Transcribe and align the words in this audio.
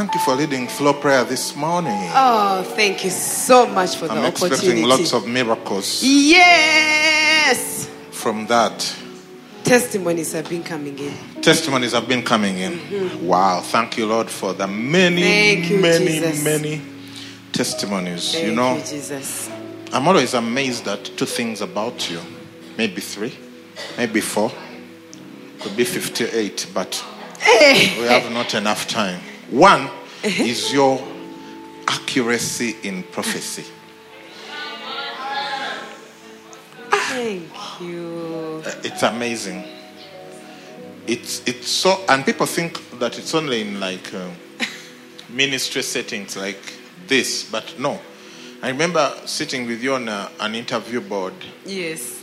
Thank 0.00 0.14
you 0.14 0.20
for 0.20 0.34
leading 0.34 0.66
floor 0.66 0.94
prayer 0.94 1.24
this 1.24 1.54
morning. 1.54 1.92
Oh, 2.14 2.62
thank 2.74 3.04
you 3.04 3.10
so 3.10 3.66
much 3.66 3.96
for 3.96 4.10
I'm 4.10 4.22
the 4.22 4.28
expecting 4.28 4.82
lots 4.84 5.12
of 5.12 5.28
miracles 5.28 6.02
yes. 6.02 7.86
from 8.10 8.46
that. 8.46 8.96
Testimonies 9.62 10.32
have 10.32 10.48
been 10.48 10.62
coming 10.62 10.98
in. 10.98 11.12
Testimonies 11.42 11.92
have 11.92 12.08
been 12.08 12.22
coming 12.22 12.56
in. 12.56 13.26
Wow, 13.26 13.60
thank 13.60 13.98
you, 13.98 14.06
Lord, 14.06 14.30
for 14.30 14.54
the 14.54 14.66
many, 14.66 15.20
Mm-hmm. 15.20 15.74
You, 15.74 15.80
many, 15.82 16.06
Jesus. 16.06 16.44
many 16.44 16.82
testimonies. 17.52 18.32
Thank 18.32 18.46
you 18.46 18.54
know, 18.54 18.76
you, 18.76 18.82
Jesus. 18.82 19.50
I'm 19.92 20.08
always 20.08 20.32
amazed 20.32 20.88
at 20.88 21.04
two 21.04 21.26
things 21.26 21.60
about 21.60 22.10
you. 22.10 22.20
Maybe 22.78 23.02
three, 23.02 23.36
maybe 23.98 24.22
four, 24.22 24.50
could 25.60 25.76
be 25.76 25.84
58, 25.84 26.68
but 26.72 27.04
we 27.38 28.06
have 28.06 28.32
not 28.32 28.54
enough 28.54 28.88
time. 28.88 29.20
One 29.50 29.88
Uh-huh. 30.22 30.44
is 30.44 30.72
your 30.72 31.00
accuracy 31.88 32.76
in 32.82 33.02
prophecy. 33.04 33.64
Thank 36.90 37.50
you. 37.80 38.62
Uh, 38.64 38.72
It's 38.84 39.02
amazing. 39.02 39.64
It's 41.06 41.42
it's 41.46 41.68
so, 41.68 42.04
and 42.08 42.24
people 42.24 42.46
think 42.46 42.78
that 43.00 43.18
it's 43.18 43.34
only 43.34 43.62
in 43.62 43.80
like 43.80 44.12
um, 44.14 44.30
ministry 45.30 45.82
settings 45.82 46.36
like 46.36 46.60
this, 47.08 47.44
but 47.50 47.78
no. 47.78 47.98
I 48.62 48.68
remember 48.68 49.10
sitting 49.24 49.66
with 49.66 49.82
you 49.82 49.94
on 49.94 50.08
a, 50.08 50.30
an 50.38 50.54
interview 50.54 51.00
board, 51.00 51.32
Yes. 51.64 52.20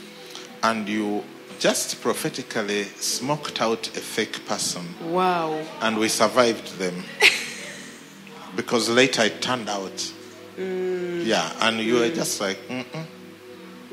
and 0.63 0.87
you 0.87 1.23
just 1.59 2.01
prophetically 2.01 2.83
smoked 2.85 3.61
out 3.61 3.87
a 3.87 3.99
fake 3.99 4.45
person, 4.45 4.83
Wow. 5.11 5.61
and 5.81 5.97
we 5.97 6.07
survived 6.09 6.77
them 6.77 7.03
because 8.55 8.89
later 8.89 9.23
it 9.23 9.41
turned 9.41 9.69
out. 9.69 10.13
Mm. 10.57 11.25
Yeah, 11.25 11.51
and 11.61 11.79
you 11.79 11.95
were 11.95 12.09
just 12.09 12.41
like, 12.41 12.57
Mm-mm. 12.67 12.85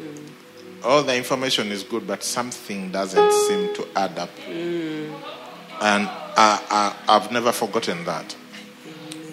Mm. 0.00 0.28
all 0.84 1.02
the 1.02 1.16
information 1.16 1.70
is 1.70 1.82
good, 1.82 2.06
but 2.06 2.22
something 2.22 2.90
doesn't 2.90 3.32
seem 3.48 3.74
to 3.74 3.86
add 3.96 4.18
up. 4.18 4.30
Mm. 4.48 5.12
And 5.82 6.08
I, 6.36 6.60
I, 6.70 6.96
I've 7.08 7.30
never 7.32 7.52
forgotten 7.52 8.04
that. 8.04 8.34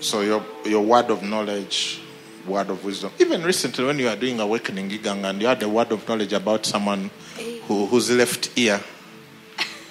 So 0.02 0.22
your 0.22 0.44
your 0.66 0.82
word 0.82 1.12
of 1.12 1.22
knowledge, 1.22 2.02
word 2.48 2.70
of 2.72 2.84
wisdom. 2.84 3.12
Even 3.20 3.44
recently, 3.44 3.86
when 3.86 4.00
you 4.00 4.06
were 4.06 4.16
doing 4.16 4.40
awakening 4.40 4.90
gigang, 4.90 5.24
and 5.30 5.40
you 5.40 5.48
had 5.48 5.62
a 5.62 5.70
word 5.70 5.92
of 5.92 6.08
knowledge 6.10 6.34
about 6.34 6.66
someone 6.66 7.12
who, 7.72 7.86
whose 7.86 8.12
left 8.12 8.58
ear 8.58 8.82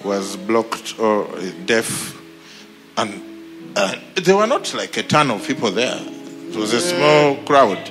was 0.05 0.37
blocked 0.37 0.99
or 0.99 1.27
deaf, 1.65 2.21
and 2.99 3.23
uh, 3.75 3.97
there 4.17 4.37
were 4.37 4.47
not 4.47 4.75
like 4.75 4.97
a 4.99 5.03
ton 5.03 5.31
of 5.31 5.47
people 5.47 5.71
there. 5.71 5.99
It 5.99 6.57
was 6.57 6.73
a 6.75 6.81
small 6.81 7.37
crowd, 7.45 7.91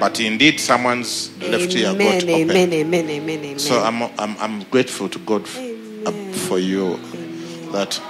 but 0.00 0.18
indeed 0.18 0.58
someone's 0.58 1.30
left 1.40 1.74
ear 1.76 1.92
got 1.92 2.00
Amen, 2.00 2.16
open. 2.22 2.50
amen, 2.50 2.72
amen, 2.72 3.10
amen. 3.10 3.58
So 3.58 3.80
I'm, 3.80 4.02
I'm, 4.18 4.36
I'm 4.38 4.62
grateful 4.64 5.08
to 5.08 5.18
God 5.20 5.42
uh, 5.42 6.12
for 6.48 6.58
you 6.58 6.96
that 7.72 8.00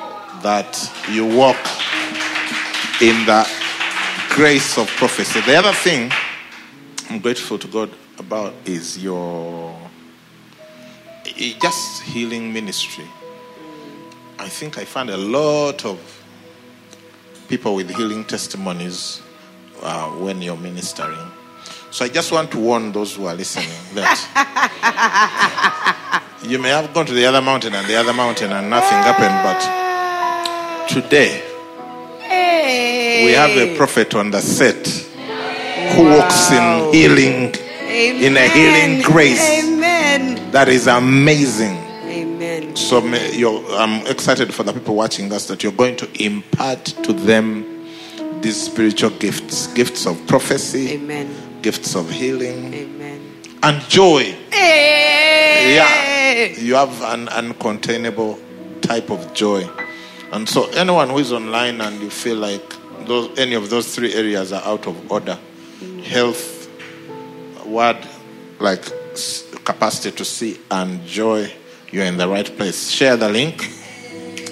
that 0.42 0.90
you 1.10 1.26
walk 1.36 1.58
in 3.02 3.26
the 3.26 3.46
grace 4.30 4.78
of 4.78 4.88
prophecy. 4.96 5.42
The 5.42 5.56
other 5.56 5.72
thing 5.72 6.10
I'm 7.10 7.18
grateful 7.18 7.58
to 7.58 7.68
God 7.68 7.90
about 8.18 8.54
is 8.64 9.02
your 9.02 9.76
just 11.40 12.02
healing 12.02 12.52
ministry. 12.52 13.06
I 14.38 14.48
think 14.48 14.76
I 14.76 14.84
found 14.84 15.08
a 15.10 15.16
lot 15.16 15.86
of 15.86 15.98
people 17.48 17.74
with 17.74 17.90
healing 17.90 18.24
testimonies 18.24 19.22
uh, 19.82 20.10
when 20.10 20.42
you're 20.42 20.56
ministering. 20.56 21.30
So 21.90 22.04
I 22.04 22.08
just 22.08 22.30
want 22.30 22.50
to 22.52 22.58
warn 22.58 22.92
those 22.92 23.16
who 23.16 23.24
are 23.26 23.34
listening 23.34 23.70
that 23.94 24.20
you 26.44 26.58
may 26.58 26.68
have 26.68 26.92
gone 26.92 27.06
to 27.06 27.12
the 27.14 27.24
other 27.24 27.40
mountain 27.40 27.74
and 27.74 27.86
the 27.86 27.96
other 27.96 28.12
mountain 28.12 28.52
and 28.52 28.68
nothing 28.68 28.98
happened, 28.98 29.42
but 29.42 30.88
today 30.88 31.42
hey. 32.20 33.24
we 33.24 33.32
have 33.32 33.50
a 33.50 33.76
prophet 33.76 34.14
on 34.14 34.30
the 34.30 34.40
set 34.40 34.86
who 35.96 36.04
walks 36.04 36.50
in 36.52 36.92
healing, 36.92 37.54
in 37.88 38.36
a 38.36 38.46
healing 38.48 39.02
grace. 39.02 39.40
Amen. 39.40 39.79
That 40.52 40.68
is 40.68 40.88
amazing. 40.88 41.76
Amen. 42.06 42.74
So 42.74 42.98
I'm 42.98 44.04
excited 44.08 44.52
for 44.52 44.64
the 44.64 44.72
people 44.72 44.96
watching 44.96 45.32
us 45.32 45.46
that 45.46 45.62
you're 45.62 45.70
going 45.70 45.94
to 45.96 46.24
impart 46.24 46.84
to 46.86 47.12
them 47.12 47.86
these 48.40 48.60
spiritual 48.60 49.10
gifts 49.10 49.68
gifts 49.68 50.06
of 50.06 50.26
prophecy, 50.26 50.94
Amen. 50.94 51.62
gifts 51.62 51.94
of 51.94 52.10
healing, 52.10 52.74
Amen. 52.74 53.20
and 53.62 53.80
joy. 53.82 54.22
Hey. 54.50 55.76
Yeah, 55.76 56.60
you 56.60 56.74
have 56.74 57.00
an 57.02 57.26
uncontainable 57.26 58.40
type 58.80 59.10
of 59.10 59.32
joy. 59.34 59.68
And 60.32 60.48
so, 60.48 60.68
anyone 60.70 61.10
who 61.10 61.18
is 61.18 61.32
online 61.32 61.80
and 61.80 62.00
you 62.00 62.10
feel 62.10 62.36
like 62.36 62.74
those, 63.06 63.38
any 63.38 63.54
of 63.54 63.70
those 63.70 63.94
three 63.94 64.14
areas 64.14 64.52
are 64.52 64.62
out 64.64 64.88
of 64.88 65.12
order 65.12 65.38
mm. 65.78 66.02
health, 66.02 66.68
word, 67.66 67.98
like 68.58 68.84
capacity 69.64 70.16
to 70.16 70.24
see, 70.24 70.60
and 70.70 71.04
joy 71.06 71.52
you're 71.90 72.04
in 72.04 72.16
the 72.16 72.28
right 72.28 72.46
place. 72.56 72.90
Share 72.90 73.16
the 73.16 73.28
link. 73.28 73.68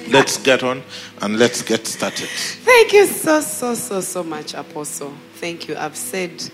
Let's 0.08 0.38
get 0.38 0.62
on 0.62 0.82
and 1.20 1.38
let's 1.38 1.62
get 1.62 1.86
started. 1.86 2.28
Thank 2.28 2.92
you 2.94 3.06
so, 3.06 3.40
so, 3.40 3.74
so, 3.74 4.00
so 4.00 4.22
much, 4.24 4.54
Apostle. 4.54 5.12
Thank 5.34 5.68
you. 5.68 5.76
I've 5.76 5.96
said 5.96 6.50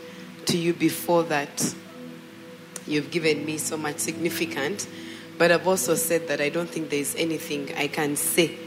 to 0.47 0.59
you 0.59 0.75
before 0.75 1.23
that 1.25 1.75
you've 2.87 3.11
given 3.11 3.45
me 3.45 3.59
so 3.59 3.77
much 3.77 3.99
significant, 3.99 4.89
but 5.39 5.53
I've 5.53 5.67
also 5.67 5.95
said 5.95 6.29
that 6.29 6.41
I 6.41 6.49
don't 6.49 6.69
think 6.69 6.91
there's 6.91 7.15
anything 7.15 7.73
I 7.77 7.87
can 7.87 8.17
say 8.17 8.59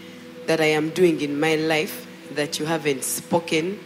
that 0.48 0.62
I 0.62 0.68
am 0.68 0.90
doing 0.92 1.22
in 1.22 1.40
my 1.40 1.56
life 1.56 2.08
that 2.34 2.58
you 2.58 2.66
haven't 2.66 3.04
spoken 3.04 3.80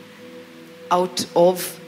out 0.92 1.26
of, 1.36 1.80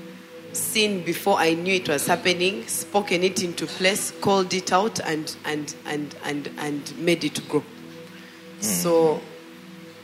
seen 0.54 1.04
before 1.04 1.38
I 1.38 1.54
knew 1.54 1.74
it 1.76 1.90
was 1.90 2.06
happening, 2.08 2.66
spoken 2.68 3.24
it 3.24 3.44
into 3.44 3.66
place, 3.66 4.12
called 4.22 4.54
it 4.54 4.72
out, 4.72 5.00
and 5.02 5.36
and 5.46 5.76
and 5.86 6.16
and 6.24 6.50
and 6.58 6.98
made 6.98 7.24
it 7.24 7.48
grow. 7.50 7.64
So 8.60 9.20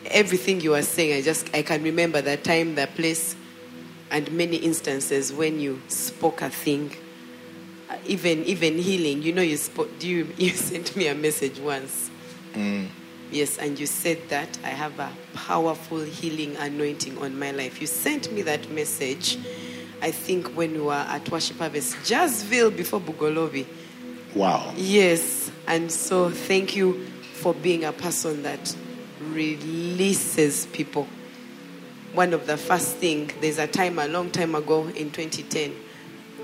everything 0.06 0.62
you 0.62 0.76
are 0.76 0.82
saying, 0.82 1.14
I 1.18 1.22
just 1.22 1.54
I 1.56 1.62
can 1.62 1.84
remember 1.84 2.22
that 2.22 2.44
time, 2.44 2.76
that 2.76 2.96
place, 2.96 3.36
and 4.12 4.32
many 4.32 4.58
instances 4.58 5.32
when 5.32 5.60
you 5.60 5.82
spoke 5.88 6.42
a 6.42 6.50
thing. 6.50 6.92
Uh, 7.90 7.96
Even 8.06 8.44
even 8.46 8.78
healing, 8.78 9.22
you 9.24 9.34
know, 9.34 9.42
you 9.42 9.58
spoke. 9.58 9.90
You 10.04 10.28
you 10.38 10.50
sent 10.51 10.96
me 10.96 11.07
a 11.07 11.16
message 11.16 11.60
once? 11.60 12.10
Yes, 13.31 13.60
and 13.60 13.80
you 13.80 13.86
said 13.86 14.18
that 14.30 14.57
I 14.63 14.69
have 14.69 14.98
a 15.00 15.12
powerful 15.36 16.00
healing 16.00 16.56
anointing 16.57 17.16
on 17.19 17.38
my 17.38 17.51
life. 17.51 17.80
You 17.80 17.86
sent 17.88 18.31
me 18.31 18.42
that 18.42 18.69
message. 18.72 19.38
I 20.01 20.12
think 20.12 20.48
when 20.56 20.74
we 20.74 20.81
were 20.81 20.94
at 20.94 21.30
Worship 21.30 21.57
Harvest, 21.57 21.96
Jazzville 21.98 22.75
before 22.75 23.01
Bugolobi. 23.01 23.66
Wow. 24.36 24.74
Yes, 24.75 25.51
and 25.68 25.92
so 25.92 26.30
thank 26.30 26.75
you 26.75 27.06
for 27.34 27.54
being 27.54 27.84
a 27.84 27.92
person 27.92 28.44
that 28.44 28.75
releases 29.22 30.66
people. 30.68 31.07
One 32.13 32.34
of 32.34 32.48
the 32.48 32.57
first 32.57 32.96
thing, 32.98 33.31
there's 33.42 33.60
a 33.60 33.68
time 33.68 34.00
a 34.00 34.07
long 34.07 34.31
time 34.31 34.56
ago 34.56 34.88
in 34.88 35.12
2010 35.12 35.74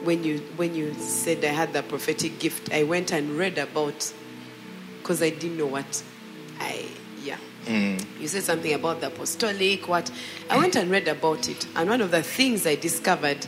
when 0.06 0.24
you 0.24 0.38
when 0.56 0.76
you 0.76 0.94
said 0.94 1.44
I 1.44 1.48
had 1.48 1.74
the 1.74 1.84
prophetic 1.84 2.40
gift, 2.40 2.72
I 2.72 2.84
went 2.84 3.12
and 3.12 3.32
read 3.32 3.58
about 3.58 4.14
because 5.00 5.22
I 5.22 5.32
didn't 5.32 5.58
know 5.58 5.66
what 5.66 6.04
I 6.60 6.86
yeah. 7.68 7.98
You 8.20 8.28
said 8.28 8.44
something 8.44 8.74
about 8.74 9.02
the 9.02 9.08
apostolic, 9.08 9.88
what 9.88 10.10
I 10.50 10.58
went 10.58 10.76
and 10.76 10.90
read 10.90 11.08
about 11.08 11.50
it, 11.50 11.68
and 11.76 11.90
one 11.90 12.02
of 12.02 12.12
the 12.12 12.24
things 12.24 12.66
I 12.66 12.76
discovered 12.76 13.46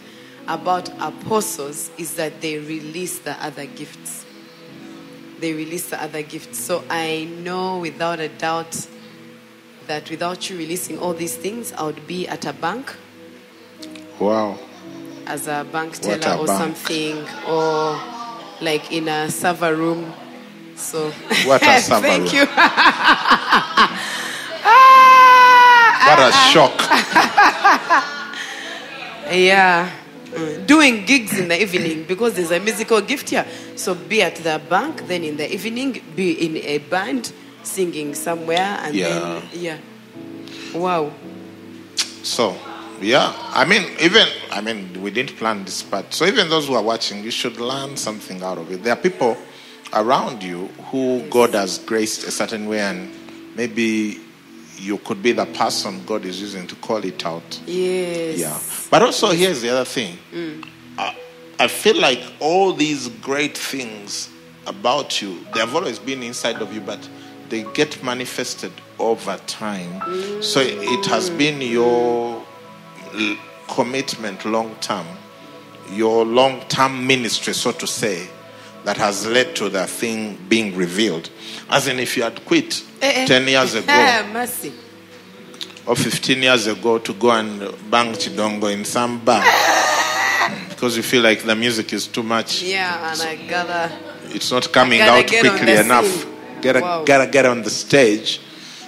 about 0.47 0.89
apostles 1.01 1.89
is 1.97 2.15
that 2.15 2.41
they 2.41 2.57
release 2.59 3.19
the 3.19 3.33
other 3.43 3.65
gifts. 3.65 4.25
They 5.39 5.53
release 5.53 5.89
the 5.89 6.01
other 6.01 6.21
gifts. 6.23 6.57
So 6.59 6.83
I 6.89 7.25
know 7.41 7.79
without 7.79 8.19
a 8.19 8.27
doubt 8.29 8.87
that 9.87 10.09
without 10.09 10.49
you 10.49 10.57
releasing 10.57 10.97
all 10.99 11.13
these 11.13 11.35
things, 11.35 11.71
I 11.73 11.83
would 11.83 12.07
be 12.07 12.27
at 12.27 12.45
a 12.45 12.53
bank 12.53 12.95
Wow. 14.19 14.57
as 15.27 15.47
a 15.47 15.65
bank 15.71 15.93
teller 15.99 16.31
a 16.35 16.37
or 16.37 16.47
bank. 16.47 16.75
something, 16.77 17.25
or 17.47 17.99
like 18.61 18.91
in 18.91 19.07
a 19.07 19.29
server 19.29 19.75
room. 19.75 20.11
So 20.75 21.11
What 21.45 21.61
a 21.63 21.79
server 21.81 22.01
thank 22.07 22.33
room. 22.33 22.33
you. 22.33 22.47
What 26.07 26.19
a 26.19 26.31
ah. 26.33 26.49
shock. 26.53 26.77
Yeah. 29.31 29.91
Doing 30.65 31.05
gigs 31.05 31.37
in 31.37 31.47
the 31.47 31.61
evening 31.61 32.05
because 32.07 32.35
there's 32.35 32.51
a 32.51 32.59
musical 32.59 33.01
gift 33.01 33.29
here. 33.29 33.45
So 33.75 33.95
be 33.95 34.21
at 34.21 34.35
the 34.35 34.61
bank, 34.69 35.07
then 35.07 35.23
in 35.23 35.37
the 35.37 35.51
evening 35.51 36.01
be 36.15 36.31
in 36.45 36.57
a 36.57 36.77
band 36.77 37.31
singing 37.63 38.13
somewhere, 38.15 38.79
and 38.81 38.95
Yeah. 38.95 39.07
then 39.07 39.43
yeah. 39.53 39.77
Wow. 40.73 41.11
So, 42.23 42.55
yeah, 43.01 43.33
I 43.53 43.65
mean, 43.65 43.83
even, 44.01 44.27
I 44.51 44.61
mean, 44.61 45.01
we 45.01 45.11
didn't 45.11 45.37
plan 45.37 45.63
this 45.63 45.81
part. 45.81 46.13
So, 46.13 46.25
even 46.25 46.49
those 46.49 46.67
who 46.67 46.75
are 46.75 46.83
watching, 46.83 47.23
you 47.23 47.31
should 47.31 47.57
learn 47.57 47.95
something 47.95 48.43
out 48.43 48.57
of 48.57 48.71
it. 48.71 48.83
There 48.83 48.93
are 48.93 49.01
people 49.01 49.37
around 49.93 50.43
you 50.43 50.67
who 50.91 51.21
God 51.29 51.53
has 51.53 51.79
graced 51.79 52.25
a 52.27 52.31
certain 52.31 52.67
way, 52.67 52.79
and 52.79 53.11
maybe 53.55 54.19
you 54.77 54.97
could 54.99 55.21
be 55.21 55.31
the 55.31 55.45
person 55.47 56.03
God 56.05 56.25
is 56.25 56.39
using 56.39 56.67
to 56.67 56.75
call 56.75 57.03
it 57.03 57.25
out. 57.25 57.61
Yes. 57.65 58.37
Yeah. 58.39 58.59
But 58.89 59.01
also, 59.01 59.31
here's 59.31 59.61
the 59.61 59.69
other 59.69 59.85
thing. 59.85 60.17
I, 60.97 61.17
I 61.59 61.67
feel 61.67 61.99
like 61.99 62.21
all 62.39 62.73
these 62.73 63.09
great 63.21 63.57
things 63.57 64.29
about 64.65 65.21
you, 65.21 65.39
they 65.53 65.59
have 65.59 65.75
always 65.75 65.99
been 65.99 66.21
inside 66.23 66.61
of 66.61 66.73
you, 66.73 66.81
but 66.81 67.07
they 67.49 67.63
get 67.73 68.03
manifested 68.03 68.71
over 68.99 69.37
time. 69.47 70.01
So 70.41 70.59
it 70.61 71.05
has 71.07 71.29
mm. 71.29 71.37
been 71.37 71.61
your 71.61 72.43
l- 73.13 73.37
commitment 73.67 74.45
long 74.45 74.75
term, 74.81 75.05
your 75.91 76.25
long 76.25 76.61
term 76.67 77.07
ministry, 77.07 77.53
so 77.53 77.71
to 77.71 77.87
say, 77.87 78.29
that 78.83 78.97
has 78.97 79.25
led 79.25 79.55
to 79.55 79.69
the 79.69 79.87
thing 79.87 80.37
being 80.47 80.75
revealed. 80.75 81.29
As 81.69 81.87
in, 81.87 81.99
if 81.99 82.15
you 82.15 82.23
had 82.23 82.45
quit. 82.45 82.83
10 83.01 83.47
years 83.47 83.73
ago, 83.75 83.85
Ah, 83.89 84.27
mercy. 84.33 84.71
or 85.85 85.95
15 85.95 86.41
years 86.41 86.67
ago 86.67 86.97
to 86.99 87.13
go 87.13 87.31
and 87.31 87.59
bang 87.89 88.13
chidongo 88.13 88.71
in 88.73 88.83
some 88.85 89.19
bar. 89.19 89.43
Because 90.69 90.95
you 90.97 91.03
feel 91.03 91.21
like 91.23 91.43
the 91.43 91.55
music 91.55 91.91
is 91.93 92.07
too 92.07 92.23
much. 92.23 92.61
Yeah, 92.63 93.11
and 93.11 93.21
I 93.21 93.35
gather. 93.35 93.91
it's 94.29 94.51
not 94.51 94.71
coming 94.71 94.99
Gotta 94.99 95.23
out 95.23 95.27
quickly 95.27 95.73
enough. 95.75 96.25
Gotta, 96.61 96.79
Wow. 96.81 97.03
gotta 97.05 97.27
get 97.27 97.45
on 97.45 97.63
the 97.63 97.69
stage. 97.69 98.41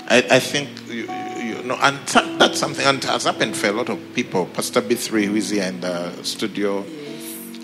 I, 0.09 0.17
I 0.31 0.39
think 0.39 0.69
you, 0.87 1.03
you 1.37 1.63
know 1.63 1.77
and 1.81 1.97
that- 2.07 2.39
that's 2.39 2.59
something 2.59 2.85
and 2.85 3.03
has 3.05 3.23
happened 3.25 3.55
for 3.55 3.67
a 3.67 3.71
lot 3.71 3.89
of 3.89 3.99
people. 4.15 4.45
Pastor 4.47 4.81
b3 4.81 5.25
who 5.25 5.35
is 5.35 5.49
here 5.51 5.63
in 5.63 5.79
the 5.81 6.11
studio 6.23 6.83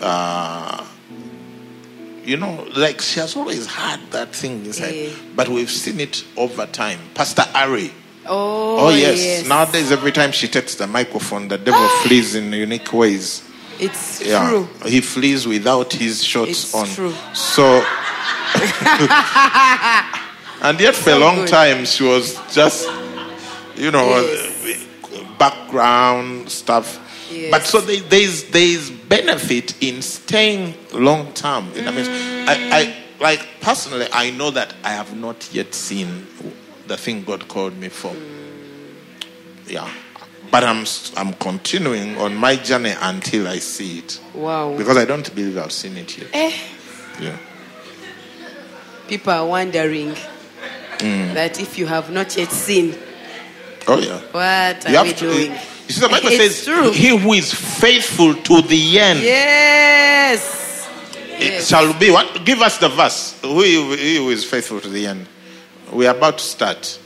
uh, 0.00 0.84
you 2.26 2.36
know, 2.36 2.66
like 2.76 3.00
she 3.00 3.20
has 3.20 3.36
always 3.36 3.66
had 3.66 4.00
that 4.10 4.34
thing 4.34 4.64
inside, 4.66 4.94
Yeah. 4.94 5.10
but 5.34 5.48
we've 5.48 5.70
seen 5.70 6.00
it 6.00 6.24
over 6.36 6.66
time. 6.66 6.98
Pastor 7.14 7.44
Ari, 7.54 7.92
Oh, 8.28 8.86
Oh, 8.86 8.88
yes. 8.90 9.18
yes. 9.24 9.46
Nowadays, 9.46 9.92
every 9.92 10.10
time 10.10 10.32
she 10.32 10.48
takes 10.48 10.74
the 10.74 10.86
microphone, 10.88 11.46
the 11.46 11.58
devil 11.58 11.80
ah! 11.80 12.02
flees 12.04 12.34
in 12.34 12.52
unique 12.52 12.92
ways. 12.92 13.42
It's 13.78 14.20
Yeah. 14.20 14.48
true. 14.48 14.68
He 14.84 15.00
flees 15.00 15.46
without 15.46 15.92
his 15.92 16.24
shorts 16.24 16.50
It's 16.64 16.74
on. 16.74 16.88
true. 16.88 17.14
So. 17.34 17.84
and 20.62 20.80
yet, 20.80 20.94
for 20.96 21.10
a 21.10 21.18
long 21.18 21.36
good. 21.36 21.48
time, 21.48 21.84
she 21.84 22.02
was 22.02 22.36
just, 22.52 22.88
you 23.76 23.90
know, 23.92 24.08
Yes. 24.20 24.78
background 25.38 26.50
stuff. 26.50 26.98
Yes. 27.30 27.50
But 27.50 27.62
so 27.64 27.80
there, 27.80 28.00
there's 28.02 28.44
there's 28.50 28.90
benefit 28.90 29.82
in 29.82 30.02
staying 30.02 30.74
long 30.92 31.32
term. 31.32 31.66
midst. 31.74 32.10
Mm. 32.10 32.48
I, 32.48 32.78
I 32.80 32.96
like 33.20 33.46
personally, 33.60 34.06
I 34.12 34.30
know 34.30 34.50
that 34.50 34.74
I 34.84 34.90
have 34.90 35.16
not 35.16 35.48
yet 35.52 35.74
seen 35.74 36.26
the 36.86 36.96
thing 36.96 37.24
God 37.24 37.48
called 37.48 37.76
me 37.76 37.88
for. 37.88 38.14
Yeah, 39.66 39.90
but 40.50 40.62
I'm 40.62 40.84
I'm 41.16 41.32
continuing 41.34 42.16
on 42.18 42.36
my 42.36 42.54
journey 42.56 42.94
until 43.00 43.48
I 43.48 43.58
see 43.58 43.98
it 43.98 44.20
Wow. 44.34 44.76
because 44.76 44.96
I 44.96 45.04
don't 45.04 45.34
believe 45.34 45.58
I've 45.58 45.72
seen 45.72 45.96
it 45.96 46.16
yet. 46.18 46.28
Eh, 46.32 46.52
Yeah. 47.20 47.36
people 49.08 49.32
are 49.32 49.46
wondering 49.46 50.14
Mm. 50.98 51.34
that 51.34 51.60
if 51.60 51.76
you 51.76 51.86
have 51.86 52.10
not 52.10 52.36
yet 52.36 52.50
seen, 52.52 52.94
Oh 53.86 53.98
yeah. 53.98 54.18
what 54.32 54.86
are 54.86 54.90
You 54.92 55.02
we 55.02 55.08
have 55.08 55.18
to. 55.18 55.75
You 55.86 55.92
see, 55.94 56.00
the 56.00 56.08
Bible 56.08 56.28
It's 56.28 56.56
says, 56.56 56.64
true. 56.64 56.90
"He 56.92 57.16
who 57.16 57.32
is 57.34 57.52
faithful 57.54 58.34
to 58.34 58.62
the 58.62 58.98
end 58.98 59.20
Yes. 59.22 60.88
it 61.38 61.52
Yes. 61.52 61.68
shall 61.68 61.92
be." 61.92 62.10
What? 62.10 62.44
Give 62.44 62.60
us 62.60 62.78
the 62.78 62.88
verse. 62.88 63.34
Who, 63.42 63.62
he 63.62 64.16
who 64.16 64.30
is 64.30 64.44
faithful 64.44 64.80
to 64.80 64.88
the 64.88 65.06
end? 65.06 65.26
We 65.92 66.06
are 66.06 66.14
about 66.16 66.38
to 66.38 66.44
start. 66.44 66.98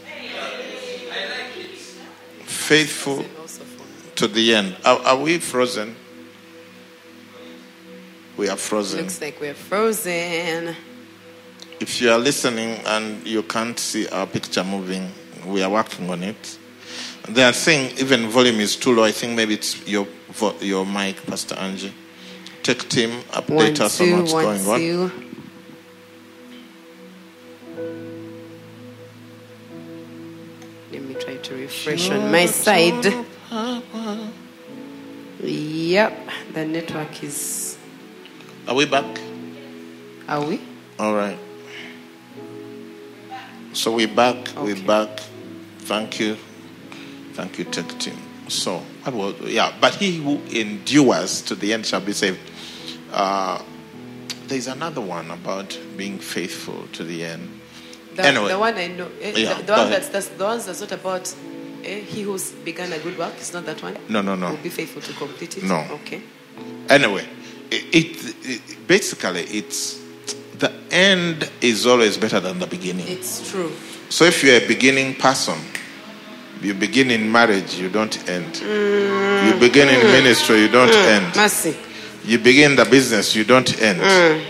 Faithful 2.45 3.25
to 4.17 4.29
the 4.29 4.55
end. 4.55 4.77
Are, 4.85 4.99
are 5.01 5.17
we 5.17 5.39
frozen? 5.39 5.97
We 8.37 8.49
are 8.49 8.57
frozen. 8.57 9.01
Looks 9.03 9.21
like 9.21 9.41
we're 9.41 9.55
frozen. 9.55 10.75
If 11.81 12.01
you 12.01 12.11
are 12.11 12.19
listening 12.19 12.81
and 12.87 13.27
you 13.27 13.43
can't 13.43 13.79
see 13.79 14.09
our 14.09 14.27
picture 14.27 14.65
moving, 14.65 15.11
we 15.47 15.63
are 15.63 15.71
working 15.71 16.09
on 16.11 16.23
it. 16.23 16.59
They 17.29 17.43
are 17.45 17.53
saying 17.53 17.99
even 17.99 18.29
volume 18.29 18.61
is 18.61 18.77
too 18.77 18.95
low. 18.95 19.05
I 19.05 19.13
think 19.13 19.37
maybe 19.37 19.55
it's 19.55 19.87
your 19.87 20.07
vo- 20.31 20.59
your 20.61 20.85
mic, 20.87 21.25
Pastor 21.27 21.55
Angie. 21.57 21.93
Tech 22.63 22.79
team, 22.89 23.23
update 23.31 23.79
One, 23.79 23.83
us 23.83 24.01
on 24.01 24.11
what's 24.13 24.33
one, 24.33 24.45
going 24.45 24.67
on. 24.69 24.79
two. 24.79 25.13
Let 30.93 31.03
me 31.03 31.15
try 31.15 31.37
to 31.37 31.55
refresh 31.55 32.11
on 32.11 32.31
my 32.33 32.47
side. 32.47 33.05
Yep, 35.43 36.29
the 36.53 36.65
network 36.67 37.23
is. 37.25 37.79
Are 38.69 38.75
we 38.75 38.85
back? 38.87 39.21
Are 40.29 40.45
we? 40.45 40.61
All 40.99 41.15
right. 41.15 41.39
So 43.73 43.93
we're 43.95 44.09
back. 44.09 44.37
We're 44.57 44.85
back. 44.85 45.21
Thank 45.81 46.21
you. 46.21 46.37
Thank 47.41 47.59
you, 47.59 47.65
tech 47.65 47.89
team. 47.99 48.19
So, 48.49 48.81
what 49.05 49.15
was, 49.41 49.51
yeah, 49.51 49.73
but 49.81 49.95
he 49.95 50.19
who 50.19 50.43
endures 50.51 51.41
to 51.43 51.55
the 51.55 51.73
end 51.73 51.87
shall 51.87 52.03
be 52.03 52.13
saved. 52.13 52.39
Uh, 53.11 53.63
there's 54.47 54.67
another 54.67 55.01
one 55.01 55.31
about 55.31 55.79
being 55.97 56.19
faithful 56.19 56.87
to 56.93 57.03
the 57.03 57.25
end. 57.25 57.49
The, 58.15 58.27
Anyway. 58.27 58.49
the 58.49 58.59
one 58.59 58.75
I 58.77 58.89
know. 58.89 59.09
eh, 59.23 59.33
Yeah, 59.37 59.55
the, 59.55 59.63
the 59.63 59.73
one 59.73 59.89
that's, 59.91 60.09
that's 60.11 60.29
the 60.29 60.45
ones 60.45 60.67
that's 60.67 60.83
not 60.83 60.93
about. 60.93 61.35
Eh, 61.83 62.01
he 62.01 62.21
who's 62.23 62.51
begun 62.53 62.93
a 62.93 62.99
good 62.99 63.17
work 63.17 63.33
It's 63.39 63.55
not 63.55 63.65
that 63.65 63.83
one. 63.83 63.97
No, 64.11 64.21
no, 64.21 64.35
no. 64.35 64.51
Will 64.51 64.57
be 64.59 64.69
faithful 64.69 65.01
to 65.01 65.13
complete 65.15 65.57
it. 65.57 65.65
No. 65.65 65.79
Okay. 66.03 66.21
Anyway, 66.91 67.27
it, 67.71 67.85
it, 67.95 68.37
it 68.47 68.87
basically 68.87 69.45
it's 69.45 69.99
the 70.59 70.71
end 70.91 71.49
is 71.63 71.87
always 71.87 72.19
better 72.19 72.39
than 72.39 72.59
the 72.59 72.67
beginning. 72.67 73.09
It's 73.09 73.51
true. 73.51 73.73
So 74.11 74.27
if 74.27 74.45
you're 74.45 74.57
a 74.63 74.67
beginning 74.69 75.15
person, 75.15 75.57
you 76.61 76.75
begin 76.75 77.11
in 77.11 77.31
marriage, 77.31 77.75
you 77.75 77.89
don't 77.89 78.17
end. 78.29 78.55
Mm. 78.55 79.47
You 79.47 79.61
begin 79.61 79.89
in 79.89 80.01
mm. 80.01 80.13
ministry, 80.13 80.61
you 80.61 80.69
don't 80.69 80.91
mm. 80.91 81.07
end. 81.07 81.37
Mercy. 81.37 81.77
You 82.25 82.39
begin 82.39 82.77
the 82.77 82.85
business, 82.85 83.35
you 83.35 83.45
don't 83.45 83.81
end. 83.81 84.43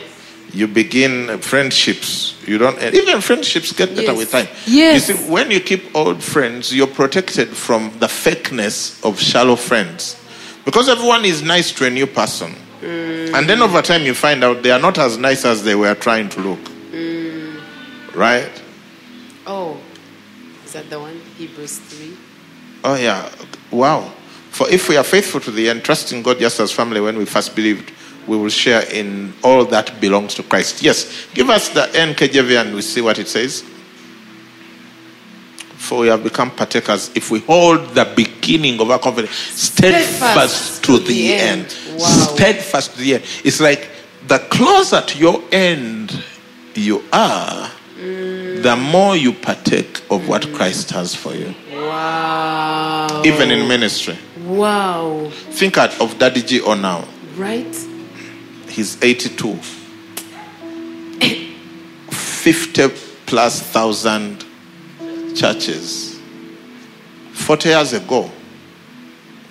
You 0.52 0.67
begin 0.67 1.38
friendships, 1.38 2.37
you 2.47 2.59
don't 2.59 2.76
end. 2.83 2.97
Even 2.97 3.21
friendships 3.21 3.73
get 3.73 3.90
better 3.90 4.02
Yes. 4.02 4.17
with 4.17 4.31
time. 4.33 4.49
Yes. 4.67 5.09
You 5.09 5.14
see, 5.14 5.31
when 5.31 5.50
you 5.52 5.61
keep 5.61 5.95
old 5.95 6.23
friends, 6.23 6.75
you're 6.75 6.88
protected 6.88 7.49
from 7.49 7.93
the 8.00 8.09
fakeness 8.09 9.00
of 9.05 9.21
shallow 9.21 9.55
friends. 9.55 10.17
Because 10.64 10.88
everyone 10.88 11.25
is 11.25 11.43
nice 11.43 11.71
to 11.73 11.87
a 11.87 11.90
new 11.90 12.07
person. 12.07 12.55
And 12.83 13.49
then 13.49 13.62
over 13.62 13.83
time, 13.83 14.02
you 14.02 14.14
find 14.14 14.43
out 14.43 14.62
they 14.62 14.73
are 14.73 14.81
not 14.81 14.99
as 14.99 15.17
nice 15.17 15.45
as 15.45 15.62
they 15.62 15.75
were 15.76 15.95
trying 15.95 16.29
to 16.31 16.40
look. 16.40 16.59
Right? 18.14 18.50
Is 20.71 20.75
that 20.75 20.89
the 20.89 21.00
one? 21.00 21.21
Hebrews 21.37 21.79
3. 21.81 22.17
Oh, 22.85 22.95
yeah. 22.95 23.29
Wow. 23.73 24.12
For 24.50 24.71
if 24.71 24.89
we 24.89 24.97
are 24.97 25.03
faithful 25.03 25.41
to 25.41 25.50
the 25.50 25.69
end, 25.69 25.83
trusting 25.83 26.23
God 26.23 26.39
just 26.39 26.61
as 26.61 26.71
family 26.71 27.00
when 27.00 27.19
we 27.19 27.25
first 27.25 27.57
believed, 27.57 27.91
we 28.29 28.37
will 28.37 28.50
share 28.50 28.85
in 28.93 29.35
all 29.43 29.65
that 29.65 30.00
belongs 30.00 30.35
to 30.35 30.45
Christ. 30.45 30.81
Yes. 30.81 31.27
Give 31.35 31.50
us 31.50 31.71
the 31.71 31.81
NKJV 31.87 32.61
and 32.61 32.73
we 32.73 32.83
see 32.83 33.00
what 33.00 33.19
it 33.19 33.27
says. 33.27 33.65
For 35.75 36.03
we 36.03 36.07
have 36.07 36.23
become 36.23 36.53
partakers 36.53 37.11
if 37.17 37.33
we 37.33 37.41
hold 37.41 37.89
the 37.97 38.05
beginning 38.15 38.81
of 38.81 38.93
our 38.93 39.00
confidence 39.00 39.35
steadfast, 39.35 40.85
to, 40.85 41.00
the, 41.00 41.33
end. 41.33 41.77
Wow. 41.97 42.07
Steadfast 42.07 42.93
to 42.93 42.99
the 43.00 43.15
end. 43.15 43.25
It's 43.43 43.61
like 43.61 43.89
the 44.29 44.39
closer 44.39 45.00
to 45.00 45.19
your 45.19 45.43
end 45.50 46.23
you 46.77 47.03
are, 47.12 47.69
mm. 47.99 48.39
The 48.62 48.76
more 48.76 49.17
you 49.17 49.33
partake 49.33 50.02
of 50.11 50.29
what 50.29 50.52
Christ 50.52 50.90
has 50.90 51.14
for 51.14 51.35
you 51.35 51.55
Wow. 51.73 53.23
even 53.25 53.50
in 53.50 53.67
ministry. 53.69 54.19
Wow. 54.47 55.31
Think 55.52 55.79
at- 55.79 55.99
of 56.00 56.19
Daddy 56.19 56.43
G.O. 56.43 56.75
now. 56.75 57.05
Right? 57.37 57.75
He's 58.69 58.97
82. 59.02 59.59
50 62.11 62.88
plus 63.26 63.61
thousand 63.62 64.45
churches. 65.35 66.19
40 67.33 67.69
years 67.69 67.93
ago, 67.93 68.31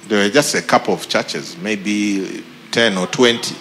there 0.08 0.24
were 0.24 0.30
just 0.34 0.56
a 0.56 0.62
couple 0.62 0.94
of 0.94 1.08
churches, 1.08 1.56
maybe 1.58 2.44
10 2.72 2.98
or 2.98 3.08
20. 3.08 3.56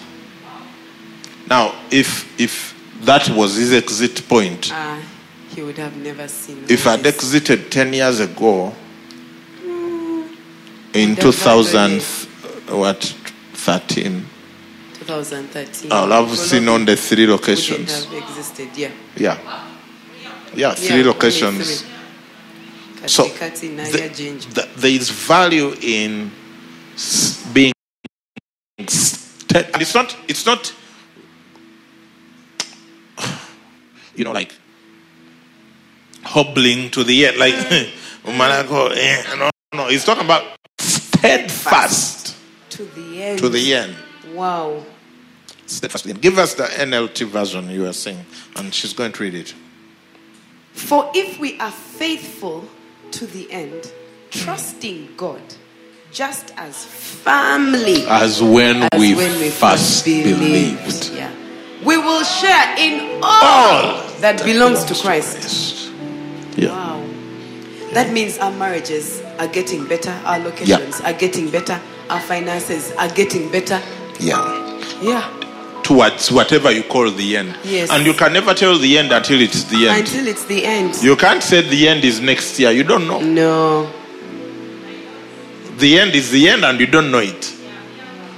Now, 1.49 1.73
if, 1.91 2.39
if 2.39 2.75
that 3.01 3.29
was 3.29 3.55
his 3.55 3.73
exit 3.73 4.27
point, 4.27 4.69
Ah, 4.73 4.99
he 5.59 5.65
would 5.65 5.77
have 5.77 5.97
never 5.97 6.25
seen. 6.27 6.63
if 6.69 6.87
I'd 6.87 7.05
exited 7.05 7.69
10 7.69 7.93
years 7.93 8.21
ago, 8.21 8.73
mm. 9.61 10.35
in 10.93 11.17
2000, 11.17 12.01
what, 12.69 13.03
13, 13.53 14.25
2013. 14.99 15.91
I'll 15.91 16.07
have 16.25 16.37
seen 16.37 16.69
on 16.69 16.85
the 16.85 16.95
three 16.95 17.25
Wouldn't 17.27 17.41
locations. 17.41 18.05
have 18.05 18.13
existed, 18.13 18.69
yeah. 18.75 18.91
Yeah. 19.17 19.37
Yeah, 20.55 20.75
three 20.75 20.99
Yeah, 21.01 21.07
locations. 21.07 21.81
three. 21.81 21.89
So 23.07 23.23
the- 23.23 24.47
the- 24.53 24.67
there 24.77 24.91
is 24.91 25.09
value 25.09 25.75
in 25.81 26.31
being 27.53 27.73
and 28.77 28.87
it's 29.81 29.95
not 29.95 30.15
it's 30.27 30.45
not 30.45 30.73
you 34.15 34.23
know 34.25 34.31
like 34.33 34.53
hobbling 36.33 36.89
to 36.91 37.03
the 37.03 37.25
end 37.27 37.37
like 37.37 37.53
Umanako, 38.25 38.91
eh, 38.95 39.35
no 39.37 39.49
no 39.73 39.87
it's 39.89 40.05
talking 40.05 40.25
about 40.25 40.43
steadfast 40.79 42.35
To 42.71 42.83
the 42.85 43.23
end. 43.23 43.39
to 43.39 43.49
the 43.49 43.73
end 43.73 43.95
Wow. 44.33 44.83
steadfast 45.65 46.03
to 46.03 46.09
the 46.09 46.13
end. 46.13 46.21
give 46.21 46.37
us 46.37 46.53
the 46.53 46.63
NLT 46.65 47.25
version 47.27 47.69
you 47.69 47.85
are 47.87 47.93
saying 47.93 48.23
and 48.57 48.73
she's 48.73 48.93
going 48.93 49.11
to 49.13 49.23
read 49.23 49.33
it 49.33 49.53
For 50.73 51.09
if 51.15 51.39
we 51.39 51.59
are 51.59 51.71
faithful 51.71 52.63
to 53.11 53.25
the 53.25 53.51
end, 53.51 53.91
trusting 54.29 55.09
God 55.17 55.41
just 56.11 56.53
as 56.57 56.85
firmly 56.85 58.05
as 58.07 58.41
when, 58.41 58.87
as 58.93 58.99
we, 58.99 59.13
when 59.15 59.39
we 59.39 59.49
first 59.49 60.05
believed, 60.05 60.39
believed. 60.39 61.11
Yeah. 61.13 61.31
We 61.85 61.97
will 61.97 62.23
share 62.23 62.75
in 62.77 63.19
all, 63.23 63.43
All 63.43 64.09
that 64.21 64.41
belongs 64.43 64.83
to 64.85 64.93
Christ. 64.95 65.78
Yeah 66.59 66.69
Wow. 66.71 67.05
That 67.93 68.13
means 68.13 68.37
our 68.37 68.51
marriages 68.51 69.19
are 69.39 69.47
getting 69.47 69.83
better, 69.87 70.11
our 70.25 70.37
locations 70.37 71.01
are 71.01 71.13
getting 71.13 71.49
better, 71.49 71.79
our 72.09 72.19
finances 72.21 72.91
are 72.99 73.09
getting 73.09 73.51
better. 73.51 73.81
yeah 74.19 74.79
Yeah. 75.01 75.23
towards 75.83 76.31
whatever 76.31 76.69
you 76.71 76.83
call 76.83 77.09
the 77.09 77.37
end. 77.37 77.55
Yes. 77.63 77.89
And 77.89 78.05
you 78.05 78.13
can 78.13 78.31
never 78.33 78.53
tell 78.53 78.77
the 78.77 78.97
end 78.99 79.11
until 79.11 79.41
it's 79.41 79.63
the 79.63 79.87
end. 79.89 80.01
Until 80.01 80.27
it's 80.27 80.45
the 80.45 80.63
end. 80.63 81.01
You 81.01 81.15
can't 81.15 81.41
say 81.41 81.61
the 81.61 81.87
end 81.87 82.03
is 82.05 82.19
next 82.21 82.59
year. 82.59 82.69
You 82.69 82.83
don't 82.83 83.07
know. 83.07 83.19
No. 83.21 83.89
The 85.79 85.97
end 85.99 86.13
is 86.13 86.29
the 86.29 86.47
end 86.47 86.63
and 86.63 86.79
you 86.79 86.85
don't 86.85 87.09
know 87.09 87.19
it. 87.25 87.55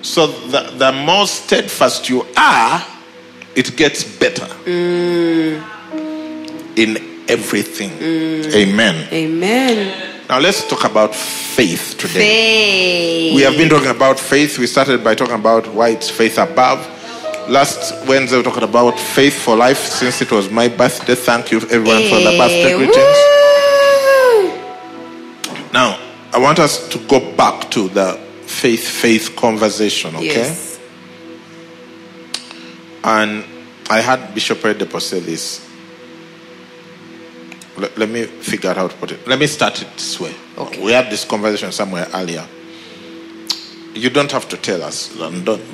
So 0.01 0.27
the, 0.27 0.71
the 0.77 0.91
more 0.93 1.27
steadfast 1.27 2.07
you 2.07 2.25
are, 2.37 2.81
it 3.55 3.75
gets 3.75 4.05
better 4.05 4.45
mm. 4.65 5.61
in 6.77 7.10
everything. 7.27 7.91
Amen. 8.53 9.07
Amen. 9.11 10.07
Now 10.29 10.39
let's 10.39 10.67
talk 10.67 10.85
about 10.85 11.13
faith 11.13 11.95
today. 11.97 12.13
Faith. 13.31 13.35
We 13.35 13.41
have 13.41 13.57
been 13.57 13.69
talking 13.69 13.89
about 13.89 14.19
faith. 14.19 14.57
We 14.57 14.67
started 14.67 15.03
by 15.03 15.15
talking 15.15 15.35
about 15.35 15.67
why 15.73 15.89
it's 15.89 16.09
faith 16.09 16.37
above. 16.37 16.79
Last 17.49 18.07
Wednesday, 18.07 18.37
we 18.37 18.43
talked 18.43 18.61
about 18.63 18.97
faith 18.99 19.33
for 19.41 19.55
life 19.57 19.77
since 19.79 20.21
it 20.21 20.31
was 20.31 20.49
my 20.49 20.67
birthday. 20.69 21.15
Thank 21.15 21.51
you, 21.51 21.57
everyone, 21.59 22.03
for 22.07 22.19
the 22.19 22.35
birthday 22.37 22.73
Eh, 22.73 22.77
greetings. 22.77 23.17
woo! 24.07 25.73
Now, 25.73 25.99
I 26.33 26.37
want 26.37 26.59
us 26.59 26.87
to 26.89 26.97
go 26.99 27.19
back 27.35 27.69
to 27.71 27.89
the 27.89 28.13
faith 28.45 28.87
faith 28.87 29.35
conversation, 29.35 30.15
okay? 30.15 30.27
Yes. 30.27 30.79
And 33.03 33.43
I 33.89 33.99
had 34.01 34.33
Bishop 34.33 34.59
Oyedepo 34.59 35.01
say 35.01 35.19
this. 35.19 35.67
Let, 37.77 37.97
let 37.97 38.09
me 38.09 38.23
figure 38.23 38.69
out 38.69 38.77
how 38.77 38.87
to 38.87 38.95
put 38.97 39.11
it. 39.11 39.25
Let 39.27 39.39
me 39.39 39.47
start 39.47 39.81
it 39.81 39.87
this 39.93 40.19
way. 40.19 40.33
Okay. 40.57 40.83
We 40.83 40.91
had 40.91 41.09
this 41.09 41.25
conversation 41.25 41.71
somewhere 41.71 42.07
earlier. 42.13 42.45
You 43.93 44.09
don't 44.09 44.31
have 44.31 44.47
to 44.49 44.57
tell 44.57 44.83
us, 44.83 45.15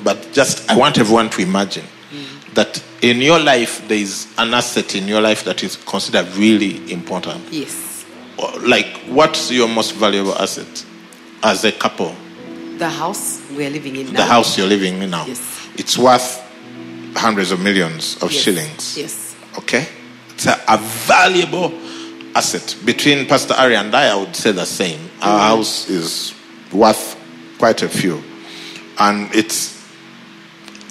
but 0.03 0.29
just 0.33 0.69
I 0.69 0.75
want 0.75 0.97
everyone 0.97 1.29
to 1.31 1.41
imagine 1.41 1.85
mm. 2.11 2.53
that 2.55 2.83
in 3.01 3.17
your 3.21 3.39
life 3.39 3.87
there 3.87 3.97
is 3.97 4.27
an 4.37 4.53
asset 4.53 4.95
in 4.95 5.07
your 5.07 5.21
life 5.21 5.43
that 5.43 5.63
is 5.63 5.75
considered 5.75 6.27
really 6.35 6.91
important. 6.91 7.43
Yes. 7.51 8.05
Like, 8.61 8.87
what's 9.07 9.51
your 9.51 9.67
most 9.67 9.93
valuable 9.95 10.35
asset 10.35 10.85
as 11.43 11.63
a 11.63 11.71
couple? 11.71 12.15
The 12.77 12.89
house 12.89 13.41
we're 13.51 13.69
living 13.69 13.95
in 13.95 14.07
now. 14.07 14.13
The 14.13 14.25
house 14.25 14.57
you're 14.57 14.67
living 14.67 15.01
in 15.01 15.09
now. 15.09 15.25
Yes. 15.25 15.69
It's 15.75 15.97
worth 15.97 16.43
hundreds 17.15 17.51
of 17.51 17.59
millions 17.59 18.15
of 18.21 18.31
Yes. 18.31 18.43
shillings. 18.43 18.97
Yes. 18.97 19.35
Okay? 19.57 19.87
It's 20.33 20.45
a, 20.45 20.59
a 20.67 20.77
valuable 20.77 21.71
asset. 22.37 22.75
Between 22.85 23.25
Pastor 23.25 23.53
Ari 23.55 23.75
and 23.75 23.93
I, 23.95 24.13
I 24.13 24.15
would 24.15 24.35
say 24.35 24.51
the 24.51 24.65
same. 24.65 24.99
Our 25.21 25.27
Mm-hmm. 25.39 25.47
house 25.57 25.89
is 25.89 26.33
worth 26.71 27.15
quite 27.57 27.81
a 27.81 27.89
few. 27.89 28.21
And 28.99 29.33
it's, 29.33 29.73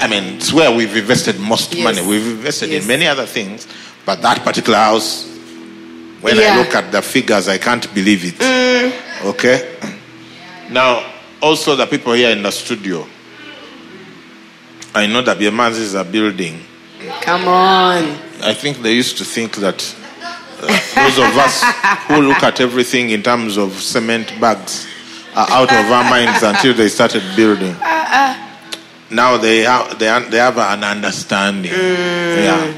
I 0.01 0.09
mean, 0.09 0.37
it's 0.37 0.53
where 0.53 0.75
we've 0.77 0.97
invested 0.97 1.39
most 1.41 1.75
Yes. 1.75 1.85
money. 1.85 2.07
We've 2.07 2.27
invested 2.39 2.71
Yes. 2.71 2.83
in 2.83 2.89
many 2.89 3.07
other 3.07 3.27
things, 3.27 3.67
but 4.05 4.21
that 4.23 4.43
particular 4.45 4.79
house, 4.79 5.25
when 6.21 6.39
I 6.39 6.43
Yeah. 6.43 6.55
Mm. 6.57 6.59
look 6.65 6.75
at 6.75 6.91
the 6.93 7.03
figures, 7.03 7.49
I 7.49 7.59
can't 7.59 7.87
believe 7.95 8.25
it. 8.25 8.93
Okay? 9.25 9.75
Now, 10.71 11.05
also 11.41 11.77
the 11.77 11.87
people 11.87 12.13
here 12.15 12.31
in 12.31 12.43
the 12.43 12.51
studio, 12.51 13.07
I 14.95 15.07
know 15.07 15.23
that 15.23 15.39
Biemanzi 15.39 15.81
is 15.83 15.95
a 15.95 16.05
building. 16.05 16.61
Come 17.21 17.47
on. 17.49 18.19
I 18.43 18.55
think 18.55 18.79
they 18.83 18.95
used 18.95 19.19
to 19.19 19.25
think 19.25 19.57
that 19.57 19.79
Uh, 20.59 20.67
those 20.95 21.19
of 21.19 21.37
us 21.37 21.63
who 22.09 22.23
look 22.23 22.43
at 22.43 22.61
everything 22.61 23.11
in 23.11 23.23
terms 23.23 23.57
of 23.59 23.73
cement 23.75 24.33
bags 24.41 24.87
are 25.35 25.47
out 25.51 25.71
of 25.71 25.91
our 25.91 26.05
minds 26.05 26.43
until 26.43 26.73
they 26.75 26.89
started 26.89 27.23
building. 27.37 27.75
Now 29.11 29.37
they 29.37 29.61
have 29.61 29.99
they, 29.99 30.07
have- 30.07 30.31
they 30.31 30.39
have 30.39 30.59
an 30.59 30.83
understanding. 30.83 31.71
Mm. 31.71 32.37
Yeah, 32.45 32.75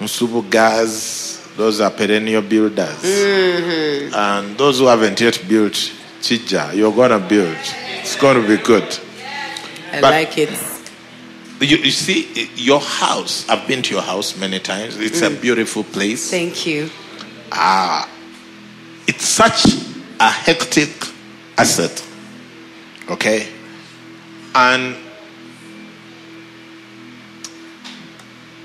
Musubu 0.00 0.50
gas, 0.50 1.48
those 1.56 1.80
are 1.80 1.90
perennial 1.90 2.42
builders, 2.42 3.02
mm-hmm. 3.02 4.14
and 4.14 4.58
those 4.58 4.80
who 4.80 4.86
haven't 4.86 5.18
yet 5.20 5.42
built, 5.48 5.72
Chija, 6.20 6.74
you're 6.74 6.92
gonna 6.92 7.18
build. 7.20 7.56
It's 8.00 8.16
gonna 8.16 8.46
be 8.46 8.56
good. 8.58 8.84
I 9.92 10.00
But- 10.00 10.10
like 10.10 10.36
it. 10.38 10.75
You, 11.60 11.78
you 11.78 11.90
see, 11.90 12.50
your 12.54 12.80
house. 12.80 13.48
I've 13.48 13.66
been 13.66 13.82
to 13.82 13.94
your 13.94 14.02
house 14.02 14.36
many 14.36 14.58
times. 14.60 14.98
It's 14.98 15.22
a 15.22 15.30
beautiful 15.30 15.84
place. 15.84 16.30
Thank 16.30 16.66
you. 16.66 16.90
Ah, 17.50 18.08
it's 19.06 19.24
such 19.24 19.64
a 20.20 20.28
hectic 20.30 20.90
asset. 21.56 22.04
Okay? 23.08 23.48
And 24.54 24.96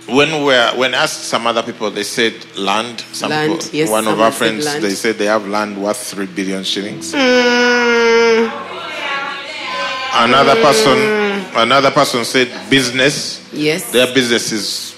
when 0.07 0.31
we 0.39 0.43
were, 0.45 0.71
when 0.75 0.93
I 0.93 1.03
asked 1.03 1.23
some 1.25 1.47
other 1.47 1.63
people, 1.63 1.89
they 1.91 2.03
said 2.03 2.33
land. 2.57 3.01
Some 3.13 3.29
Land, 3.29 3.61
people, 3.61 3.75
yes, 3.75 3.89
one 3.89 4.07
of 4.07 4.19
our 4.19 4.31
friends, 4.31 4.65
they 4.81 4.89
said 4.89 5.15
they 5.17 5.25
have 5.25 5.47
land 5.47 5.81
worth 5.81 5.97
three 5.97 6.25
billion 6.25 6.63
shillings. 6.63 7.13
Mm, 7.13 8.51
Another 10.13 10.55
person, 10.61 10.97
another 11.55 11.91
person 11.91 12.25
said 12.25 12.47
business. 12.69 13.47
yes. 13.53 13.91
Their 13.91 14.13
business 14.13 14.51
is 14.51 14.95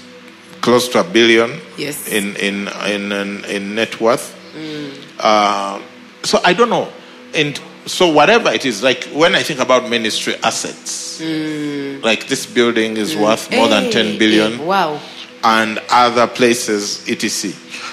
close 0.62 0.88
to 0.90 1.00
a 1.00 1.04
billion. 1.04 1.60
Yes. 1.78 2.08
In 2.08 2.36
in 2.38 2.68
in 2.88 3.12
in, 3.12 3.46
in 3.46 3.76
net 3.76 4.00
worth. 4.00 4.34
Mm. 4.56 4.92
Uh, 5.20 5.82
so 6.24 6.40
I 6.44 6.54
don't 6.54 6.70
know, 6.70 6.92
and 7.34 7.60
so 7.86 8.10
whatever 8.10 8.50
it 8.50 8.66
is, 8.66 8.82
like 8.82 9.04
when 9.06 9.36
I 9.36 9.44
think 9.44 9.60
about 9.60 9.90
ministry 9.90 10.36
assets, 10.44 11.20
mm. 11.22 12.02
like 12.04 12.28
this 12.28 12.46
building 12.46 12.98
is 12.98 13.16
mm. 13.16 13.24
worth 13.24 13.52
more 13.52 13.68
than 13.68 13.92
ten 13.92 14.18
billion, 14.18 14.54
hey, 14.54 14.66
wow. 14.66 15.00
and 15.44 15.80
other 15.90 16.28
places, 16.28 17.08
etc. 17.10 17.52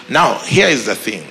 Now 0.08 0.38
here 0.38 0.68
is 0.68 0.86
the 0.86 0.94
thing: 0.94 1.26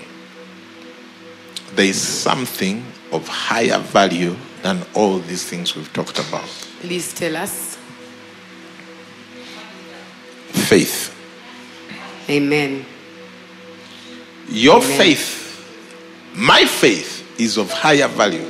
there 1.75 1.85
is 1.85 2.01
something 2.01 2.83
of 3.11 3.27
higher 3.27 3.79
value 3.79 4.35
than 4.61 4.83
all 4.93 5.19
these 5.19 5.43
things 5.47 5.75
we've 5.75 5.91
talked 5.93 6.19
about. 6.19 6.47
Please 6.81 7.13
tell 7.13 7.35
us. 7.37 7.77
Faith. 10.51 11.15
Amen. 12.29 12.85
Your 14.49 14.77
Amen. 14.77 14.97
faith, 14.97 16.33
my 16.35 16.65
faith, 16.65 17.39
is 17.39 17.57
of 17.57 17.71
higher 17.71 18.07
value. 18.07 18.45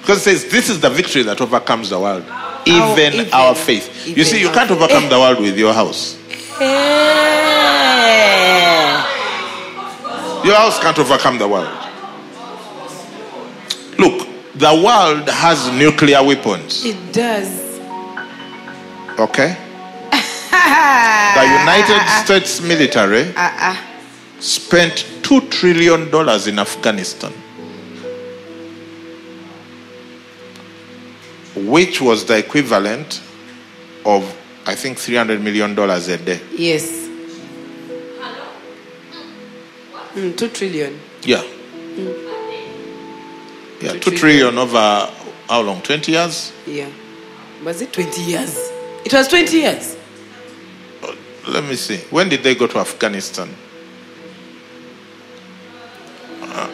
Because 0.00 0.18
it 0.26 0.38
says 0.38 0.44
this 0.50 0.68
is 0.68 0.80
the 0.80 0.90
victory 0.90 1.22
that 1.22 1.40
overcomes 1.40 1.90
the 1.90 1.98
world. 1.98 2.24
Even, 2.66 3.14
even- 3.14 3.32
our 3.32 3.54
faith. 3.54 4.06
you 4.06 4.24
see, 4.24 4.40
you 4.40 4.50
can't 4.50 4.70
overcome 4.70 5.08
the 5.08 5.18
world 5.18 5.40
with 5.40 5.56
your 5.58 5.72
house. 5.72 6.16
Eh. 6.60 6.94
Your 10.44 10.56
house 10.56 10.78
can't 10.78 10.98
overcome 10.98 11.38
the 11.38 11.48
world. 11.48 11.68
Look, 13.98 14.28
the 14.56 14.72
world 14.84 15.28
has 15.28 15.70
nuclear 15.72 16.22
weapons. 16.22 16.84
It 16.84 17.12
does. 17.12 17.62
Okay? 19.18 19.56
The 21.34 21.42
United 21.44 22.24
States 22.24 22.60
military 22.60 23.34
Uh-uh. 23.34 23.76
spent 24.38 25.04
two 25.22 25.40
trillion 25.48 26.08
dollars 26.10 26.46
in 26.46 26.58
Afghanistan, 26.60 27.32
which 31.56 32.00
was 32.00 32.24
the 32.26 32.38
equivalent 32.38 33.20
of, 34.04 34.22
I 34.66 34.74
think, 34.74 34.98
three 34.98 35.16
hundred 35.16 35.42
million 35.42 35.74
dollars 35.74 36.08
a 36.08 36.18
day. 36.18 36.40
Yes. 36.56 36.88
Mm, 40.14 40.36
two 40.36 40.48
trillion. 40.48 40.98
Yeah. 41.22 41.42
Yeah, 43.84 43.92
Two 43.92 44.10
two 44.10 44.16
trillion 44.16 44.56
over 44.58 45.10
how 45.48 45.60
long? 45.60 45.82
Twenty 45.82 46.12
years. 46.12 46.52
Yeah. 46.66 46.88
Was 47.62 47.80
it 47.80 47.92
20 47.92 48.22
years? 48.22 48.56
It 49.04 49.12
was 49.12 49.28
20 49.28 49.56
years. 49.56 49.96
Let 51.48 51.64
me 51.64 51.76
see. 51.76 51.98
When 52.10 52.28
did 52.28 52.42
they 52.42 52.54
go 52.54 52.66
to 52.66 52.78
Afghanistan? 52.78 53.48
Uh, 56.42 56.68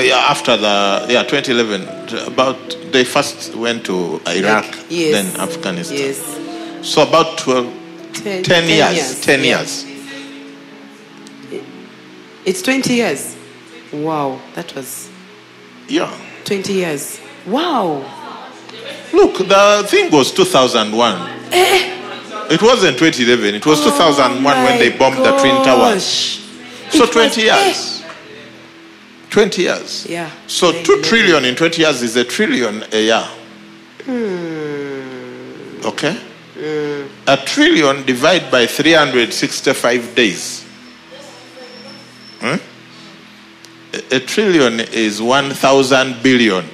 yeah, 0.00 0.16
after 0.30 0.56
the 0.56 1.06
yeah 1.08 1.22
2011. 1.24 2.26
About 2.26 2.56
they 2.92 3.04
first 3.04 3.54
went 3.54 3.84
to 3.86 4.20
Iraq, 4.26 4.64
Like, 4.66 4.86
yes. 4.90 5.12
then 5.12 5.40
Afghanistan. 5.40 5.98
Yes. 5.98 6.38
So 6.86 7.02
about 7.02 7.38
12, 7.38 7.72
Ten, 8.14 8.42
10 8.42 8.68
years. 8.68 9.20
10 9.24 9.40
yeah. 9.40 9.58
years. 9.58 9.86
It's 12.44 12.60
20 12.62 12.94
years. 12.94 13.36
Wow. 13.92 14.40
That 14.54 14.74
was 14.74 15.08
Yeah. 15.88 16.10
20 16.44 16.72
years. 16.72 17.20
Wow. 17.46 18.04
Look, 19.12 19.38
the 19.46 19.84
thing 19.88 20.10
was 20.10 20.32
2001. 20.32 21.14
Eh? 21.52 21.98
It 22.50 22.62
wasn't 22.62 22.98
2011. 22.98 23.54
It 23.54 23.66
was 23.66 23.80
2001 23.84 24.64
when 24.64 24.78
they 24.78 24.90
bombed 24.90 25.18
the 25.18 25.32
Twin 25.38 25.62
Towers. 25.64 26.40
So 26.90 27.04
It 27.04 27.12
20 27.12 27.42
was- 27.42 27.50
eh. 27.50 27.66
years. 27.66 28.02
20 29.30 29.62
years. 29.62 30.06
Yeah. 30.08 30.30
So 30.46 30.70
Nine 30.72 30.84
2 30.84 30.92
eleven. 30.92 31.08
trillion 31.08 31.44
in 31.44 31.54
20 31.54 31.82
years 31.82 32.02
is 32.02 32.16
a 32.16 32.24
trillion 32.24 32.84
a 32.92 32.98
year. 33.00 33.24
Hmm. 34.04 35.86
Okay? 35.86 36.16
A 37.26 37.36
trillion 37.38 38.04
divided 38.04 38.50
by 38.50 38.66
365 38.66 40.14
days. 40.14 40.62
Hmm? 42.40 42.56
A, 44.10 44.20
trillion 44.20 44.80
is 44.80 45.20
1,000 45.20 46.22
billion. 46.22 46.64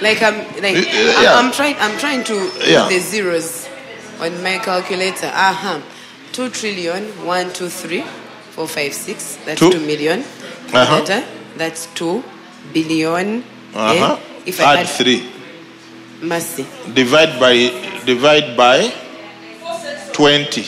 Like 0.00 0.22
I'm 0.22 0.36
like 0.62 0.76
I'm, 0.76 1.22
yeah. 1.22 1.34
I'm 1.34 1.50
trying 1.50 1.74
I'm 1.80 1.98
trying 1.98 2.22
to 2.24 2.34
Yeah. 2.64 2.88
the 2.88 3.00
zeros 3.00 3.66
on 4.20 4.40
my 4.44 4.58
calculator. 4.58 5.26
Uh-huh. 5.26 5.80
Two 6.30 6.50
trillion, 6.50 7.02
one, 7.26 7.52
two, 7.52 7.68
three, 7.68 8.02
four, 8.54 8.68
five, 8.68 8.94
six. 8.94 9.36
That's 9.44 9.58
Two. 9.58 9.72
two 9.72 9.80
million. 9.80 10.20
Uh-huh. 10.20 11.00
Better. 11.02 11.26
That's 11.56 11.86
two 11.94 12.22
billion. 12.72 13.42
Uh-huh. 13.74 14.14
Eh? 14.14 14.20
If 14.46 14.60
I 14.60 14.78
Add 14.78 14.86
had 14.86 14.88
3. 14.88 15.26
mercy. 16.22 16.64
Divide 16.94 17.40
by 17.40 17.54
divide 18.06 18.56
by 18.56 18.92
20. 20.12 20.62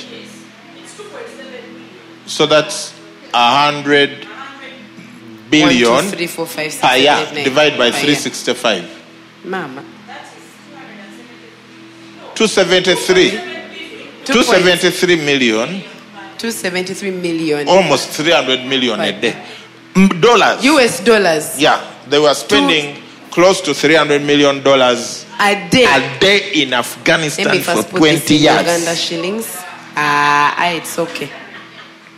So 2.27 2.47
that's 2.47 2.93
a 3.33 3.69
hundred 3.69 4.27
billion 5.51 5.91
One, 5.93 6.05
two, 6.05 6.11
three, 6.11 6.27
four, 6.27 6.47
five, 6.47 6.73
six, 6.73 6.81
per 6.81 6.97
year. 6.97 7.17
eight, 7.19 7.35
nine. 7.35 7.45
Divide 7.45 7.79
by 7.79 7.91
Per 7.91 7.97
year. 8.07 8.17
365. 8.17 9.45
Mama. 9.45 9.83
273. 12.35 13.31
273 14.25 15.17
million. 15.17 15.83
273 16.39 17.11
million. 17.11 17.69
almost 17.69 18.11
300 18.11 18.65
million 18.67 19.01
a 19.01 19.13
day. 19.21 19.35
Dollars. 20.21 20.65
US 20.65 21.01
dollars 21.05 21.59
Yeah, 21.61 21.81
they 22.09 22.19
were 22.19 22.33
spending 22.35 23.03
close 23.31 23.61
to 23.63 23.75
300 23.75 24.23
million 24.23 24.63
dollars 24.63 25.27
a 25.39 25.69
day. 25.69 25.85
a 25.85 26.19
day 26.19 26.63
in 26.63 26.73
Afghanistan 26.73 27.61
for 27.61 27.83
20 27.83 28.15
this 28.17 28.31
in 28.31 28.37
Uganda 28.43 28.95
shillings. 28.97 29.47
Ah, 29.97 30.55
ah, 30.57 30.71
it's 30.71 30.99
okay. 30.99 31.29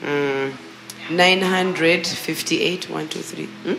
Mm. 0.04 0.52
958, 1.10 2.88
1, 2.90 3.08
2, 3.08 3.18
3. 3.20 3.44
Hmm? 3.46 3.74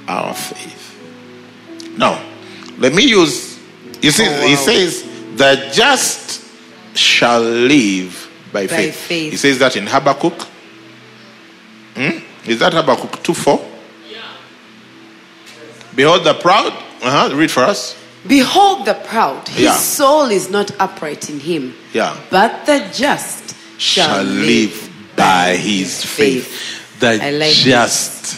Our 0.08 0.34
faith. 0.34 1.94
Now, 1.98 2.20
let 2.78 2.92
me 2.94 3.04
use, 3.04 3.58
you 4.02 4.10
see, 4.10 4.26
Oh, 4.28 4.46
he 4.46 4.56
says, 4.56 5.02
the 5.36 5.70
just 5.72 6.42
shall 6.96 7.40
live 7.40 8.30
by, 8.52 8.62
By 8.66 8.76
faith. 8.76 8.96
faith. 8.96 9.30
He 9.32 9.36
says 9.36 9.58
that 9.58 9.76
in 9.76 9.86
Habakkuk. 9.86 10.40
Hmm? 11.96 12.18
Is 12.48 12.58
that 12.60 12.72
Habakkuk 12.72 13.22
2 13.22 13.34
4? 13.34 13.70
Behold 15.96 16.24
the 16.24 16.34
proud. 16.34 16.72
Uh-huh. 17.02 17.34
Read 17.36 17.50
for 17.50 17.62
us. 17.64 17.96
Behold 18.26 18.86
the 18.86 18.94
proud. 18.94 19.46
His 19.48 19.64
Yeah. 19.64 19.76
soul 19.76 20.30
is 20.30 20.48
not 20.50 20.70
upright 20.80 21.28
in 21.28 21.40
him. 21.40 21.74
Yeah. 21.92 22.16
But 22.30 22.64
the 22.66 22.82
just 22.92 23.54
shall, 23.78 24.08
shall 24.08 24.24
live 24.24 24.90
by 25.16 25.56
his 25.56 26.02
faith. 26.04 27.00
The 27.00 27.18
I 27.22 27.30
like 27.30 27.52
just, 27.52 28.36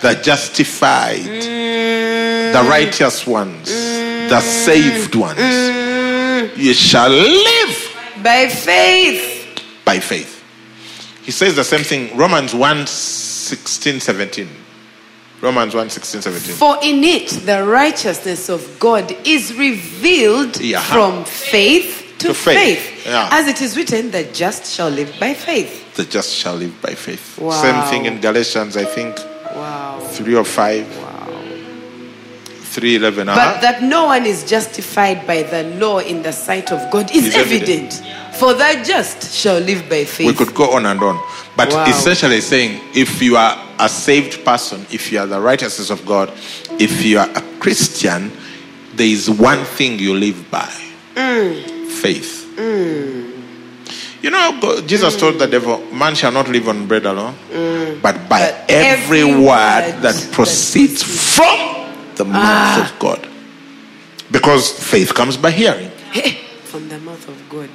the 0.00 0.14
justified, 0.14 1.20
Mm, 1.20 2.52
the 2.52 2.62
the 2.62 2.68
righteous 2.68 3.26
ones, 3.26 3.68
the 3.68 4.40
saved 4.40 5.14
ones. 5.14 5.38
You 6.56 6.72
shall 6.72 7.10
live 7.10 7.96
By 8.22 8.48
faith. 8.48 9.60
by 9.84 9.98
faith. 10.00 10.32
He 11.24 11.32
says 11.32 11.54
the 11.56 11.64
same 11.64 11.82
thing, 11.84 12.16
Romans 12.16 12.54
1 12.54 12.86
16, 12.86 14.00
17. 14.00 14.48
Romans 15.46 15.76
1 15.76 15.90
16, 15.90 16.22
17. 16.22 16.54
For 16.56 16.76
in 16.82 17.04
it 17.04 17.28
the 17.46 17.64
righteousness 17.64 18.48
of 18.48 18.60
God 18.80 19.16
is 19.24 19.54
revealed 19.54 20.60
Yeah. 20.60 20.80
from 20.80 21.24
faith 21.24 22.14
to, 22.18 22.28
To 22.28 22.34
faith. 22.34 22.78
faith. 22.80 23.06
Yeah. 23.06 23.28
As 23.30 23.46
it 23.46 23.62
is 23.62 23.76
written, 23.76 24.10
the 24.10 24.24
just 24.24 24.74
shall 24.74 24.88
live 24.90 25.14
by 25.20 25.34
faith. 25.34 25.94
The 25.94 26.04
just 26.04 26.34
shall 26.34 26.56
live 26.56 26.74
by 26.82 26.94
faith. 26.96 27.38
Wow. 27.38 27.62
Same 27.62 27.80
thing 27.90 28.06
in 28.06 28.20
Galatians, 28.20 28.76
I 28.76 28.84
think, 28.86 29.16
Wow. 29.54 30.00
3 30.10 30.34
or 30.34 30.42
5. 30.44 30.84
Wow. 30.98 31.12
3 32.72 32.96
11. 32.96 33.26
But 33.26 33.38
Uh-huh. 33.38 33.60
that 33.60 33.82
no 33.84 34.06
one 34.06 34.26
is 34.26 34.42
justified 34.42 35.26
by 35.28 35.44
the 35.44 35.62
law 35.78 35.98
in 36.00 36.22
the 36.22 36.32
sight 36.32 36.72
of 36.72 36.90
God 36.90 37.08
is 37.14 37.26
Is 37.26 37.34
evident. 37.36 37.92
evident. 37.94 38.36
For 38.36 38.52
the 38.52 38.82
just 38.84 39.32
shall 39.32 39.60
live 39.60 39.88
by 39.88 40.04
faith. 40.04 40.26
We 40.26 40.34
could 40.34 40.54
go 40.54 40.72
on 40.72 40.86
and 40.86 41.00
on. 41.02 41.18
But 41.56 41.72
Wow. 41.72 41.84
essentially 41.86 42.40
saying 42.40 42.80
if 42.94 43.22
you 43.22 43.36
are 43.36 43.56
a 43.78 43.88
saved 43.88 44.44
person, 44.44 44.86
if 44.90 45.12
you 45.12 45.18
are 45.18 45.26
the 45.26 45.40
righteousness 45.40 45.90
of 45.90 46.04
God, 46.06 46.32
if 46.78 47.04
you 47.04 47.18
are 47.18 47.28
a 47.30 47.42
Christian, 47.58 48.32
there 48.94 49.06
is 49.06 49.28
one 49.28 49.64
thing 49.64 49.98
you 49.98 50.14
live 50.14 50.50
by 50.50 50.72
mm. 51.14 51.86
faith. 51.88 52.54
Mm. 52.56 53.36
You 54.22 54.30
know, 54.30 54.58
God- 54.60 54.88
Jesus 54.88 55.16
mm. 55.16 55.20
told 55.20 55.38
the 55.38 55.46
devil, 55.46 55.78
Man 55.92 56.14
shall 56.14 56.32
not 56.32 56.48
live 56.48 56.68
on 56.68 56.86
bread 56.86 57.06
alone, 57.06 57.34
but 58.02 58.28
by 58.28 58.50
But 58.50 58.70
every, 58.70 59.20
every 59.20 59.24
word 59.24 59.44
word 59.44 60.02
that 60.02 60.14
that 60.14 60.28
proceeds 60.32 61.02
from 61.02 61.58
the 62.16 62.24
ah. 62.24 62.28
mouth 62.28 62.90
of 62.90 62.98
God. 62.98 63.28
Because 64.30 64.72
faith 64.72 65.14
comes 65.14 65.36
by 65.36 65.50
hearing, 65.50 65.90
From 66.64 66.88
the 66.88 66.98
mouth 66.98 67.28
of 67.28 67.48
God. 67.48 67.70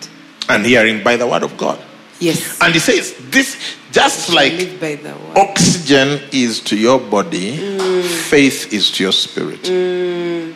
and 0.50 0.66
hearing 0.66 1.04
by 1.04 1.16
the 1.16 1.26
word 1.28 1.44
of 1.44 1.56
God. 1.58 1.80
Yes. 2.22 2.62
And 2.62 2.72
he 2.74 2.80
says, 2.80 3.16
This 3.32 3.58
just 3.92 4.32
like 4.32 4.80
by 4.80 4.96
the 4.96 5.10
word. 5.10 5.38
oxygen 5.38 6.22
is 6.32 6.60
to 6.62 6.78
your 6.78 7.00
body, 7.00 7.58
mm. 7.58 8.04
faith 8.04 8.72
is 8.72 8.92
to 8.92 9.04
your 9.04 9.12
spirit. 9.12 9.64
Mm. 9.64 10.54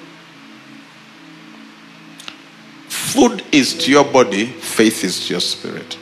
Food 2.87 3.43
is 3.51 3.73
to 3.79 3.91
your 3.91 4.05
body, 4.05 4.45
faith 4.45 5.03
is 5.03 5.25
to 5.27 5.33
your 5.33 5.41
spirit. 5.41 5.97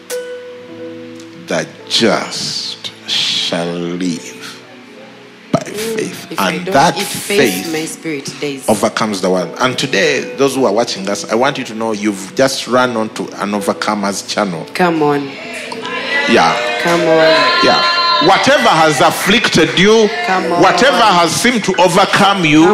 The 1.47 1.67
just 1.87 2.91
shall 3.09 3.73
live 3.73 4.61
by 5.53 5.59
mm. 5.59 5.95
faith. 5.95 6.31
If 6.33 6.39
and 6.41 6.67
that 6.67 6.95
faith, 6.95 7.63
faith 7.63 7.71
my 7.71 7.85
spirit 7.85 8.25
dies. 8.41 8.67
overcomes 8.67 9.21
the 9.21 9.29
world. 9.29 9.55
And 9.59 9.79
today, 9.79 10.35
those 10.35 10.55
who 10.55 10.65
are 10.65 10.73
watching 10.73 11.07
us, 11.07 11.31
I 11.31 11.35
want 11.35 11.57
you 11.57 11.63
to 11.63 11.73
know 11.73 11.93
you've 11.93 12.35
just 12.35 12.67
run 12.67 12.97
onto 12.97 13.23
an 13.35 13.51
overcomers 13.51 14.27
channel. 14.27 14.65
Come 14.73 15.01
on. 15.01 15.52
Yeah. 16.29 16.55
Come 16.81 17.01
on. 17.01 17.65
Yeah. 17.65 18.02
Whatever 18.27 18.69
has 18.69 19.01
afflicted 19.01 19.77
you, 19.77 20.07
whatever 20.63 21.03
has 21.03 21.31
seemed 21.35 21.63
to 21.65 21.73
overcome 21.81 22.45
you, 22.45 22.71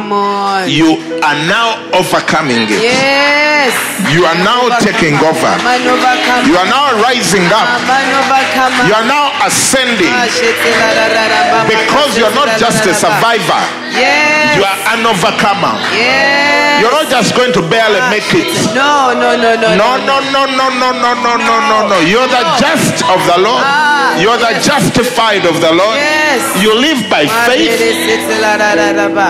you 0.70 1.02
are 1.26 1.40
now 1.50 1.74
overcoming 1.98 2.70
it. 2.70 2.82
Yes. 2.82 3.74
You 4.14 4.24
are 4.26 4.40
now 4.46 4.70
taking 4.80 5.14
over. 5.20 5.52
I'm 5.52 5.66
an 5.68 5.84
overcomer. 5.90 6.48
You 6.48 6.56
are 6.56 6.70
now 6.70 6.96
rising 7.04 7.46
up. 7.52 7.68
I'm 7.68 7.90
an 7.90 8.10
overcomer. 8.22 8.82
You 8.88 8.94
are 8.96 9.06
now 9.10 9.26
ascending 9.46 10.10
Ah, 10.10 11.66
because 11.68 12.18
you 12.18 12.24
are 12.26 12.34
not 12.34 12.50
just 12.58 12.86
a 12.88 12.94
survivor, 12.94 13.60
Yes. 13.92 14.56
you 14.56 14.64
are 14.64 14.80
an 14.96 15.06
overcomer. 15.06 15.76
Yes. 15.94 16.82
You're 16.82 16.92
not 16.96 17.10
just 17.12 17.36
going 17.36 17.52
to 17.54 17.62
barely 17.68 18.00
make 18.10 18.30
it. 18.34 18.48
No, 18.74 19.12
no, 19.14 19.36
no, 19.36 19.52
no. 19.60 19.76
No, 19.76 19.90
no, 20.00 20.20
no, 20.32 20.46
no, 20.48 20.66
no, 20.72 20.90
no, 20.96 21.12
no, 21.14 21.34
no, 21.36 21.56
no, 21.60 21.78
no. 21.92 21.98
You're 22.08 22.28
the 22.32 22.44
just 22.58 23.04
of 23.04 23.20
the 23.28 23.38
Lord. 23.44 23.60
Ah, 23.66 24.16
You're 24.18 24.38
the 24.40 24.56
justified 24.64 25.39
of 25.46 25.60
the 25.62 25.72
Lord. 25.72 25.96
Yes. 25.98 26.62
You 26.64 26.74
live 26.76 27.10
by 27.10 27.26
Ah, 27.30 27.46
faith. 27.48 27.80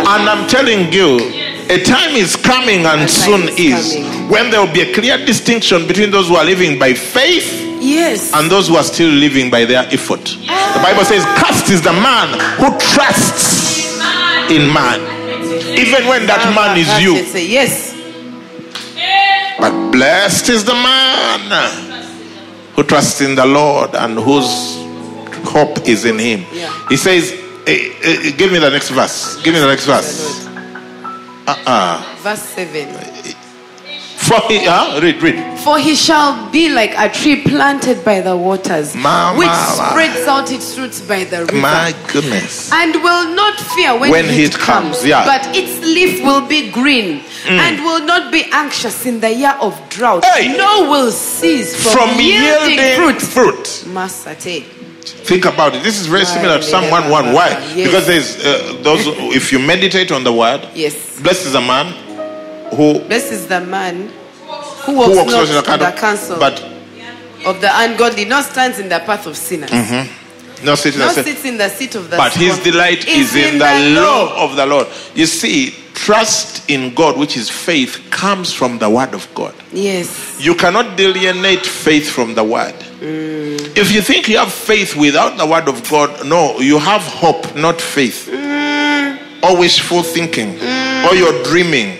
And 0.07 0.29
I'm 0.29 0.47
telling 0.47 0.91
you, 0.91 1.17
a 1.69 1.83
time 1.83 2.15
is 2.15 2.35
coming 2.35 2.85
and 2.85 3.09
soon 3.09 3.49
is 3.57 3.93
coming. 3.93 4.29
when 4.29 4.49
there 4.51 4.59
will 4.65 4.73
be 4.73 4.81
a 4.81 4.93
clear 4.93 5.17
distinction 5.25 5.87
between 5.87 6.11
those 6.11 6.27
who 6.27 6.35
are 6.35 6.45
living 6.45 6.77
by 6.79 6.93
faith 6.93 7.45
Yes. 7.81 8.31
and 8.33 8.49
those 8.49 8.67
who 8.67 8.75
are 8.75 8.83
still 8.83 9.09
living 9.09 9.49
by 9.49 9.65
their 9.65 9.85
effort. 9.91 10.23
The 10.25 10.79
Bible 10.81 11.05
says, 11.05 11.23
Cast 11.37 11.69
is 11.69 11.81
the 11.81 11.93
man 11.93 12.29
who 12.57 12.75
trusts 12.93 13.87
in 14.49 14.71
man, 14.73 14.99
even 15.77 16.07
when 16.07 16.25
that 16.27 16.51
man 16.55 16.77
is 16.77 16.89
Ah, 16.89 16.97
you. 16.99 17.13
Yes. 17.39 17.95
But 19.59 19.91
blessed 19.91 20.49
is 20.49 20.63
the 20.63 20.73
man 20.73 21.51
who 22.75 22.83
trusts 22.83 23.21
in 23.21 23.35
the 23.35 23.45
Lord 23.45 23.93
and 23.93 24.17
whose 24.17 24.77
hope 25.49 25.87
is 25.87 26.05
in 26.05 26.19
him. 26.19 26.45
Yeah. 26.53 26.71
He 26.89 26.97
says, 26.97 27.31
eh, 27.67 27.93
eh, 28.03 28.31
Give 28.37 28.51
me 28.51 28.59
the 28.59 28.69
next 28.69 28.89
verse. 28.89 29.41
Give 29.43 29.53
me 29.53 29.59
the 29.59 29.67
next 29.67 29.85
verse. 29.85 30.45
Uh-uh. 31.47 32.15
Verse 32.21 32.41
7. 32.41 33.35
For 34.19 34.39
he, 34.47 34.59
huh? 34.63 34.99
read, 35.01 35.19
read. 35.23 35.59
For 35.61 35.79
he 35.79 35.95
shall 35.95 36.51
be 36.51 36.69
like 36.69 36.93
a 36.95 37.09
tree 37.09 37.41
planted 37.41 38.05
by 38.05 38.21
the 38.21 38.37
waters, 38.37 38.93
Ma- 38.95 39.33
which 39.35 39.47
ma- 39.47 39.75
ma. 39.77 39.89
spreads 39.89 40.27
out 40.27 40.51
its 40.51 40.77
roots 40.77 41.01
by 41.01 41.23
the 41.23 41.45
river. 41.45 41.55
My 41.55 41.95
goodness. 42.13 42.71
and 42.71 42.93
will 43.01 43.33
not 43.33 43.59
fear 43.59 43.97
when, 43.99 44.11
When 44.11 44.25
heat, 44.25 44.53
heat 44.53 44.53
comes, 44.53 45.03
yeah. 45.03 45.23
Mm. 45.23 45.25
but 45.25 45.55
its 45.55 45.79
leaf 45.81 46.21
will 46.23 46.45
be 46.47 46.69
green 46.69 47.23
and 47.47 47.79
will 47.83 48.05
not 48.05 48.31
be 48.31 48.43
anxious 48.51 49.07
in 49.07 49.19
the 49.19 49.33
year 49.33 49.55
of 49.61 49.73
drought 49.89 50.23
Hey. 50.25 50.55
nor 50.55 50.87
will 50.89 51.11
cease 51.11 51.73
from, 51.81 51.93
From 52.09 52.19
yielding, 52.19 52.77
yielding 52.77 52.95
fruit 52.97 53.21
fruit. 53.21 53.65
Masate. 53.91 54.63
Think 55.13 55.45
about 55.45 55.75
it. 55.75 55.83
This 55.83 55.99
is 55.99 56.07
very 56.07 56.25
similar 56.25 56.57
to 56.57 56.63
Psalm 56.63 56.89
1 56.89 57.09
1. 57.09 57.33
Why? 57.33 57.49
Yes. 57.75 57.87
Because 57.87 58.07
there's 58.07 58.45
uh, 58.45 58.79
those, 58.81 59.05
if 59.35 59.51
you 59.51 59.59
meditate 59.59 60.11
on 60.11 60.23
the 60.23 60.33
word, 60.33 60.67
yes 60.75 61.19
blessed 61.21 61.47
is 61.47 61.55
a 61.55 61.61
man 61.61 61.93
who, 62.75 62.99
this 63.07 63.31
is 63.31 63.47
the 63.47 63.59
man 63.61 64.07
who 64.07 64.93
who 64.93 64.97
walks, 64.97 65.15
walks 65.15 65.31
not 65.31 65.47
not 65.49 65.49
in 65.49 65.79
the 65.79 65.87
in 65.87 65.93
the 65.93 65.99
counsel 65.99 66.39
but 66.39 66.63
of 67.45 67.61
the 67.61 67.69
ungodly 67.73 68.25
not 68.25 68.45
stands 68.45 68.79
in 68.79 68.89
the 68.89 68.99
path 68.99 69.25
of 69.27 69.35
sinners 69.35 69.71
no 70.63 70.75
sitting 70.75 70.99
nor 70.99 71.07
and 71.07 71.15
say- 71.15 71.23
sits 71.23 71.45
in 71.45 71.57
the 71.57 71.69
seat 71.69 71.95
of 71.95 72.09
the 72.09 72.17
But 72.17 72.33
his 72.33 72.59
delight 72.59 73.07
is 73.07 73.35
in 73.35 73.57
the 73.59 73.99
law 74.01 74.43
of 74.43 74.55
the 74.57 74.65
Lord. 74.65 74.87
You 75.15 75.25
see, 75.25 75.73
trust 75.93 76.69
in 76.69 76.93
God, 76.93 77.17
which 77.17 77.37
is 77.37 77.49
faith, 77.49 77.99
comes 78.09 78.51
from 78.53 78.77
the 78.79 78.89
word 78.89 79.13
of 79.13 79.27
God. 79.33 79.53
yes 79.71 80.35
You 80.39 80.55
cannot 80.55 80.97
delineate 80.97 81.65
faith 81.65 82.09
from 82.09 82.35
the 82.35 82.43
word. 82.43 82.75
If 83.01 83.91
you 83.93 84.01
think 84.01 84.27
you 84.27 84.37
have 84.37 84.51
faith 84.51 84.95
without 84.95 85.37
the 85.37 85.45
word 85.45 85.67
of 85.69 85.89
God, 85.89 86.25
no, 86.27 86.59
you 86.59 86.77
have 86.79 87.01
hope, 87.01 87.55
not 87.55 87.79
faith. 87.79 88.27
Always 89.41 89.59
wishful 89.79 90.03
thinking, 90.03 90.49
or 91.05 91.15
you're 91.15 91.43
dreaming. 91.43 91.97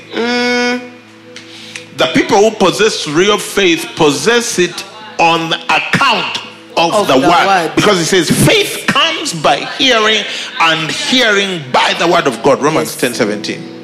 The 1.95 2.11
people 2.13 2.37
who 2.37 2.51
possess 2.51 3.07
real 3.07 3.37
faith 3.37 3.85
possess 3.95 4.59
it 4.59 4.83
on 5.19 5.53
account 5.53 6.37
of, 6.77 6.93
Of 6.93 7.07
the, 7.07 7.13
the 7.19 7.27
word. 7.27 7.45
word. 7.45 7.75
Because 7.75 7.99
it 7.99 8.05
says 8.05 8.29
faith 8.45 8.85
comes 8.87 9.33
by 9.41 9.65
hearing 9.77 10.23
and 10.61 10.89
hearing 10.91 11.61
by 11.71 11.93
the 11.99 12.07
word 12.07 12.27
of 12.27 12.41
God. 12.43 12.61
Romans 12.61 12.89
Yes. 12.91 13.01
ten 13.01 13.13
seventeen. 13.13 13.78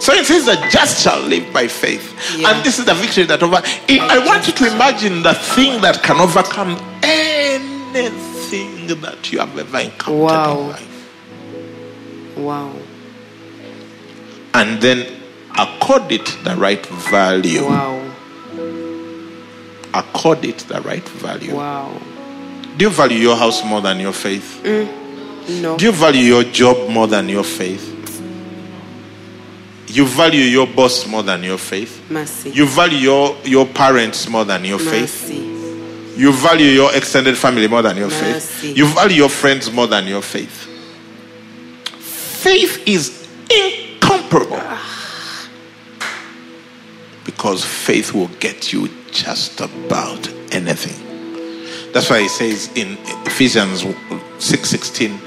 So 0.00 0.12
it 0.14 0.24
says 0.26 0.46
that 0.46 0.70
just 0.72 1.02
shall 1.04 1.20
live 1.20 1.52
by 1.52 1.68
faith. 1.68 2.14
Yeah. 2.36 2.50
And 2.54 2.64
this 2.64 2.78
is 2.78 2.86
the 2.86 2.94
victory 2.94 3.24
that 3.24 3.42
over. 3.42 3.60
I 3.62 4.18
want 4.26 4.46
you 4.46 4.52
to 4.54 4.66
imagine 4.74 5.22
the 5.22 5.34
thing 5.34 5.80
that 5.82 6.02
can 6.02 6.16
overcome 6.20 6.76
anything 7.02 8.86
that 9.02 9.30
you 9.30 9.38
have 9.40 9.56
ever 9.58 9.78
encountered 9.78 10.20
Wow. 10.22 10.60
in 10.60 10.68
life. 10.68 12.36
wow 12.38 12.72
And 14.54 14.80
then 14.80 15.06
accord 15.58 16.10
it 16.10 16.26
the 16.44 16.56
right 16.56 16.84
value. 16.86 17.64
wow 17.66 17.98
Accord 19.92 20.44
it 20.44 20.58
the 20.68 20.80
right 20.82 21.06
value. 21.08 21.54
wow 21.54 21.92
Do 22.76 22.84
you 22.86 22.90
value 22.90 23.18
your 23.18 23.36
house 23.36 23.62
more 23.64 23.80
than 23.80 24.00
your 24.00 24.12
faith? 24.12 24.60
Mm, 24.64 25.60
no 25.62 25.76
Do 25.76 25.84
you 25.86 25.92
value 25.92 26.22
your 26.22 26.44
job 26.44 26.88
more 26.88 27.06
than 27.06 27.28
your 27.28 27.44
faith? 27.44 27.86
You 29.90 30.06
value 30.06 30.42
your 30.44 30.66
boss 30.68 31.06
more 31.06 31.22
than 31.22 31.42
your 31.42 31.58
faith? 31.58 32.00
mercy 32.10 32.50
You 32.50 32.66
value 32.66 32.98
your, 32.98 33.36
your 33.44 33.66
parents 33.66 34.28
more 34.28 34.44
than 34.44 34.64
your 34.64 34.78
faith? 34.78 35.28
mercy 35.28 35.50
You 36.20 36.32
value 36.32 36.66
your 36.66 36.94
extended 36.94 37.36
family 37.36 37.66
more 37.66 37.82
than 37.82 37.96
your 37.96 38.08
Mercy. 38.08 38.68
faith. 38.68 38.76
You 38.76 38.86
value 38.86 39.16
your 39.16 39.28
friends 39.30 39.70
more 39.72 39.86
than 39.86 40.06
your 40.06 40.20
faith. 40.22 40.66
Faith 41.98 42.82
is 42.86 43.26
incomparable. 43.50 44.60
Because 47.24 47.64
faith 47.64 48.12
will 48.12 48.28
get 48.38 48.72
you 48.72 48.88
just 49.12 49.60
about 49.60 50.28
anything. 50.52 51.92
That's 51.92 52.10
why 52.10 52.18
it 52.20 52.30
says 52.30 52.68
in 52.74 52.98
Ephesians 53.26 53.82
6:16, 54.38 55.18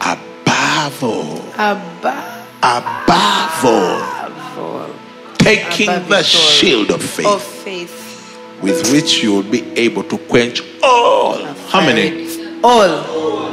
above 0.00 1.04
all, 1.04 1.38
above 1.54 2.39
above 2.62 3.64
all, 3.64 4.90
taking 5.38 5.88
above 5.88 6.08
the 6.08 6.22
shield 6.22 6.90
of 6.90 7.02
faith, 7.02 7.26
Of 7.26 7.42
faith. 7.42 8.60
with 8.62 8.92
which 8.92 9.22
you 9.22 9.34
will 9.34 9.50
be 9.50 9.62
able 9.78 10.04
to 10.04 10.18
quench 10.18 10.62
all. 10.82 11.42
How 11.68 11.80
many? 11.80 12.28
All. 12.62 13.50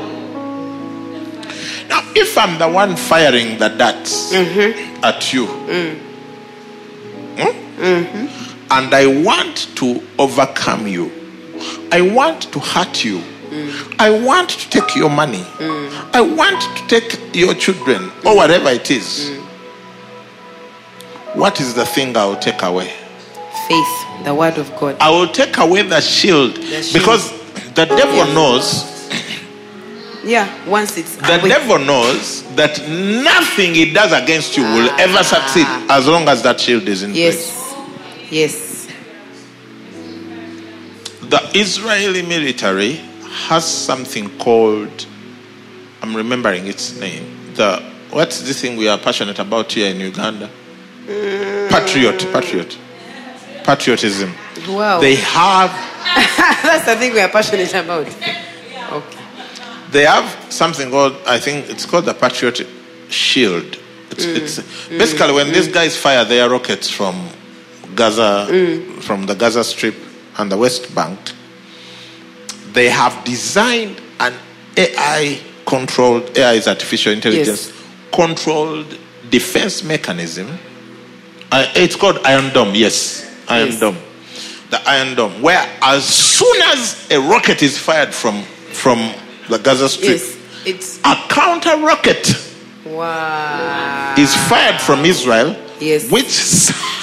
Now, 1.87 2.01
if 2.15 2.37
I'm 2.37 2.59
the 2.59 2.67
one 2.67 2.95
firing 2.97 3.57
the 3.57 3.69
darts 3.69 4.33
mm-hmm. 4.33 5.03
at 5.05 5.31
you, 5.33 5.45
mm. 5.45 5.97
hmm? 7.37 7.81
Mm-hmm. 7.81 8.71
and 8.71 8.93
I 8.93 9.05
want 9.23 9.69
to 9.77 10.03
overcome 10.19 10.87
you, 10.87 11.11
I 11.91 12.01
want 12.01 12.51
to 12.51 12.59
hurt 12.59 13.05
you, 13.05 13.21
I 13.99 14.09
want 14.23 14.49
to 14.49 14.69
take 14.69 14.95
your 14.95 15.09
money, 15.09 15.43
I 16.13 16.21
want 16.21 16.61
to 16.61 16.87
take 16.87 17.35
your 17.35 17.53
children, 17.53 18.11
or 18.25 18.35
whatever 18.35 18.69
it 18.69 18.89
is, 18.91 19.37
what 21.33 21.59
is 21.61 21.73
the 21.73 21.85
thing 21.85 22.15
I'll 22.17 22.35
take 22.39 22.61
away? 22.63 22.91
Faith. 23.67 24.25
The 24.25 24.33
word 24.33 24.57
of 24.57 24.69
God. 24.79 24.97
I 24.99 25.09
will 25.09 25.27
take 25.27 25.57
away 25.57 25.83
the 25.83 26.01
shield, 26.01 26.55
shield. 26.57 26.93
because 26.93 27.31
the 27.75 27.85
devil 27.85 28.25
knows 28.33 28.97
Yeah. 30.27 30.49
Once 30.67 30.97
it's 30.97 31.15
The 31.15 31.39
awake. 31.39 31.53
devil 31.53 31.79
knows 31.79 32.43
that 32.55 32.77
nothing 32.89 33.73
he 33.73 33.93
does 33.93 34.11
against 34.11 34.57
you 34.57 34.63
will 34.63 34.89
ah. 34.91 34.97
ever 34.99 35.23
succeed 35.23 35.65
as 35.89 36.05
long 36.07 36.27
as 36.27 36.43
that 36.43 36.59
shield 36.59 36.83
is 36.89 37.03
in 37.03 37.11
place. 37.13 37.47
Yes. 38.29 38.29
Yes. 38.29 38.87
The 41.21 41.39
Israeli 41.53 42.23
military 42.23 42.99
has 43.47 43.65
something 43.65 44.37
called, 44.37 45.05
I'm 46.01 46.15
remembering 46.15 46.67
its 46.67 46.99
name. 46.99 47.53
The 47.55 47.81
what's 48.11 48.41
the 48.41 48.53
thing 48.53 48.77
we 48.77 48.87
are 48.87 48.97
passionate 48.97 49.39
about 49.39 49.71
here 49.71 49.89
in 49.89 49.99
Uganda? 49.99 50.49
Patriot, 51.69 52.19
patriot, 52.33 52.77
patriotism. 53.63 54.33
Wow. 54.67 54.99
They 54.99 55.15
have 55.15 55.71
That's 56.63 56.85
the 56.85 56.95
thing 56.95 57.13
we 57.13 57.19
are 57.19 57.29
passionate 57.29 57.73
about. 57.73 58.07
Okay. 58.89 59.17
they 59.91 60.03
have 60.05 60.27
something 60.51 60.89
called 60.89 61.15
I 61.25 61.39
think 61.39 61.69
it's 61.69 61.85
called 61.85 62.05
the 62.05 62.13
Patriot 62.13 62.65
Shield. 63.09 63.77
It's, 64.11 64.25
mm, 64.25 64.35
it's 64.37 64.59
mm, 64.59 64.97
basically 64.97 65.33
when 65.33 65.51
these 65.51 65.67
mm. 65.67 65.73
guys 65.73 65.97
fire 65.97 66.23
their 66.25 66.49
rockets 66.49 66.89
from 66.89 67.29
Gaza, 67.95 68.47
from 69.01 69.25
the 69.25 69.35
Gaza 69.35 69.63
Strip 69.63 69.95
and 70.37 70.51
the 70.51 70.57
West 70.57 70.93
Bank, 70.95 71.19
they 72.77 72.89
have 72.89 73.23
designed 73.25 73.99
an 74.19 74.33
AI 74.77 75.39
controlled 75.65 76.37
AI 76.37 76.53
is 76.53 76.67
artificial 76.67 77.11
intelligence 77.11 77.73
controlled 78.13 78.97
defense 79.31 79.83
mechanism. 79.83 80.47
Uh, 81.51 81.65
it's 81.75 81.95
called 81.95 82.19
Iron 82.23 82.53
Dome. 82.53 82.75
Yes, 82.75 83.25
Iron 83.49 83.69
Yes. 83.69 83.79
Dome. 83.79 83.97
The 84.69 84.79
Iron 84.89 85.15
Dome, 85.15 85.41
where 85.41 85.65
as 85.81 86.05
soon 86.05 86.61
as 86.73 87.07
a 87.09 87.19
rocket 87.19 87.63
is 87.63 87.79
fired 87.79 88.13
from 88.13 88.43
from 88.81 88.99
the 89.49 89.57
Gaza 89.57 89.89
Strip, 89.89 90.19
Yes. 90.19 90.37
It's 90.65 90.99
a 91.03 91.15
counter 91.29 91.77
rocket 91.77 92.23
wow. 92.85 94.13
is 94.17 94.35
fired 94.49 94.79
from 94.79 95.03
Israel, 95.03 95.55
Yes. 95.79 96.11
which 96.11 96.33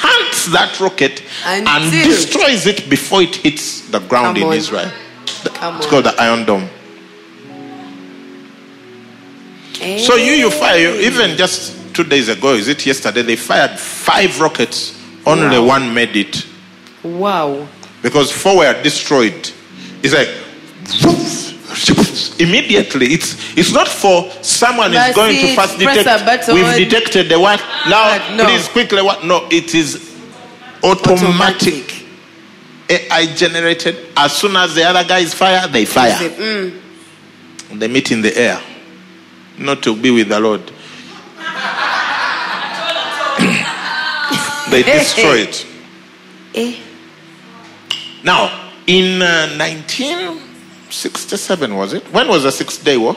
hunts 0.05 0.47
that 0.53 0.79
rocket 0.79 1.23
and 1.47 1.91
destroys 1.91 2.67
it 2.67 2.89
before 2.89 3.23
it 3.23 3.35
hits 3.37 3.81
the 3.91 3.99
ground 4.01 4.37
Come 4.37 4.45
in 4.45 4.49
on. 4.51 4.55
Israel. 4.55 4.91
It's 5.27 5.87
called 5.87 6.05
the 6.05 6.15
Iron 6.19 6.45
Dome. 6.45 6.69
So 9.99 10.15
you, 10.17 10.33
you 10.33 10.51
fire, 10.51 10.79
you, 10.79 10.95
even 11.01 11.37
just 11.37 11.95
two 11.95 12.05
days 12.05 12.29
ago, 12.29 12.55
is 12.55 12.69
it 12.69 12.85
yesterday, 12.87 13.23
they 13.23 13.37
fired 13.37 13.79
five 13.79 14.41
rockets, 14.41 15.01
only 15.27 15.59
Wow. 15.59 15.67
one 15.67 15.95
made 15.95 16.17
it. 16.17 16.47
Wow. 17.03 17.67
Because 18.03 18.31
four 18.31 18.59
were 18.59 18.83
destroyed. 18.83 19.51
It's 20.03 20.15
like, 20.15 20.29
immediately. 22.41 23.07
It's, 23.09 23.57
it's 23.57 23.73
not 23.73 23.89
for 23.89 24.31
someone 24.43 24.93
is 24.95 25.15
going 25.15 25.35
to 25.41 25.55
first 25.55 25.79
detect. 25.79 26.49
We've 26.49 26.77
detected 26.77 27.29
the 27.29 27.41
what? 27.41 27.63
Now, 27.89 28.37
no. 28.37 28.45
please 28.45 28.69
quickly 28.69 29.03
what? 29.03 29.25
No, 29.25 29.47
it 29.51 29.75
is 29.75 30.15
automatic. 30.83 31.94
AI 32.89 33.27
generated. 33.35 33.97
As 34.17 34.33
soon 34.37 34.57
as 34.57 34.75
the 34.75 34.85
other 34.85 35.05
guys 35.09 35.33
fire, 35.35 35.67
they 35.69 35.85
fire. 35.85 36.13
Mm, 36.13 36.81
They 37.79 37.89
meet 37.89 38.11
in 38.13 38.21
the 38.23 38.37
air. 38.37 38.61
Not 39.59 39.83
to 39.85 39.95
be 39.97 40.11
with 40.11 40.29
the 40.29 40.41
Lord. 40.41 40.61
they 44.71 44.83
destroy 44.83 45.39
it. 45.49 45.67
eh. 46.55 46.77
Now, 48.23 48.71
in 48.87 49.21
uh, 49.23 49.49
1967, 49.59 51.75
was 51.77 51.93
it? 51.93 52.03
When 52.13 52.29
was 52.29 52.43
the 52.43 52.53
Six 52.53 52.79
Day 52.79 52.97
War? 52.97 53.15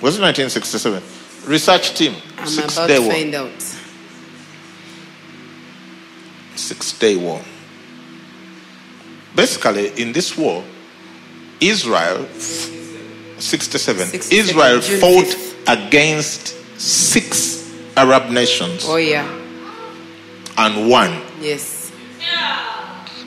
Was 0.00 0.18
it 0.18 0.22
1967? 0.22 1.02
Research 1.46 1.94
team. 1.96 2.14
I'm 2.38 2.46
Six 2.46 2.76
about 2.76 2.86
Day 2.88 2.94
to 2.96 3.02
War. 3.02 3.10
find 3.12 3.34
out. 3.34 3.50
Six 6.56 6.92
Day 6.98 7.16
War. 7.16 7.40
Basically, 9.34 9.88
in 10.00 10.12
this 10.12 10.36
war, 10.36 10.62
Israel, 11.60 12.26
67, 12.38 14.06
67, 14.06 14.38
Israel 14.38 14.80
June 14.80 15.00
fought 15.00 15.24
5th. 15.24 15.86
against 15.86 16.48
six 16.80 17.72
Arab 17.96 18.30
nations 18.30 18.84
Oh 18.86 18.96
yeah. 18.96 19.26
and 20.58 20.88
won. 20.90 21.20
Yes. 21.40 21.90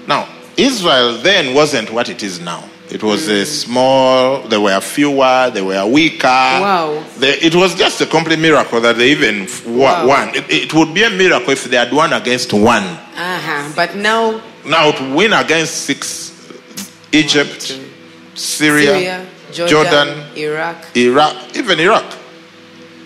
Now, 0.08 0.28
Israel 0.58 1.18
then 1.18 1.54
wasn't 1.56 1.92
what 1.92 2.10
it 2.10 2.22
is 2.24 2.40
now. 2.40 2.64
It 2.92 3.02
was 3.04 3.28
a 3.28 3.46
small, 3.46 4.42
they 4.48 4.58
were 4.58 4.80
fewer, 4.80 5.50
they 5.54 5.62
were 5.62 5.86
weaker. 5.88 6.28
Wow. 6.28 7.04
They, 7.18 7.34
it 7.40 7.56
was 7.56 7.74
just 7.76 8.00
a 8.02 8.06
complete 8.06 8.40
miracle 8.40 8.80
that 8.82 8.98
they 8.98 9.12
even 9.12 9.48
Wow. 9.66 10.08
won. 10.08 10.36
It, 10.36 10.46
it 10.50 10.74
would 10.74 10.94
be 10.94 11.04
a 11.04 11.10
miracle 11.10 11.50
if 11.52 11.64
they 11.66 11.78
had 11.78 11.92
won 11.92 12.14
against 12.14 12.54
one. 12.54 12.84
Uh-huh. 12.84 13.72
But 13.76 13.96
now 13.96 14.42
Now, 14.66 14.92
to 14.92 15.16
win 15.16 15.34
against 15.34 15.86
six, 15.86 16.32
Egypt. 17.12 17.80
Syria, 18.36 18.86
Syria, 18.86 19.26
Jordan, 19.54 19.70
Jordan, 19.86 20.38
Iraq, 20.38 20.98
Iraq, 20.98 21.56
even 21.56 21.80
Iraq. 21.80 22.04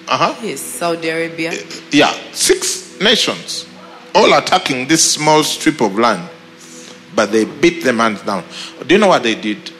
Uh 0.08 0.18
huh. 0.18 0.36
yes, 0.42 0.60
Saudi 0.60 1.08
Arabia. 1.10 1.54
Yeah, 1.92 2.12
six 2.32 3.00
nations 3.00 3.68
all 4.16 4.34
attacking 4.34 4.88
this 4.88 5.14
small 5.14 5.44
strip 5.44 5.82
of 5.82 6.00
land, 6.00 6.28
but 7.16 7.32
they 7.32 7.46
beat 7.46 7.84
them 7.84 8.00
hands 8.00 8.24
down. 8.24 8.44
Do 8.90 8.96
you 8.96 9.00
know 9.00 9.08
what 9.10 9.22
they 9.22 9.36
did? 9.36 9.72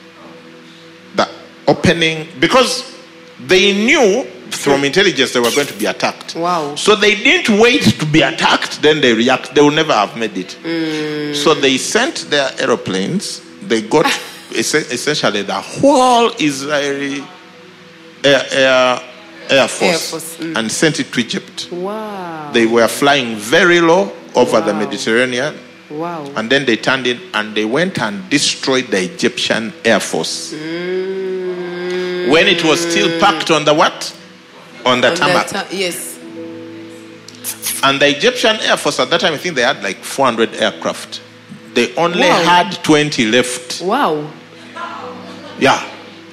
The 1.16 1.28
opening, 1.66 2.28
because 2.38 2.96
they 3.44 3.72
knew 3.72 4.22
from 4.50 4.84
intelligence 4.84 5.32
they 5.32 5.40
were 5.40 5.50
going 5.50 5.66
to 5.66 5.76
be 5.76 5.86
attacked. 5.86 6.36
Wow. 6.36 6.76
So 6.76 6.94
they 6.94 7.16
didn't 7.16 7.58
wait 7.58 7.82
to 7.82 8.06
be 8.06 8.22
attacked, 8.22 8.80
then 8.82 9.00
they 9.00 9.12
react. 9.12 9.52
They 9.52 9.62
will 9.62 9.72
never 9.72 9.92
have 9.92 10.16
made 10.16 10.36
it. 10.36 11.36
So 11.36 11.54
they 11.54 11.76
sent 11.76 12.30
their 12.30 12.50
aeroplanes. 12.60 13.42
They 13.62 13.82
got 13.82 14.06
es- 14.54 14.74
essentially 14.74 15.42
the 15.42 15.60
whole 15.60 16.30
Israeli 16.38 17.24
air, 18.22 18.46
air, 18.52 19.00
air 19.50 19.66
force, 19.68 20.10
Force, 20.10 20.36
mm. 20.36 20.56
and 20.56 20.70
sent 20.70 21.00
it 21.00 21.12
to 21.12 21.20
Egypt. 21.20 21.68
Wow. 21.72 22.50
They 22.52 22.66
were 22.66 22.86
flying 22.86 23.34
very 23.34 23.80
low 23.80 24.12
over 24.36 24.60
the 24.60 24.72
Mediterranean, 24.72 25.58
wow. 25.90 26.24
and 26.36 26.50
then 26.50 26.64
they 26.66 26.76
turned 26.76 27.06
in 27.06 27.20
and 27.34 27.54
they 27.54 27.64
went 27.64 27.98
and 28.00 28.28
destroyed 28.30 28.86
the 28.88 29.02
Egyptian 29.02 29.72
air 29.84 30.00
force. 30.00 30.52
When 30.52 32.46
it 32.46 32.62
was 32.64 32.80
still 32.80 33.18
packed 33.20 33.50
on 33.50 33.64
the 33.64 33.74
what? 33.74 34.16
On 34.86 35.00
the 35.00 35.10
On 35.10 35.16
tarmac. 35.16 35.46
ta- 35.48 35.66
yes. 35.70 36.16
And 37.82 37.98
the 38.00 38.08
Egyptian 38.16 38.56
Air 38.60 38.76
Force 38.76 39.00
at 39.00 39.08
that 39.10 39.20
time, 39.20 39.32
I 39.32 39.38
think 39.38 39.54
they 39.56 39.62
had 39.62 39.82
like 39.82 39.96
400 40.04 40.54
aircraft. 40.56 41.20
They 41.74 41.94
only 41.96 42.20
Wow. 42.28 42.42
had 42.44 42.72
20 42.84 43.26
left. 43.26 43.80
Wow. 43.80 44.30
Yeah. 45.58 45.82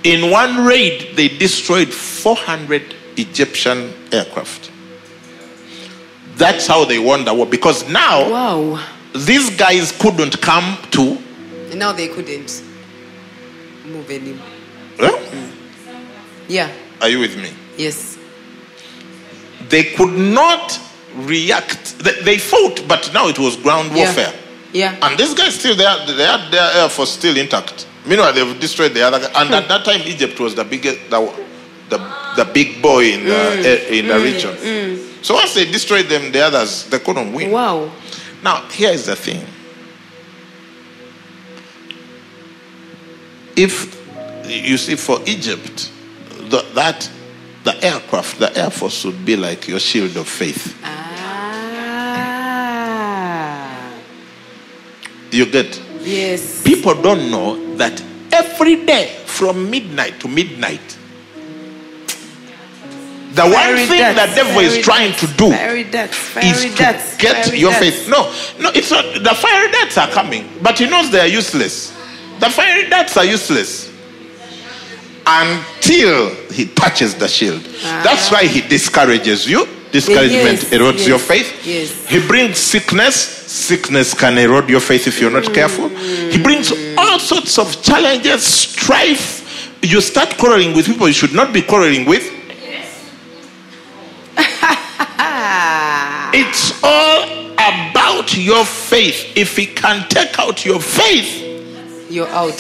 In 0.04 0.30
one 0.30 0.65
raid, 0.65 1.15
they 1.15 1.30
destroyed 1.30 1.89
400 1.93 2.93
Egyptian 3.17 3.93
aircraft. 4.12 4.72
That's 6.36 6.67
how 6.67 6.86
they 6.86 7.00
won 7.00 7.26
the 7.26 7.34
war. 7.34 7.46
Because 7.48 7.88
now, 7.89 8.30
Wow. 8.30 8.80
These 9.26 9.50
guys 9.58 9.92
couldn't 9.92 10.42
come 10.42 10.78
to. 10.92 11.18
And 11.72 11.80
now 11.80 11.92
they 11.92 12.08
couldn't 12.08 12.64
move 13.86 14.10
anymore. 14.10 14.46
Huh? 15.00 15.18
Mm. 15.18 15.52
Yeah. 16.48 16.72
Are 17.02 17.10
you 17.10 17.20
with 17.20 17.38
me? 17.38 17.52
Yes. 17.78 18.18
They 19.70 19.84
could 19.96 20.14
not 20.14 20.80
react. 21.16 22.00
They, 22.00 22.22
they 22.22 22.38
fought, 22.38 22.88
but 22.88 23.12
now 23.14 23.28
it 23.28 23.38
was 23.40 23.56
ground 23.58 23.94
warfare. 23.94 24.34
Yeah. 24.72 24.94
yeah. 25.00 25.08
And 25.08 25.20
these 25.20 25.34
guys 25.34 25.60
still, 25.60 25.76
they 25.76 25.84
had, 25.84 26.08
they 26.08 26.26
had 26.26 26.52
their 26.52 26.84
air 26.84 26.90
force 26.90 27.12
still 27.12 27.38
intact. 27.38 27.88
Meanwhile, 28.06 28.34
they've 28.34 28.60
destroyed 28.60 28.94
the 28.94 29.02
other. 29.02 29.18
And 29.18 29.54
at 29.54 29.64
hmm. 29.64 29.70
that 29.70 29.86
time, 29.86 30.02
Egypt 30.06 30.40
was 30.40 30.56
the 30.56 30.64
biggest, 30.64 31.10
the, 31.10 31.20
the, 31.90 31.98
the 32.38 32.50
big 32.54 32.82
boy 32.82 33.04
in 33.06 33.26
the, 33.26 33.56
hmm. 33.56 33.66
eh, 33.66 34.00
in 34.00 34.08
the 34.08 34.18
hmm. 34.18 34.24
region. 34.24 35.24
So 35.24 35.34
once 35.34 35.54
they 35.54 35.70
destroyed 35.70 36.06
them, 36.06 36.32
the 36.32 36.40
others 36.40 36.86
they 36.86 37.00
couldn't 37.00 37.34
win. 37.34 37.52
Wow. 37.52 37.92
Now, 38.43 38.67
here 38.69 38.91
is 38.91 39.06
the 39.06 39.15
thing. 39.15 39.45
If 43.56 43.97
you 44.47 44.78
see, 44.78 44.95
for 44.95 45.19
Egypt, 45.26 45.91
the, 46.50 46.63
that 46.73 47.10
the 47.63 47.84
aircraft, 47.84 48.39
the 48.39 48.56
air 48.58 48.69
force 48.69 49.04
would 49.04 49.26
be 49.26 49.36
like 49.36 49.67
your 49.67 49.80
shield 49.80 50.15
of 50.15 50.28
faith. 50.28 50.80
Ah. 50.84 51.08
You 55.32 55.45
get? 55.45 55.82
Yes. 56.02 56.63
People 56.63 56.93
don't 57.02 57.30
know 57.30 57.76
that 57.76 58.02
every 58.32 58.86
day 58.86 59.08
from 59.26 59.69
midnight 59.69 60.19
to 60.21 60.28
midnight, 60.28 60.97
the 63.38 63.45
one 63.50 63.76
thing 63.88 64.02
darts, 64.02 64.36
the 64.36 64.36
devil 64.36 64.60
is 64.60 64.78
trying 64.84 65.13
to 65.21 65.28
do 65.38 65.52
Fiery 65.52 65.84
darts. 65.86 66.15
Fiery 66.17 66.47
is 66.50 66.62
to 66.63 67.17
get 67.17 67.54
your 67.58 67.71
faith. 67.73 68.10
No, 68.10 68.23
no, 68.60 68.69
it's 68.76 68.91
not. 68.91 69.06
The 69.23 69.36
fiery 69.36 69.71
darts 69.71 69.97
are 69.97 70.10
coming, 70.10 70.43
but 70.62 70.78
he 70.80 70.89
knows 70.89 71.10
they 71.12 71.21
are 71.21 71.28
useless. 71.41 71.91
The 72.39 72.50
fiery 72.50 72.89
darts 72.89 73.15
are 73.17 73.26
useless 73.26 73.88
until 75.26 76.30
he 76.52 76.65
touches 76.67 77.15
the 77.15 77.28
shield. 77.28 77.62
Ah. 77.84 78.02
That's 78.04 78.32
why 78.32 78.45
he 78.45 78.62
discourages 78.62 79.47
you. 79.50 79.67
Discouragement 79.91 80.60
Yes, 80.63 80.69
erodes 80.76 80.97
yes, 81.00 81.08
your 81.08 81.19
faith. 81.19 81.65
yes. 81.65 82.08
He 82.08 82.19
brings 82.28 82.58
sickness. 82.58 83.15
Sickness 83.15 84.13
can 84.13 84.38
erode 84.38 84.69
your 84.69 84.82
faith 84.82 85.08
if 85.08 85.21
you're 85.21 85.32
not 85.32 85.54
careful. 85.54 85.88
He 85.89 86.41
brings 86.41 86.71
all 86.97 87.19
sorts 87.19 87.58
of 87.58 87.82
challenges, 87.82 88.43
strife. 88.43 89.43
You 89.82 90.02
start 90.02 90.38
quarreling 90.38 90.76
with 90.76 90.86
people 90.86 91.08
you 91.08 91.13
should 91.13 91.34
not 91.34 91.54
be 91.54 91.62
quarreling 91.62 92.06
with. 92.06 92.23
Your 98.38 98.65
faith. 98.65 99.34
If 99.36 99.58
he 99.58 99.65
can 99.65 100.08
take 100.10 100.38
out 100.39 100.65
your 100.65 100.80
faith, 100.80 102.10
You're 102.10 102.28
out. 102.30 102.60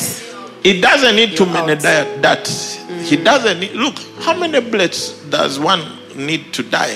he 0.63 0.81
doesn't 0.81 1.15
need 1.15 1.37
too 1.37 1.45
You're 1.45 1.53
many 1.53 1.73
out. 1.73 1.81
diet 1.81 2.21
that. 2.21 2.47
He 2.47 3.17
mm. 3.17 3.23
doesn't 3.23 3.59
need, 3.59 3.71
look, 3.73 3.97
how 4.19 4.37
many 4.37 4.59
bullets 4.59 5.11
does 5.25 5.59
one 5.59 5.81
need 6.15 6.53
to 6.53 6.63
die? 6.63 6.95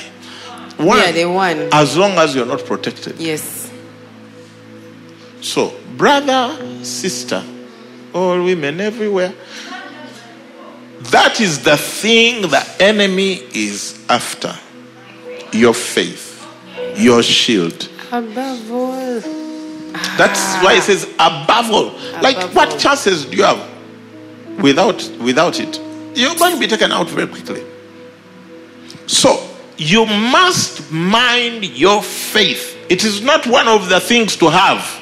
One. 0.77 0.97
Yeah, 0.97 1.11
they 1.11 1.25
won. 1.25 1.69
As 1.71 1.95
long 1.95 2.11
as 2.17 2.35
you're 2.35 2.45
not 2.45 2.65
protected. 2.65 3.19
Yes. 3.19 3.71
So, 5.41 5.73
brother, 5.97 6.83
sister, 6.83 7.43
all 8.13 8.43
women 8.43 8.79
everywhere, 8.81 9.33
that 11.11 11.39
is 11.39 11.63
the 11.63 11.77
thing 11.77 12.41
the 12.43 12.65
enemy 12.79 13.33
is 13.53 14.03
after. 14.09 14.55
Your 15.51 15.73
faith, 15.73 16.45
your 16.95 17.21
shield. 17.23 17.89
Above 18.11 18.71
all. 18.71 19.19
That's 20.17 20.63
why 20.63 20.73
it 20.75 20.83
says 20.83 21.03
above 21.15 21.71
all. 21.71 21.91
Like 22.21 22.37
Above 22.37 22.55
what 22.55 22.69
all. 22.73 22.77
chances 22.77 23.25
do 23.25 23.37
you 23.37 23.43
have 23.43 23.69
without 24.61 25.01
without 25.19 25.59
it? 25.59 25.79
You're 26.15 26.35
going 26.35 26.53
to 26.55 26.59
be 26.59 26.67
taken 26.67 26.91
out 26.91 27.09
very 27.09 27.27
quickly. 27.27 27.63
So 29.07 29.47
you 29.77 30.05
must 30.05 30.91
mind 30.91 31.65
your 31.65 32.03
faith. 32.03 32.77
It 32.89 33.03
is 33.05 33.21
not 33.21 33.47
one 33.47 33.67
of 33.67 33.87
the 33.89 33.99
things 33.99 34.35
to 34.37 34.49
have. 34.49 34.99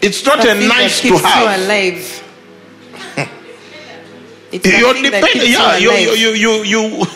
It's 0.00 0.24
not 0.24 0.42
The 0.42 0.52
a 0.52 0.68
nice 0.68 1.00
to 1.00 1.08
keeps 1.08 1.20
you 1.22 1.26
have. 1.26 1.60
alive. 1.60 2.24
It's 4.50 4.64
You're 4.66 4.94
dependent. 4.94 5.46
Yeah, 5.48 5.76
you, 5.76 5.90
you, 5.92 6.30
you, 6.30 6.52
you, 6.62 7.06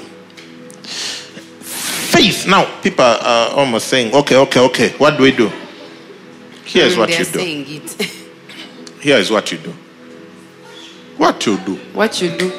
Now, 2.47 2.65
people 2.81 3.05
are 3.05 3.51
almost 3.51 3.89
saying, 3.89 4.15
okay, 4.15 4.37
okay, 4.37 4.61
okay, 4.61 4.89
what 4.91 5.17
do 5.17 5.25
we 5.25 5.33
do? 5.33 5.51
Here's 6.65 6.95
Mm, 6.95 6.99
what 6.99 7.19
you 7.19 7.25
do. 7.25 7.39
Here 9.01 9.17
is 9.19 9.31
what 9.31 9.51
you 9.51 9.59
do. 9.59 9.75
What 11.17 11.45
you 11.47 11.57
do. 11.59 11.75
what 11.93 12.23
you 12.23 12.31
do? 12.39 12.53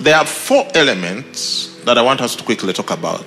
There 0.00 0.14
are 0.14 0.26
four 0.26 0.66
elements 0.74 1.80
that 1.84 1.96
I 1.96 2.02
want 2.02 2.20
us 2.20 2.36
to 2.36 2.44
quickly 2.44 2.72
talk 2.72 2.90
about 2.90 3.24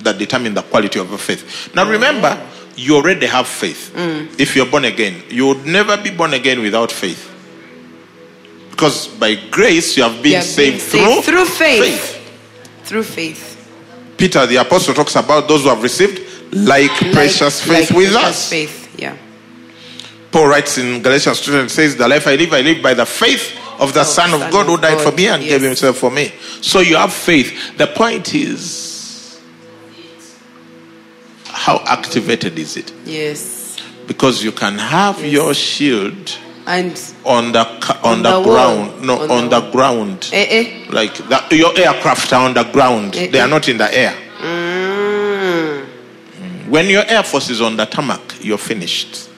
that 0.00 0.18
determine 0.18 0.54
the 0.54 0.62
quality 0.62 0.98
of 0.98 1.08
your 1.08 1.18
faith. 1.18 1.72
Now, 1.74 1.88
remember, 1.88 2.36
you 2.76 2.96
already 2.96 3.26
have 3.26 3.46
faith. 3.46 3.92
If 4.38 4.56
you're 4.56 4.66
born 4.66 4.84
again, 4.84 5.22
you 5.30 5.46
would 5.46 5.64
never 5.64 5.96
be 5.96 6.10
born 6.10 6.34
again 6.34 6.60
without 6.60 6.90
faith. 6.90 7.32
Because 8.70 9.06
by 9.08 9.36
grace, 9.50 9.96
you 9.96 10.02
have 10.02 10.20
been 10.22 10.32
You 10.32 10.36
have 10.38 10.44
saved, 10.44 10.72
been 10.76 10.80
saved 10.80 11.24
through, 11.24 11.34
through 11.34 11.44
faith. 11.46 12.20
Through 12.84 13.04
faith. 13.04 13.55
Peter, 14.16 14.46
the 14.46 14.56
apostle, 14.56 14.94
talks 14.94 15.14
about 15.16 15.46
those 15.48 15.62
who 15.62 15.68
have 15.68 15.82
received 15.82 16.54
like, 16.54 16.90
precious 17.12 17.66
Like- 17.66 17.78
faith 17.78 17.90
like 17.90 17.96
with 17.98 18.12
precious 18.12 18.28
us. 18.30 18.48
Faith. 18.50 18.94
Yeah. 18.98 19.16
Paul 20.30 20.48
writes 20.48 20.78
in 20.78 21.02
Galatians 21.02 21.40
2 21.40 21.60
and 21.60 21.70
says, 21.70 21.96
The 21.96 22.08
life 22.08 22.26
I 22.26 22.36
live, 22.36 22.52
I 22.52 22.60
live 22.60 22.82
by 22.82 22.94
the 22.94 23.06
faith 23.06 23.56
of 23.78 23.92
the 23.94 24.00
Of 24.00 24.06
Son 24.06 24.32
of 24.34 24.40
Son 24.40 24.50
God 24.50 24.66
who 24.66 24.76
died 24.78 25.00
for 25.00 25.12
me 25.12 25.28
and 25.28 25.42
gave 25.42 25.62
himself 25.62 25.98
for 25.98 26.10
me. 26.10 26.32
So 26.60 26.80
you 26.80 26.96
have 26.96 27.12
faith. 27.12 27.76
The 27.76 27.86
point 27.86 28.34
is, 28.34 29.40
how 31.46 31.82
activated 31.86 32.58
is 32.58 32.76
it? 32.76 32.92
Yes. 33.04 33.76
Because 34.06 34.42
you 34.42 34.52
can 34.52 34.78
have 34.78 35.24
your 35.24 35.52
shield 35.54 36.38
And 36.68 37.00
on 37.24 37.52
the 37.52 37.60
On 38.02 38.22
the, 38.22 38.40
the 38.40 38.42
ground, 38.42 39.02
no, 39.06 39.20
On 39.22 39.30
on, 39.30 39.48
the 39.48 39.60
the, 39.60 39.70
ground, 39.70 40.30
eh 40.32 40.46
eh. 40.50 40.86
like 40.90 41.14
that, 41.28 41.50
your 41.52 41.72
aircraft 41.78 42.32
are 42.32 42.44
on 42.44 42.54
the 42.54 42.64
ground. 42.64 43.14
Eh, 43.14 43.28
They 43.30 43.38
are 43.38 43.46
eh. 43.46 43.50
not 43.50 43.68
in 43.68 43.78
the 43.78 43.96
air. 43.96 44.14
Mm. 44.40 45.86
When 46.68 46.86
your 46.88 47.04
air 47.06 47.22
force 47.22 47.50
is 47.50 47.60
on 47.60 47.76
the 47.76 47.86
tarmac, 47.86 48.20
you're 48.40 48.58
finished. 48.58 49.30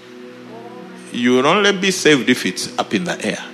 You 1.12 1.32
will 1.34 1.46
only 1.46 1.72
be 1.72 1.90
saved 1.90 2.30
if 2.30 2.46
it's 2.46 2.76
up 2.78 2.94
in 2.94 3.04
the 3.04 3.22
air. 3.24 3.44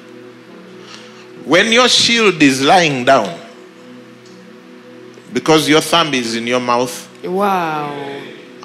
When 1.44 1.72
your 1.72 1.88
shield 1.88 2.40
is 2.42 2.62
lying 2.62 3.04
down, 3.04 3.40
because 5.32 5.68
your 5.68 5.80
thumb 5.80 6.14
is 6.14 6.36
in 6.36 6.46
your 6.46 6.60
mouth 6.60 7.08
Wow. 7.24 7.92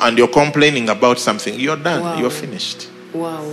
and 0.02 0.17
you're 0.17 0.28
complaining 0.28 0.88
about 0.89 1.17
something, 1.19 1.60
you're 1.60 1.76
done. 1.78 2.02
Wow. 2.04 2.19
You're 2.19 2.30
finished. 2.30 2.88
Wow. 3.12 3.52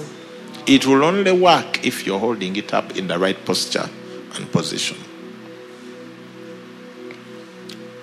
It 0.67 0.87
will 0.87 1.05
only 1.05 1.33
work 1.33 1.85
if 1.87 2.05
you're 2.07 2.19
holding 2.19 2.57
it 2.57 2.75
up 2.75 2.97
in 2.97 3.07
the 3.07 3.19
right 3.19 3.43
posture 3.45 3.89
and 4.35 4.51
position. 4.51 4.97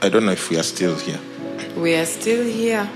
I 0.01 0.09
don't 0.09 0.25
know 0.25 0.31
if 0.31 0.49
we 0.49 0.57
are 0.57 0.63
still 0.63 0.95
here. 0.95 1.19
We 1.77 1.95
are 1.95 2.05
still 2.05 2.43
here. 2.45 2.89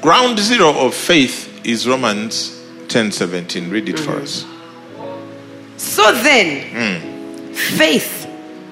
Ground 0.00 0.38
zero 0.38 0.70
of 0.70 0.94
faith 0.94 1.64
is 1.66 1.86
Romans 1.86 2.58
10 2.88 3.12
17. 3.12 3.70
Read 3.70 3.88
it 3.88 3.98
for 3.98 4.12
us. 4.16 4.44
So 5.76 6.12
then, 6.22 6.62
Hmm. 6.72 7.52
faith 7.54 8.26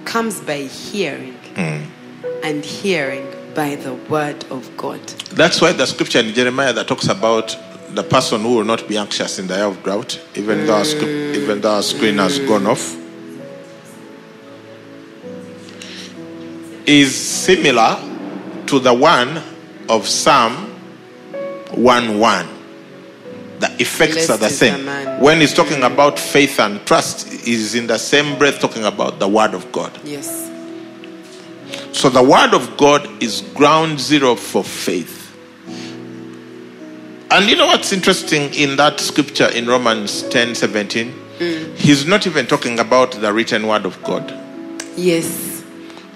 comes 0.04 0.40
by 0.40 0.62
hearing, 0.62 1.35
Hmm. 1.56 1.83
and 2.42 2.64
hearing 2.64 3.26
by 3.54 3.74
the 3.76 3.94
word 4.09 4.44
of 4.50 4.68
God. 4.76 5.00
That's 5.33 5.61
why 5.61 5.72
the 5.72 5.87
scripture 5.87 6.20
in 6.20 6.33
Jeremiah 6.35 6.72
that 6.72 6.88
talks 6.88 7.09
about 7.09 7.56
the 7.94 8.03
person 8.03 8.42
who 8.42 8.57
will 8.57 8.64
not 8.64 8.87
be 8.88 8.96
anxious 8.96 9.38
in 9.38 9.46
the 9.46 9.61
hour 9.62 9.70
of 9.70 9.83
drought, 9.83 10.20
even 10.35 10.66
though 10.66 10.76
our, 10.76 10.85
scrip- 10.85 11.35
even 11.37 11.61
though 11.61 11.74
our 11.74 11.83
screen 11.83 12.18
has 12.18 12.38
gone 12.40 12.66
off, 12.66 12.96
is 16.87 17.14
similar 17.14 17.96
to 18.67 18.79
the 18.79 18.92
one 18.92 19.42
of 19.88 20.06
Psalm 20.06 20.52
1 21.73 22.19
1. 22.19 22.48
The 23.60 23.71
effects 23.79 24.15
Blessed 24.15 24.31
are 24.31 24.37
the 24.38 24.46
is 24.46 24.58
the 24.58 24.77
same. 24.77 25.21
When 25.21 25.40
he's 25.40 25.52
talking 25.52 25.83
about 25.83 26.19
faith 26.19 26.58
and 26.58 26.85
trust, 26.87 27.46
is 27.46 27.75
in 27.75 27.87
the 27.87 27.98
same 27.98 28.38
breath 28.38 28.58
talking 28.60 28.85
about 28.85 29.19
the 29.19 29.29
word 29.29 29.54
of 29.54 29.71
God. 29.71 29.98
Yes. 30.04 30.50
So 31.92 32.08
the 32.08 32.23
word 32.23 32.54
of 32.54 32.77
God 32.77 33.23
is 33.23 33.42
ground 33.54 34.00
zero 34.00 34.35
for 34.35 34.65
faith. 34.65 35.19
And 37.33 37.48
you 37.48 37.56
know 37.56 37.66
what's 37.66 37.92
interesting 37.92 38.52
in 38.54 38.76
that 38.76 38.98
scripture 38.98 39.48
in 39.48 39.66
Romans 39.66 40.22
10 40.31 40.54
17? 40.54 41.14
He's 41.76 42.04
not 42.04 42.26
even 42.26 42.46
talking 42.46 42.78
about 42.81 43.12
the 43.12 43.33
written 43.33 43.66
word 43.66 43.87
of 43.87 44.02
God. 44.02 44.31
Yes. 44.96 45.64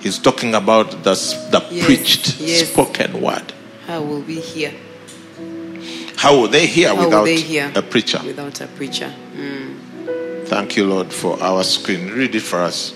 He's 0.00 0.18
talking 0.18 0.54
about 0.54 0.90
the, 1.02 1.14
the 1.50 1.64
Yes, 1.70 1.86
preached, 1.86 2.40
yes. 2.40 2.70
spoken 2.70 3.22
word. 3.22 3.52
How 3.86 4.02
will 4.02 4.20
we 4.20 4.40
hear 4.40 4.72
How 6.16 6.36
will 6.38 6.48
they 6.48 6.66
hear 6.66 6.88
How 6.94 7.04
without 7.04 7.24
they 7.24 7.40
hear? 7.40 7.72
a 7.74 7.80
preacher? 7.82 8.20
without 8.24 8.60
a 8.60 8.66
preacher? 8.66 9.10
Mm. 9.36 10.46
Thank 10.46 10.76
you, 10.76 10.86
Lord, 10.86 11.10
for 11.12 11.40
our 11.42 11.62
screen. 11.64 12.10
Read 12.10 12.34
it 12.34 12.42
for 12.42 12.58
us. 12.60 12.92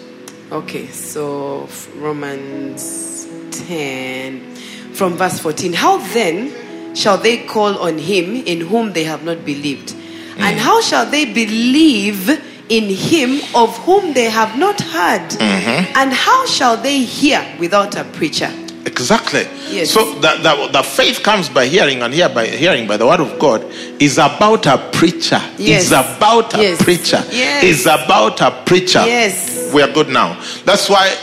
Okay, 0.52 0.86
so 0.88 1.66
Romans 1.96 3.26
10, 3.52 4.54
from 4.92 5.14
verse 5.14 5.38
14. 5.40 5.72
How 5.72 5.96
then 6.12 6.52
shall 6.94 7.18
they 7.18 7.44
call 7.46 7.78
on 7.78 7.98
him 7.98 8.36
in 8.36 8.60
whom 8.62 8.92
they 8.92 9.04
have 9.04 9.24
not 9.24 9.44
believed? 9.44 9.94
And 10.38 10.58
how 10.58 10.80
shall 10.80 11.04
they 11.10 11.24
believe 11.24 12.28
in 12.68 12.84
him 12.84 13.40
of 13.56 13.76
whom 13.78 14.12
they 14.14 14.30
have 14.30 14.56
not 14.58 14.80
heard? 14.80 15.28
Mm-hmm. 15.30 15.96
And 15.98 16.12
how 16.12 16.46
shall 16.46 16.76
they 16.76 16.98
hear 17.00 17.44
without 17.58 17.96
a 17.96 18.04
preacher? 18.04 18.50
Exactly. 18.86 19.46
Yes. 19.68 19.90
So 19.90 20.14
the, 20.14 20.38
the, 20.40 20.68
the 20.72 20.82
faith 20.82 21.22
comes 21.22 21.48
by 21.48 21.66
hearing, 21.66 22.02
and 22.02 22.14
hear 22.14 22.28
by 22.28 22.46
hearing 22.46 22.86
by 22.86 22.96
the 22.96 23.06
word 23.06 23.20
of 23.20 23.38
God 23.38 23.64
is 24.00 24.16
about 24.16 24.66
a 24.66 24.78
preacher. 24.92 25.40
Yes. 25.58 25.90
It's 25.90 26.16
about 26.16 26.54
a 26.54 26.62
Yes. 26.62 26.82
preacher. 26.82 27.22
Yes. 27.30 27.64
It's 27.64 27.82
about 27.86 28.40
a 28.40 28.62
preacher. 28.64 29.00
Yes. 29.04 29.72
We 29.74 29.82
are 29.82 29.92
good 29.92 30.08
now. 30.08 30.40
That's 30.64 30.88
why. 30.88 31.14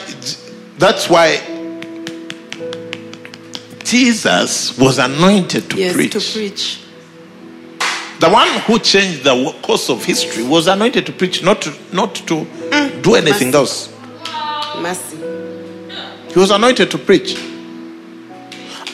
That's 0.78 1.10
why. 1.10 1.40
Jesus 3.86 4.78
was 4.78 4.98
anointed 4.98 5.70
to 5.70 5.78
yes, 5.78 5.94
preach. 5.94 6.12
to 6.14 6.20
preach. 6.20 6.82
The 8.20 8.30
one 8.30 8.48
who 8.62 8.80
changed 8.80 9.24
the 9.24 9.56
course 9.62 9.90
of 9.90 10.04
history 10.04 10.44
was 10.44 10.68
anointed 10.68 11.06
to 11.06 11.12
preach, 11.12 11.44
not 11.44 11.62
to, 11.62 11.74
not 11.94 12.16
to 12.16 12.46
mm, 12.46 13.04
do 13.04 13.16
anything 13.16 13.52
Mercy. 13.52 13.58
else. 13.58 13.94
Mercy. 14.82 15.18
He 16.34 16.40
was 16.40 16.50
anointed 16.50 16.90
to 16.92 16.98
preach. 16.98 17.38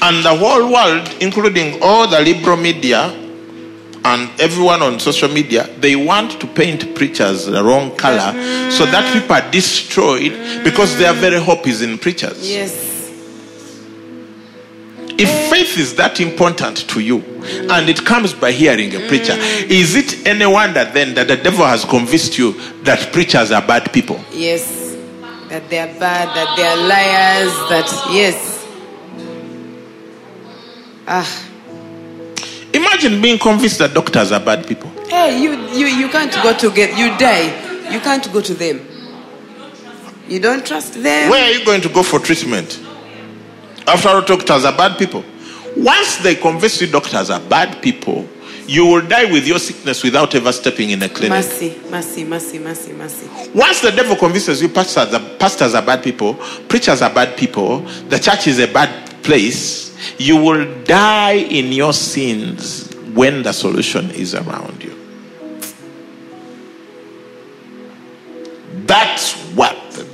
And 0.01 0.25
the 0.25 0.35
whole 0.35 0.73
world, 0.73 1.15
including 1.21 1.81
all 1.81 2.07
the 2.07 2.19
liberal 2.19 2.57
media 2.57 3.17
and 4.03 4.29
everyone 4.41 4.81
on 4.81 4.99
social 4.99 5.29
media, 5.29 5.69
they 5.79 5.95
want 5.95 6.39
to 6.41 6.47
paint 6.47 6.95
preachers 6.95 7.45
the 7.45 7.63
wrong 7.63 7.95
color 7.95 8.33
so 8.71 8.85
that 8.85 9.05
mm-hmm. 9.05 9.19
people 9.19 9.35
are 9.35 9.51
destroyed 9.51 10.63
because 10.63 10.97
their 10.97 11.13
very 11.13 11.39
hope 11.39 11.67
is 11.67 11.81
in 11.81 11.97
preachers. 11.97 12.49
Yes. 12.49 12.90
If 15.17 15.49
faith 15.49 15.77
is 15.77 15.95
that 15.95 16.19
important 16.19 16.87
to 16.89 16.99
you 16.99 17.19
and 17.69 17.89
it 17.89 18.05
comes 18.05 18.33
by 18.33 18.51
hearing 18.51 18.93
a 18.95 19.07
preacher, 19.07 19.33
is 19.37 19.95
it 19.95 20.25
any 20.27 20.45
wonder 20.45 20.85
then 20.85 21.13
that 21.15 21.27
the 21.27 21.37
devil 21.37 21.65
has 21.65 21.85
convinced 21.85 22.37
you 22.37 22.53
that 22.83 23.11
preachers 23.11 23.51
are 23.51 23.61
bad 23.65 23.91
people? 23.91 24.19
Yes. 24.31 24.95
That 25.49 25.69
they 25.69 25.79
are 25.79 25.99
bad, 25.99 26.27
that 26.35 26.55
they 26.55 26.63
are 26.63 26.77
liars, 26.77 27.51
that, 27.69 28.09
yes. 28.11 28.65
Ah. 31.07 31.47
Imagine 32.73 33.21
being 33.21 33.37
convinced 33.37 33.79
that 33.79 33.93
doctors 33.93 34.31
are 34.31 34.39
bad 34.39 34.65
people. 34.65 34.89
Hey, 35.09 35.41
you, 35.41 35.51
you, 35.71 35.87
you 35.87 36.07
can't 36.07 36.31
go 36.41 36.55
to 36.57 36.71
get, 36.71 36.97
you 36.97 37.09
die. 37.17 37.91
You 37.91 37.99
can't 37.99 38.31
go 38.31 38.39
to 38.39 38.53
them. 38.53 38.79
You 40.29 40.39
don't 40.39 40.65
trust 40.65 40.93
them. 40.93 41.29
Where 41.29 41.43
are 41.43 41.51
you 41.51 41.65
going 41.65 41.81
to 41.81 41.89
go 41.89 42.01
for 42.03 42.19
treatment? 42.19 42.79
After 43.91 44.07
all, 44.07 44.21
doctors 44.21 44.63
are 44.63 44.71
bad 44.71 44.97
people. 44.97 45.21
Once 45.75 46.15
they 46.17 46.35
convince 46.35 46.79
you 46.79 46.87
doctors 46.87 47.29
are 47.29 47.41
bad 47.41 47.81
people, 47.83 48.25
you 48.65 48.85
will 48.85 49.05
die 49.05 49.29
with 49.29 49.45
your 49.45 49.59
sickness 49.59 50.01
without 50.01 50.33
ever 50.33 50.53
stepping 50.53 50.91
in 50.91 51.03
a 51.03 51.09
clinic. 51.09 51.31
Mercy, 51.31 51.77
mercy, 51.89 52.23
mercy, 52.23 52.57
mercy, 52.59 52.93
mercy. 52.93 53.51
Once 53.53 53.81
the 53.81 53.91
devil 53.91 54.15
convinces 54.15 54.61
you 54.61 54.69
pastors 54.69 55.13
are, 55.13 55.19
pastors 55.37 55.73
are 55.73 55.81
bad 55.81 56.01
people, 56.01 56.35
preachers 56.69 57.01
are 57.01 57.13
bad 57.13 57.37
people, 57.37 57.79
the 58.07 58.17
church 58.17 58.47
is 58.47 58.59
a 58.59 58.67
bad 58.71 58.89
place, 59.23 60.17
you 60.17 60.37
will 60.37 60.83
die 60.85 61.33
in 61.33 61.73
your 61.73 61.91
sins 61.91 62.93
when 63.13 63.43
the 63.43 63.51
solution 63.51 64.09
is 64.11 64.33
around 64.35 64.81
you. 64.81 64.90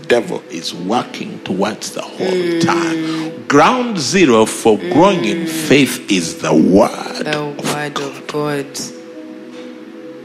Devil 0.08 0.42
is 0.50 0.74
working 0.74 1.40
towards 1.44 1.92
the 1.92 2.02
whole 2.02 2.60
time. 2.62 3.48
Ground 3.48 3.98
zero 3.98 4.46
for 4.46 4.78
growing 4.78 5.24
in 5.26 5.48
faith 5.48 6.12
is 6.12 6.42
the 6.42 6.54
word. 6.54 7.26
The 7.26 7.46
word 7.74 7.98
of 8.00 8.28
God. 8.28 8.66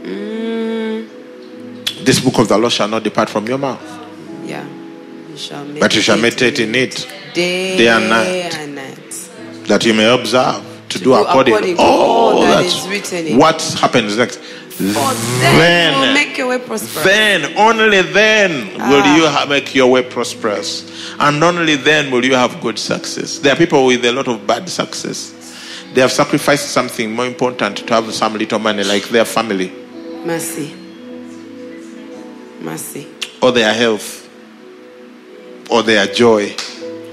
Mm, 0.02 1.06
This 2.04 2.18
book 2.20 2.38
of 2.38 2.48
the 2.48 2.58
law 2.58 2.68
shall 2.68 2.88
not 2.88 3.02
depart 3.04 3.28
from 3.30 3.46
your 3.46 3.58
mouth, 3.58 3.80
yeah. 4.44 4.66
You 5.30 5.36
shall 5.36 5.64
but 5.78 5.94
you 5.94 6.00
shall 6.02 6.18
meditate 6.18 6.58
in 6.58 6.74
it 6.74 7.06
day, 7.34 7.76
day 7.78 7.88
and 7.88 8.08
night. 8.08 8.54
and 8.56 8.74
night. 8.74 9.30
that 9.68 9.84
you 9.84 9.94
may 9.94 10.12
observe 10.12 10.62
to, 10.88 10.98
do, 10.98 11.04
do 11.04 11.14
according, 11.14 11.54
according 11.54 11.76
to 11.76 11.82
all 11.82 12.38
all 12.38 12.40
that 12.42 12.62
that's 12.62 12.86
written 12.88 13.38
what 13.38 13.62
happens 13.80 14.16
next. 14.18 14.40
For 14.76 15.14
then, 15.40 16.08
you 16.08 16.14
make 16.14 16.36
your 16.38 16.48
way 16.48 16.58
prosperous. 16.58 17.04
then, 17.04 17.56
only 17.56 18.02
then 18.02 18.68
will 18.74 19.02
Ah. 19.04 19.16
you 19.16 19.26
ha- 19.26 19.46
make 19.48 19.74
your 19.74 19.90
way 19.90 20.02
prosperous, 20.02 20.84
and 21.20 21.42
only 21.44 21.76
then 21.76 22.10
will 22.10 22.24
you 22.24 22.34
have 22.34 22.60
good 22.60 22.78
success. 22.78 23.38
There 23.38 23.52
are 23.52 23.56
people 23.56 23.84
with 23.86 24.04
a 24.04 24.12
lot 24.12 24.28
of 24.28 24.46
bad 24.46 24.68
success. 24.68 25.32
They 25.94 26.00
have 26.00 26.10
sacrificed 26.12 26.70
something 26.70 27.14
more 27.14 27.26
important 27.26 27.86
to 27.86 27.94
have 27.94 28.12
some 28.14 28.36
little 28.38 28.58
money, 28.58 28.82
like 28.82 29.08
their 29.10 29.26
family 29.26 29.70
Mercy. 30.24 30.72
Mercy. 32.60 33.06
or 33.42 33.52
their 33.52 33.74
health 33.74 34.26
or 35.68 35.82
their 35.82 36.06
joy. 36.06 36.54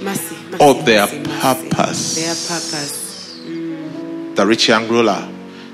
Mercy. 0.01 0.35
mercy 0.49 0.63
Or 0.63 0.73
their 0.83 1.05
mercy, 1.07 1.17
mercy. 1.19 1.69
purpose. 1.69 2.15
Their 2.15 2.35
purpose. 2.35 3.35
The 4.35 4.45
rich 4.47 4.69
young 4.69 4.87
ruler 4.87 5.27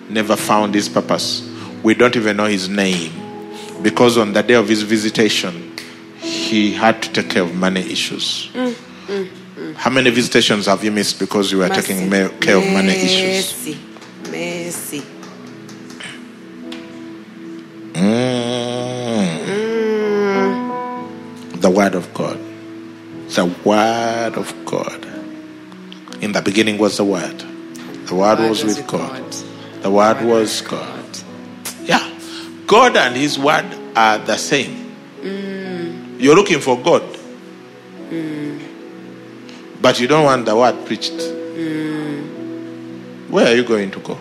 never 0.09 0.35
found 0.35 0.73
his 0.73 0.89
purpose. 0.89 1.43
We 1.85 1.93
don't 1.93 2.15
even 2.15 2.37
know 2.37 2.45
his 2.45 2.67
name 2.67 3.11
because 3.83 4.17
on 4.17 4.33
the 4.33 4.41
day 4.41 4.55
of 4.55 4.67
his 4.67 4.81
visitation, 4.81 5.77
he 6.17 6.73
had 6.73 7.03
to 7.03 7.13
take 7.13 7.29
care 7.29 7.43
of 7.43 7.53
money 7.53 7.81
issues. 7.81 8.49
How 9.75 9.91
many 9.91 10.09
visitations 10.09 10.65
have 10.65 10.83
you 10.83 10.91
missed 10.91 11.19
because 11.19 11.51
you 11.51 11.59
were 11.59 11.67
Mercy. 11.67 11.81
taking 11.81 12.09
ma- 12.09 12.29
care 12.39 12.57
of 12.57 12.65
money 12.73 12.89
issues? 12.89 13.53
Mercy. 13.53 13.77
Mercy. 14.31 15.03
Mm. 17.93 18.31
The 21.61 21.69
Word 21.69 21.93
of 21.93 22.11
God. 22.15 22.39
The 23.29 23.45
Word 23.63 24.33
of 24.37 24.55
God. 24.65 25.05
In 26.23 26.31
the 26.31 26.41
beginning 26.41 26.79
was 26.79 26.97
the 26.97 27.05
Word. 27.05 27.43
The 28.07 28.15
Word 28.15 28.39
was 28.39 28.63
with 28.63 28.87
God. 28.87 29.31
The 29.83 29.91
Word 29.91 30.25
was 30.25 30.61
God. 30.61 30.94
God 32.65 32.97
and 32.97 33.15
His 33.15 33.37
Word 33.37 33.65
are 33.95 34.17
the 34.17 34.37
same. 34.37 34.95
Mm. 35.21 36.19
You're 36.19 36.35
looking 36.35 36.59
for 36.59 36.77
God. 36.81 37.03
Mm. 38.09 38.61
But 39.81 39.99
you 39.99 40.07
don't 40.07 40.23
want 40.25 40.45
the 40.45 40.55
Word 40.55 40.85
preached. 40.85 41.11
Mm. 41.13 43.29
Where 43.29 43.47
are 43.47 43.55
you 43.55 43.63
going 43.63 43.91
to 43.91 43.99
go? 43.99 44.17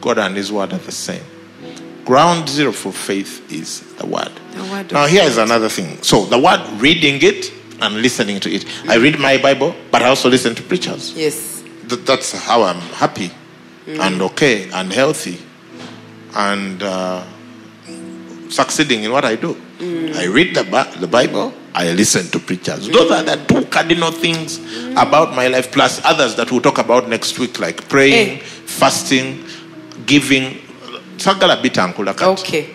God 0.00 0.18
and 0.18 0.36
His 0.36 0.52
Word 0.52 0.72
are 0.72 0.78
the 0.78 0.92
same. 0.92 1.22
Ground 2.04 2.48
zero 2.48 2.72
for 2.72 2.92
faith 2.92 3.50
is 3.52 3.94
the 3.94 4.06
Word. 4.06 4.30
The 4.50 4.64
word 4.64 4.92
Now, 4.92 5.06
here 5.06 5.22
is 5.22 5.36
God. 5.36 5.44
another 5.44 5.68
thing. 5.68 6.02
So, 6.02 6.24
the 6.24 6.38
Word, 6.38 6.60
reading 6.80 7.20
it 7.22 7.52
and 7.80 8.02
listening 8.02 8.40
to 8.40 8.50
it. 8.50 8.64
I 8.88 8.96
read 8.96 9.20
my 9.20 9.38
Bible, 9.38 9.74
but 9.92 10.02
I 10.02 10.08
also 10.08 10.28
listen 10.28 10.54
to 10.56 10.62
preachers. 10.62 11.16
Yes. 11.16 11.61
Th- 11.92 12.06
that's 12.06 12.32
how 12.32 12.62
I'm 12.62 12.80
happy 12.96 13.30
and 13.86 14.22
okay 14.22 14.70
and 14.72 14.90
healthy 14.92 15.38
and 16.34 16.82
uh, 16.82 17.22
succeeding 18.48 19.04
in 19.04 19.12
what 19.12 19.24
I 19.26 19.36
do. 19.36 19.56
I 20.14 20.24
read 20.26 20.54
the, 20.54 20.62
the 21.00 21.06
Bible, 21.06 21.52
I 21.74 21.92
listen 21.92 22.28
to 22.30 22.38
preachers. 22.38 22.88
Those 22.88 23.10
are 23.10 23.22
the 23.22 23.36
two 23.46 23.66
cardinal 23.66 24.10
things 24.12 24.58
about 24.96 25.34
my 25.34 25.48
life, 25.48 25.70
plus 25.72 26.00
others 26.04 26.34
that 26.36 26.50
we'll 26.50 26.60
talk 26.62 26.78
about 26.78 27.08
next 27.08 27.38
week, 27.38 27.58
like 27.58 27.86
praying, 27.88 28.38
Eh. 28.38 28.42
fasting, 28.64 29.44
giving. 30.06 30.58
Sagala 31.18 31.60
bita 31.60 31.86
nkula 31.92 32.14
kati. 32.14 32.40
Okay. 32.40 32.68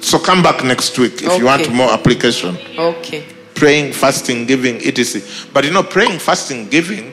So 0.00 0.18
come 0.20 0.42
back 0.42 0.62
next 0.64 0.96
week 0.98 1.22
if 1.22 1.38
you 1.38 1.46
want 1.46 1.68
more 1.72 1.90
application 1.92 2.56
Okay. 2.78 3.24
praying, 3.54 3.92
fasting, 3.92 4.46
giving, 4.46 4.76
etc. 4.86 5.20
But 5.52 5.64
you 5.64 5.70
know, 5.72 5.82
praying, 5.82 6.18
fasting, 6.20 6.68
giving, 6.68 7.12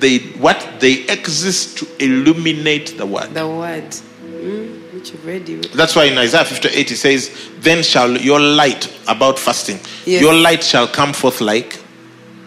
they 0.00 0.18
what 0.38 0.80
they 0.80 1.06
exist 1.08 1.78
to 1.78 1.86
illuminate 2.04 2.96
the 2.96 3.06
word. 3.06 3.34
The 3.34 3.46
word. 3.48 3.84
Mm, 4.22 4.92
which 4.94 5.10
you've 5.12 5.24
read. 5.26 5.46
That's 5.74 5.96
why 5.96 6.04
in 6.04 6.18
Isaiah 6.18 6.44
58 6.44 6.90
it 6.90 6.96
says, 6.96 7.50
Then 7.58 7.82
shall 7.82 8.16
your 8.16 8.40
light 8.40 8.92
about 9.08 9.38
fasting, 9.38 9.78
Yes. 10.06 10.20
your 10.22 10.34
light 10.34 10.62
shall 10.62 10.86
come 10.86 11.12
forth 11.12 11.40
like 11.40 11.80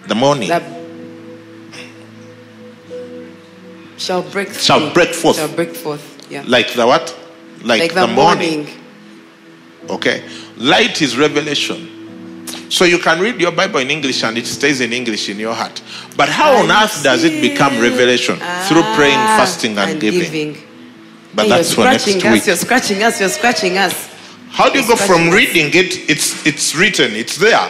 the 0.07 0.15
morning. 0.15 0.49
That 0.49 0.63
shall 3.97 4.23
break 4.23 4.53
Shall 4.53 4.91
break 4.93 5.13
forth. 5.13 5.37
Shall 5.37 5.53
break 5.55 5.75
forth. 5.75 6.27
Yeah. 6.29 6.43
like 6.47 6.73
the 6.73 6.87
what? 6.87 7.17
Like, 7.63 7.81
Like 7.81 7.93
the, 7.93 8.07
the, 8.07 8.13
morning. 8.13 8.63
morning. 8.63 8.77
Okay. 9.89 10.23
Light 10.57 11.01
is 11.01 11.17
revelation. 11.17 11.90
So 12.71 12.85
you 12.85 12.99
can 12.99 13.19
read 13.19 13.39
your 13.41 13.51
Bible 13.51 13.79
in 13.81 13.91
English 13.91 14.23
and 14.23 14.37
it 14.37 14.47
stays 14.47 14.79
in 14.79 14.93
English 14.93 15.27
in 15.27 15.37
your 15.37 15.53
heart. 15.53 15.81
But 16.15 16.29
how 16.29 16.53
on 16.55 16.71
earth 16.71 17.03
does 17.03 17.25
it 17.25 17.41
become 17.41 17.73
revelation? 17.81 18.37
Through 18.67 18.83
praying, 18.95 19.17
Ah, 19.19 19.35
fasting, 19.37 19.77
and, 19.77 19.99
giving. 19.99 20.55
But 21.35 21.43
Hey, 21.43 21.49
that's 21.49 21.75
you're 21.75 21.85
for 21.85 21.91
next 21.91 22.03
scratching 22.03 22.27
us, 22.27 22.33
week. 22.33 22.45
You're 22.47 22.55
scratching 22.55 23.03
us. 23.03 23.19
You're 23.19 23.29
scratching 23.29 23.77
us. 23.77 24.09
How 24.51 24.69
do 24.69 24.79
you 24.79 24.87
go 24.87 24.95
from 24.95 25.27
us. 25.27 25.33
reading 25.33 25.67
it? 25.73 26.09
It's 26.09 26.45
it's 26.47 26.73
written, 26.73 27.11
it's 27.13 27.35
there. 27.37 27.69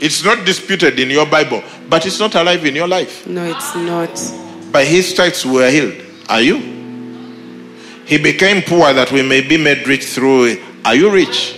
It's 0.00 0.24
not 0.24 0.46
disputed 0.46 1.00
in 1.00 1.10
your 1.10 1.26
Bible, 1.26 1.62
but 1.88 2.06
it's 2.06 2.20
not 2.20 2.36
alive 2.36 2.64
in 2.64 2.76
your 2.76 2.86
life. 2.86 3.26
No, 3.26 3.44
it's 3.44 3.74
not. 3.74 4.14
By 4.70 4.84
his 4.84 5.08
stripes 5.08 5.44
we 5.44 5.52
were 5.54 5.70
healed. 5.70 5.94
Are 6.28 6.40
you? 6.40 6.58
He 8.06 8.18
became 8.18 8.62
poor 8.62 8.92
that 8.92 9.10
we 9.10 9.22
may 9.22 9.40
be 9.40 9.56
made 9.56 9.86
rich 9.88 10.06
through 10.06 10.44
it. 10.44 10.60
Are 10.84 10.94
you 10.94 11.10
rich? 11.10 11.54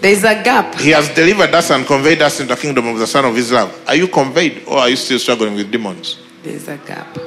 There's 0.00 0.22
a 0.22 0.42
gap. 0.42 0.76
He 0.76 0.90
has 0.90 1.08
delivered 1.08 1.52
us 1.54 1.70
and 1.70 1.84
conveyed 1.86 2.22
us 2.22 2.40
into 2.40 2.54
the 2.54 2.60
kingdom 2.60 2.86
of 2.86 2.98
the 2.98 3.06
Son 3.06 3.24
of 3.24 3.34
His 3.34 3.50
love. 3.50 3.72
Are 3.88 3.96
you 3.96 4.06
conveyed 4.08 4.62
or 4.66 4.78
are 4.78 4.88
you 4.88 4.96
still 4.96 5.18
struggling 5.18 5.54
with 5.54 5.70
demons? 5.72 6.20
There's 6.42 6.68
a 6.68 6.76
gap. 6.78 7.18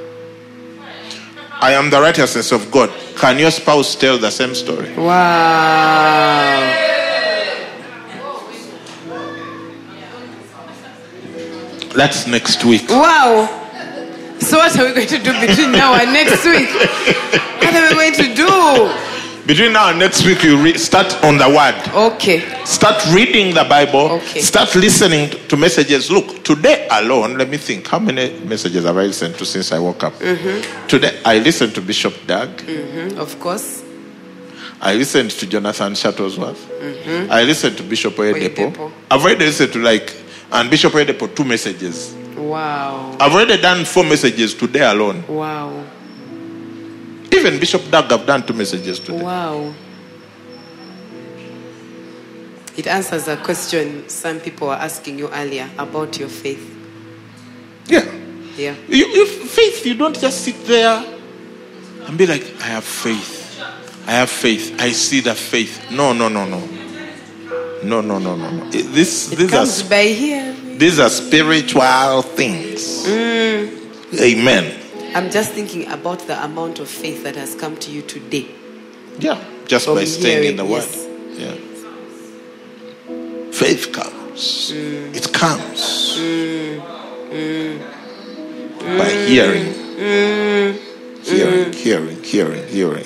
I 1.60 1.74
am 1.74 1.90
the 1.90 2.02
righteousness 2.02 2.52
of 2.52 2.72
God. 2.72 2.90
Can 3.18 3.38
your 3.38 3.52
spouse 3.52 3.96
tell 3.96 4.18
the 4.18 4.32
same 4.32 4.56
story? 4.56 4.92
Wow. 4.96 6.88
That's 11.96 12.26
next 12.26 12.64
week. 12.64 12.90
Wow. 12.90 13.46
So 14.40 14.58
what 14.58 14.80
are 14.80 14.88
we 14.88 14.94
going 14.94 15.08
to 15.08 15.20
do 15.20 15.34
between 15.46 15.72
now 15.74 15.94
and 15.94 16.14
next 16.14 16.46
week? 16.46 16.70
What 17.62 17.76
are 17.76 17.90
we 17.90 17.94
going 17.94 18.14
to 18.14 18.34
do? 18.34 19.11
Between 19.52 19.74
now 19.74 19.90
and 19.90 20.00
next 20.00 20.26
week, 20.26 20.46
you 20.46 20.56
re- 20.64 20.78
start 20.78 21.14
on 21.26 21.38
the 21.38 21.50
word. 21.50 21.76
Okay. 22.14 22.40
Start 22.64 23.06
reading 23.14 23.54
the 23.54 23.66
Bible. 23.66 24.12
Okay. 24.12 24.40
Start 24.40 24.74
listening 24.76 25.30
to 25.50 25.58
messages. 25.58 26.10
Look, 26.10 26.42
today 26.46 26.88
alone, 26.90 27.38
let 27.38 27.50
me 27.50 27.58
think. 27.58 27.86
How 27.86 28.00
many 28.00 28.32
messages 28.46 28.86
have 28.86 28.96
I 28.96 29.08
listened 29.08 29.36
to 29.36 29.46
since 29.46 29.74
I 29.74 29.80
woke 29.80 30.06
up? 30.06 30.18
Today, 30.88 31.20
I 31.26 31.40
listened 31.40 31.76
to 31.76 31.82
Bishop 31.82 32.14
Dag. 32.26 32.48
Mhm, 32.66 33.18
Of 33.18 33.38
course. 33.42 33.84
I 34.80 34.94
listened 34.94 35.32
to 35.32 35.46
Jonathan 35.46 35.96
Shuttlesworth. 35.96 37.30
I 37.30 37.44
listened 37.44 37.76
to 37.76 37.84
Bishop 37.84 38.16
Oyedepo. 38.16 38.72
Oyedepo. 38.72 38.92
I've 39.12 39.22
already 39.22 39.48
listened 39.48 39.74
to 39.74 39.80
like, 39.80 40.14
and 40.54 40.70
Bishop 40.70 40.94
Oyedepo, 40.94 41.28
two 41.36 41.44
messages. 41.44 42.14
Wow. 42.38 43.18
I've 43.20 43.34
already 43.34 43.62
done 43.62 43.84
four 43.84 44.06
messages 44.06 44.54
today 44.54 44.90
alone. 44.90 45.26
Wow. 45.28 45.74
Even 47.32 47.60
Bishop 47.60 47.90
Dag, 47.90 48.12
I've 48.12 48.26
done 48.26 48.46
two 48.46 48.54
messages 48.54 49.00
today. 49.00 49.24
Wow. 49.24 49.74
It 52.78 52.88
answers 52.88 53.28
a 53.28 53.38
question 53.38 54.08
some 54.10 54.40
people 54.40 54.68
were 54.68 54.74
asking 54.76 55.20
you 55.20 55.30
earlier 55.30 55.70
about 55.78 56.18
your 56.20 56.30
faith. 56.30 56.68
Yeah. 57.88 58.06
Yeah. 58.56 58.76
You, 58.88 59.06
you, 59.08 59.26
faith, 59.26 59.86
you 59.86 59.94
don't 59.96 60.18
just 60.20 60.42
sit 60.44 60.64
there 60.66 61.04
and 62.06 62.18
be 62.18 62.26
like, 62.28 62.44
I 62.62 62.66
have 62.68 62.84
faith. 62.84 63.40
I 64.08 64.12
have 64.12 64.30
faith. 64.30 64.76
I 64.82 64.92
see 64.92 65.20
the 65.20 65.36
faith. 65.36 65.92
No, 65.92 66.14
no, 66.14 66.28
no, 66.28 66.46
no. 66.46 66.60
No, 67.84 68.02
no, 68.02 68.20
no, 68.20 68.36
no, 68.36 68.50
no. 68.52 68.70
This, 68.70 69.32
It 69.32 69.38
these, 69.38 69.50
comes 69.50 69.82
are, 69.86 69.90
by 69.90 70.04
hearing. 70.04 70.78
these 70.78 71.00
are 71.00 71.10
spiritual 71.10 72.22
things. 72.22 73.08
Mm. 73.08 74.20
Amen. 74.22 74.81
I'm 75.14 75.30
just 75.30 75.52
thinking 75.52 75.90
about 75.92 76.20
the 76.28 76.42
amount 76.44 76.80
of 76.80 76.90
faith 76.90 77.24
that 77.24 77.36
has 77.36 77.56
come 77.56 77.76
to 77.78 77.92
you 77.92 78.02
today. 78.02 78.48
Yeah. 79.20 79.44
Just 79.66 79.86
From 79.86 79.96
by 79.96 80.06
staying 80.06 80.46
in 80.50 80.56
the 80.56 80.66
Word. 80.66 80.88
yes. 80.88 81.08
Yeah. 81.38 81.56
Faith 83.52 83.92
comes. 83.92 84.72
Mm. 84.72 85.16
It 85.16 85.34
comes. 85.34 86.18
Mm. 86.18 86.82
Mm. 87.30 88.98
By 88.98 89.10
hearing. 89.28 89.74
Hearing, 91.24 91.74
hearing, 91.74 92.24
hearing, 92.24 92.68
hearing. 92.68 93.06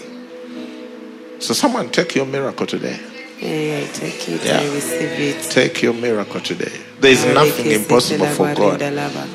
So, 1.39 1.53
someone 1.53 1.89
take 1.89 2.15
your 2.15 2.25
miracle 2.25 2.65
today. 2.65 2.99
Yeah, 3.39 3.49
yeah, 3.49 3.87
take 3.91 4.29
it. 4.29 4.45
Yeah. 4.45 4.59
I 4.59 4.73
receive 4.73 5.11
it. 5.19 5.43
Take 5.51 5.81
your 5.83 5.93
miracle 5.93 6.39
today. 6.39 6.71
There 6.99 7.11
is 7.11 7.25
nothing 7.25 7.71
impossible 7.71 8.27
for 8.27 8.53
God. 8.55 8.81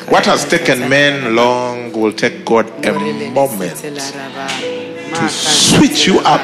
What 0.09 0.25
has 0.27 0.49
taken 0.49 0.89
men 0.89 1.35
long 1.37 1.93
will 1.93 2.13
take 2.13 2.45
God 2.45 2.67
a 2.85 2.93
moment 3.31 3.77
to 3.77 5.29
switch 5.29 6.07
you 6.07 6.19
up 6.21 6.41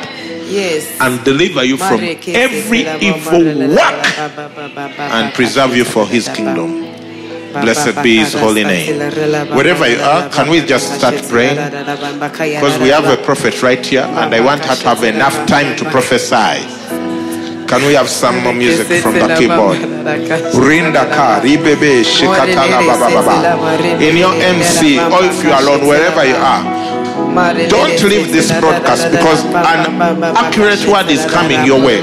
Yes. 0.49 0.87
and 1.01 1.25
deliver 1.25 1.65
you 1.65 1.77
from 1.77 2.01
every 2.01 2.87
evil 3.01 3.43
work 3.75 4.07
and 4.99 5.33
preserve 5.35 5.75
you 5.77 5.85
for 5.85 6.07
His 6.07 6.29
kingdom. 6.29 6.83
Blessed 7.53 8.01
be 8.03 8.19
His 8.19 8.35
holy 8.35 8.65
name. 8.65 8.99
Wherever 9.57 9.89
you 9.89 9.99
are, 9.99 10.29
can 10.29 10.51
we 10.51 10.61
just 10.61 10.95
start 10.99 11.15
praying? 11.29 11.57
Because 11.57 12.79
we 12.79 12.91
have 12.91 13.07
a 13.07 13.17
prophet 13.25 13.63
right 13.63 13.85
here, 13.85 14.03
and 14.03 14.35
I 14.35 14.41
want 14.41 14.63
her 14.67 14.77
to 14.77 14.89
have 14.89 15.03
enough 15.05 15.47
time 15.49 15.75
to 15.79 15.85
prophesy. 15.91 16.76
Can 17.67 17.85
we 17.87 17.95
have 17.95 18.09
some 18.09 18.43
more 18.45 18.53
music 18.55 19.03
from 19.03 19.15
the 19.15 19.35
keyboard? 19.37 19.79
Rinda 20.55 21.05
ka, 21.11 21.41
ribebe, 21.43 22.03
shikatala, 22.05 22.79
baba. 22.87 24.01
In 24.01 24.17
your 24.17 24.35
MC, 24.35 24.99
or 24.99 25.25
if 25.25 25.43
you 25.45 25.51
are 25.51 25.61
alone, 25.63 25.87
wherever 25.87 26.25
you 26.25 26.37
are, 26.37 26.63
don't 27.69 28.03
leave 28.05 28.31
this 28.33 28.53
broadcast 28.61 29.11
because 29.11 29.45
an 29.45 30.33
accurate 30.37 30.87
word 30.87 31.11
is 31.11 31.27
coming 31.27 31.65
your 31.67 31.81
way. 31.85 31.99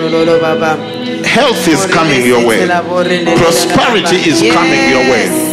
Health 1.23 1.67
is 1.67 1.85
coming 1.87 2.25
your 2.25 2.45
way. 2.45 2.67
Prosperity 3.37 4.17
is 4.29 4.41
coming 4.53 4.89
your 4.89 5.03
way. 5.09 5.52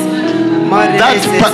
That 0.70 1.18
per- 1.26 1.50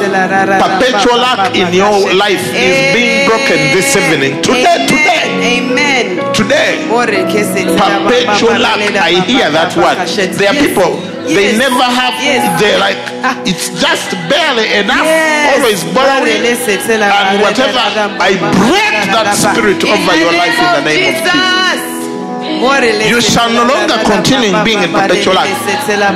perpetual 0.60 1.16
lack 1.16 1.56
in 1.56 1.72
your 1.72 2.12
life 2.12 2.44
is 2.52 2.76
being 2.92 3.24
broken 3.24 3.56
this 3.72 3.96
evening. 3.96 4.42
Today, 4.44 4.84
today, 4.84 5.56
Amen. 5.56 6.20
today. 6.36 6.84
Perpetual 6.84 8.60
lack. 8.60 8.76
I 9.00 9.24
hear 9.24 9.48
that 9.50 9.72
word. 9.72 9.96
There 10.36 10.50
are 10.52 10.58
people, 10.60 11.00
they 11.24 11.56
Yes. 11.56 11.58
never 11.58 11.80
have, 11.88 12.14
Yes. 12.20 12.44
they're 12.60 12.78
like, 12.78 13.00
it's 13.48 13.68
just 13.80 14.12
barely 14.28 14.68
enough. 14.84 15.04
Yes. 15.08 15.56
Always 15.56 15.80
borrowing. 15.96 16.44
And 16.44 17.40
whatever, 17.40 17.80
I 18.20 18.36
break 18.36 18.96
that 19.16 19.32
spirit 19.32 19.80
over 19.80 20.12
your 20.12 20.32
life 20.36 20.58
in 20.60 20.70
the 20.76 20.82
name 20.84 21.08
of 21.08 21.24
Jesus. 21.24 21.75
You 22.56 23.20
shall 23.20 23.50
no 23.52 23.64
longer 23.66 23.96
continue 24.04 24.52
being 24.64 24.82
in 24.82 24.90
perpetual 24.90 25.34
lack. 25.34 25.48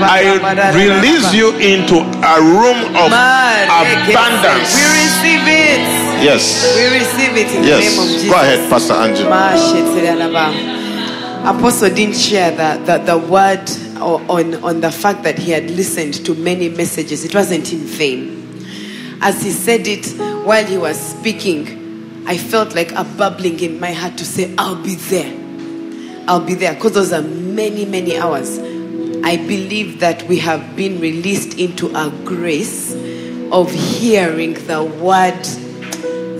I 0.02 0.72
release 0.74 1.32
you 1.34 1.52
into 1.58 1.96
a 2.00 2.36
room 2.40 2.78
of 2.96 3.12
abundance. 3.12 4.74
We 4.74 4.84
receive 5.04 5.44
it. 5.46 5.80
Yes. 6.22 6.76
We 6.76 6.84
receive 6.98 7.36
it 7.36 7.48
in 7.54 7.62
the 7.62 7.68
name 7.68 7.98
of 7.98 8.06
Yes. 8.08 8.12
Jesus. 8.12 8.30
Go 8.30 8.36
ahead, 8.36 8.70
Pastor 8.70 8.94
Angela. 8.94 10.50
Apostle 11.42 11.88
didn't 11.94 12.16
share 12.16 12.50
the, 12.50 12.82
the, 12.84 12.98
the 12.98 13.18
word 13.18 13.70
on, 14.00 14.54
on 14.62 14.80
the 14.80 14.90
fact 14.90 15.22
that 15.22 15.38
he 15.38 15.52
had 15.52 15.70
listened 15.70 16.14
to 16.26 16.34
many 16.34 16.68
messages. 16.68 17.24
It 17.24 17.34
wasn't 17.34 17.72
in 17.72 17.78
vain. 17.78 18.36
As 19.22 19.42
he 19.42 19.50
said 19.50 19.86
it 19.86 20.06
while 20.44 20.64
he 20.64 20.76
was 20.76 20.98
speaking, 20.98 22.22
I 22.26 22.36
felt 22.36 22.74
like 22.74 22.92
a 22.92 23.04
bubbling 23.04 23.58
in 23.60 23.80
my 23.80 23.92
heart 23.92 24.18
to 24.18 24.24
say, 24.26 24.54
I'll 24.58 24.82
be 24.82 24.94
there. 24.96 25.34
I'll 26.28 26.44
be 26.44 26.54
there. 26.54 26.74
Because 26.74 26.92
those 26.92 27.12
are 27.12 27.22
many, 27.22 27.84
many 27.84 28.16
hours. 28.18 28.58
I 29.22 29.36
believe 29.36 30.00
that 30.00 30.22
we 30.24 30.38
have 30.38 30.76
been 30.76 31.00
released 31.00 31.58
into 31.58 31.88
a 31.94 32.10
grace 32.24 32.94
of 33.52 33.70
hearing 33.70 34.54
the 34.66 34.82
word 34.82 35.46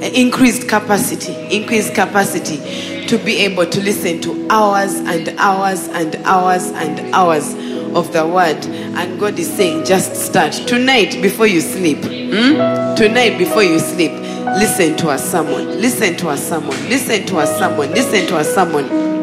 increased 0.03 0.69
capacity, 0.69 1.33
increased 1.55 1.95
capacity 1.95 3.07
to 3.07 3.19
be 3.19 3.39
able 3.39 3.67
to 3.67 3.81
listen 3.83 4.21
to 4.23 4.49
hours 4.51 4.95
and 4.95 5.29
hours 5.39 5.89
and 5.89 6.17
hours 6.25 6.71
and 6.71 7.15
hours 7.15 7.53
of 7.95 8.13
the 8.13 8.27
word. 8.27 8.65
And 8.65 9.21
God 9.21 9.39
is 9.39 9.53
saying, 9.53 9.85
just 9.85 10.15
start 10.17 10.53
tonight 10.53 11.21
before 11.21 11.47
you 11.47 11.61
sleep. 11.61 11.99
hmm? 11.99 12.95
Tonight 12.95 13.37
before 13.37 13.63
you 13.63 13.79
sleep, 13.79 14.13
listen 14.13 14.97
to 14.99 15.11
a 15.11 15.19
sermon. 15.19 15.81
Listen 15.81 16.17
to 16.19 16.31
a 16.31 16.37
sermon. 16.37 16.71
Listen 16.89 17.27
to 17.27 17.41
a 17.41 17.47
sermon. 17.47 17.91
Listen 17.93 18.27
to 18.29 18.39
a 18.39 18.45
sermon. 18.45 19.20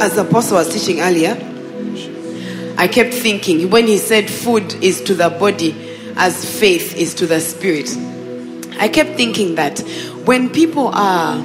As 0.00 0.14
the 0.14 0.22
apostle 0.22 0.58
was 0.58 0.72
teaching 0.72 1.00
earlier, 1.00 1.36
I 2.76 2.86
kept 2.86 3.12
thinking 3.14 3.70
when 3.70 3.86
he 3.86 3.98
said 3.98 4.30
food 4.30 4.74
is 4.82 5.00
to 5.02 5.14
the 5.14 5.30
body 5.30 5.74
as 6.16 6.44
faith 6.60 6.94
is 6.94 7.14
to 7.14 7.26
the 7.26 7.40
spirit. 7.40 7.88
I 8.78 8.88
kept 8.88 9.16
thinking 9.16 9.56
that 9.56 9.80
when 10.24 10.50
people 10.50 10.88
are 10.88 11.44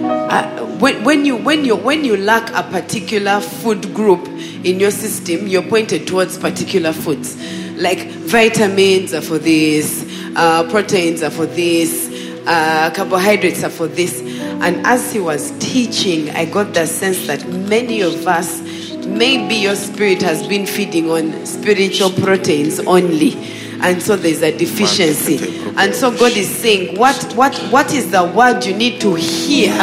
uh, 0.00 0.66
when, 0.78 1.04
when 1.04 1.24
you 1.24 1.36
when 1.36 1.64
you 1.64 1.76
when 1.76 2.04
you 2.04 2.16
lack 2.16 2.50
a 2.50 2.62
particular 2.70 3.40
food 3.40 3.94
group 3.94 4.26
in 4.64 4.80
your 4.80 4.90
system, 4.90 5.46
you're 5.46 5.62
pointed 5.62 6.06
towards 6.06 6.38
particular 6.38 6.92
foods. 6.92 7.36
Like 7.76 8.06
vitamins 8.08 9.12
are 9.12 9.20
for 9.20 9.38
this, 9.38 10.04
uh, 10.36 10.68
proteins 10.70 11.22
are 11.22 11.30
for 11.30 11.46
this, 11.46 12.08
uh, 12.46 12.90
carbohydrates 12.94 13.62
are 13.64 13.70
for 13.70 13.88
this. 13.88 14.20
And 14.64 14.86
as 14.86 15.12
he 15.12 15.20
was 15.20 15.50
teaching, 15.58 16.30
I 16.30 16.46
got 16.46 16.72
the 16.72 16.86
sense 16.86 17.26
that 17.26 17.46
many 17.46 18.00
of 18.00 18.26
us, 18.26 18.62
maybe 19.06 19.56
your 19.56 19.76
spirit 19.76 20.22
has 20.22 20.48
been 20.48 20.64
feeding 20.64 21.10
on 21.10 21.44
spiritual 21.44 22.08
proteins 22.08 22.80
only. 22.80 23.34
And 23.82 24.02
so 24.02 24.16
there's 24.16 24.40
a 24.40 24.56
deficiency. 24.56 25.60
And 25.76 25.94
so 25.94 26.10
God 26.10 26.34
is 26.34 26.48
saying, 26.48 26.98
what, 26.98 27.22
what, 27.34 27.54
what 27.70 27.92
is 27.92 28.10
the 28.10 28.24
word 28.24 28.64
you 28.64 28.74
need 28.74 29.02
to 29.02 29.14
hear? 29.16 29.74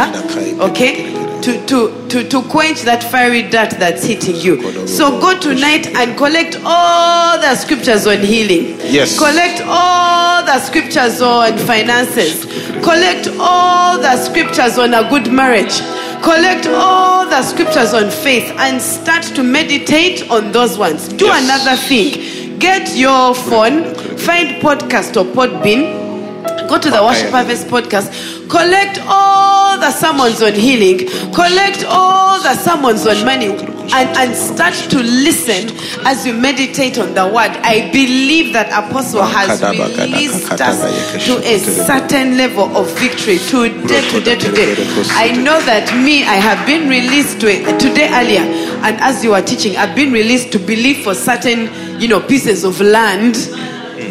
Okay? 0.60 1.14
To, 1.42 1.66
to, 1.66 2.08
to, 2.10 2.28
to 2.30 2.42
quench 2.50 2.82
that 2.84 3.04
fiery 3.04 3.44
dart 3.50 3.72
that's 3.72 4.06
hitting 4.06 4.36
you. 4.36 4.88
So 4.88 5.20
go 5.20 5.38
tonight 5.40 5.88
and 5.96 6.18
collect 6.18 6.58
all 6.64 7.40
the 7.40 7.56
scriptures 7.56 8.06
on 8.08 8.20
healing. 8.20 8.78
Yes. 8.82 9.18
Collect 9.18 9.62
all 9.66 10.44
the 10.46 10.60
scriptures 10.60 11.22
on 11.22 11.58
finances. 11.60 12.46
Collect 12.84 13.28
all 13.40 13.98
the 14.00 14.16
scriptures 14.18 14.78
on 14.78 14.94
a 14.94 15.08
good 15.10 15.32
marriage. 15.32 15.80
Collect 16.24 16.68
all 16.68 17.26
the 17.28 17.42
scriptures 17.42 17.94
on 17.94 18.12
faith 18.12 18.52
and 18.58 18.80
start 18.82 19.24
to 19.24 19.42
meditate 19.44 20.30
on 20.30 20.52
those 20.52 20.78
ones. 20.78 21.08
Do 21.08 21.26
Yes. 21.26 21.44
another 21.44 21.76
thing. 21.82 22.60
Get 22.60 22.96
your 22.96 23.34
phone, 23.34 23.96
find 24.18 24.62
podcast 24.62 25.18
or 25.18 25.26
Podbean, 25.34 26.68
go 26.70 26.78
to 26.78 26.92
the 26.92 27.02
Worship 27.02 27.32
Harvest 27.32 27.66
podcast, 27.68 28.12
collect 28.50 29.00
all 29.08 29.51
the 29.82 29.92
sermons 29.92 30.42
on 30.42 30.54
healing, 30.54 31.00
collect 31.34 31.84
all 31.86 32.40
the 32.42 32.56
sermons 32.56 33.06
on 33.08 33.26
money, 33.26 33.48
and, 33.94 34.08
and 34.18 34.36
start 34.36 34.74
to 34.74 35.00
listen 35.00 35.76
as 36.06 36.26
you 36.26 36.34
meditate 36.34 36.98
on 36.98 37.14
the 37.14 37.26
word. 37.26 37.52
I 37.66 37.90
believe 37.92 38.54
that 38.54 38.68
Apostle 38.70 39.24
has 39.24 39.62
released 39.62 40.50
us 40.52 41.26
to 41.26 41.38
a 41.44 41.58
certain 41.60 42.38
level 42.38 42.66
of 42.78 42.88
victory 43.00 43.38
today, 43.40 44.08
today, 44.12 44.36
today. 44.38 44.76
I 45.12 45.32
know 45.44 45.60
that 45.66 45.92
me, 46.06 46.24
I 46.24 46.36
have 46.36 46.66
been 46.66 46.88
released 46.88 47.42
to 47.42 47.48
it 47.52 47.80
today 47.80 48.08
earlier, 48.14 48.42
and 48.86 48.96
as 49.02 49.24
you 49.24 49.34
are 49.34 49.42
teaching, 49.42 49.76
I've 49.78 49.96
been 49.96 50.14
released 50.14 50.52
to 50.54 50.60
believe 50.60 51.04
for 51.04 51.14
certain, 51.14 51.70
you 52.00 52.08
know, 52.08 52.22
pieces 52.22 52.64
of 52.64 52.80
land. 52.80 53.36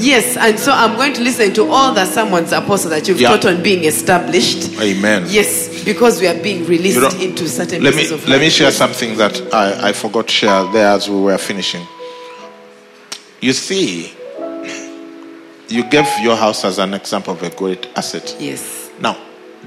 Yes, 0.00 0.36
and 0.36 0.58
so 0.58 0.72
I'm 0.72 0.96
going 0.96 1.12
to 1.14 1.20
listen 1.22 1.52
to 1.54 1.70
all 1.70 1.92
the 1.94 2.04
sermons, 2.06 2.52
Apostle, 2.52 2.90
that 2.90 3.06
you've 3.06 3.20
Yeah. 3.20 3.28
taught 3.30 3.44
on 3.44 3.62
being 3.62 3.84
established. 3.84 4.80
Amen. 4.80 5.26
Yes, 5.28 5.84
because 5.84 6.20
we 6.20 6.26
are 6.26 6.40
being 6.42 6.64
released 6.66 6.96
You 6.96 7.02
know, 7.02 7.10
into 7.20 7.48
certain 7.48 7.82
let 7.82 7.94
me 7.94 8.08
let 8.26 8.40
me 8.40 8.50
share 8.50 8.70
something 8.70 9.16
that 9.18 9.40
I, 9.52 9.88
I 9.88 9.92
forgot 9.92 10.26
to 10.28 10.32
share 10.32 10.64
there 10.72 10.88
as 10.88 11.08
we 11.08 11.20
were 11.20 11.38
finishing. 11.38 11.86
You 13.40 13.52
see, 13.52 14.12
you 15.68 15.84
gave 15.84 16.06
your 16.22 16.36
house 16.36 16.64
as 16.64 16.78
an 16.78 16.94
example 16.94 17.32
of 17.34 17.42
a 17.42 17.50
great 17.50 17.86
asset. 17.96 18.34
Yes. 18.38 18.90
Now, 19.00 19.16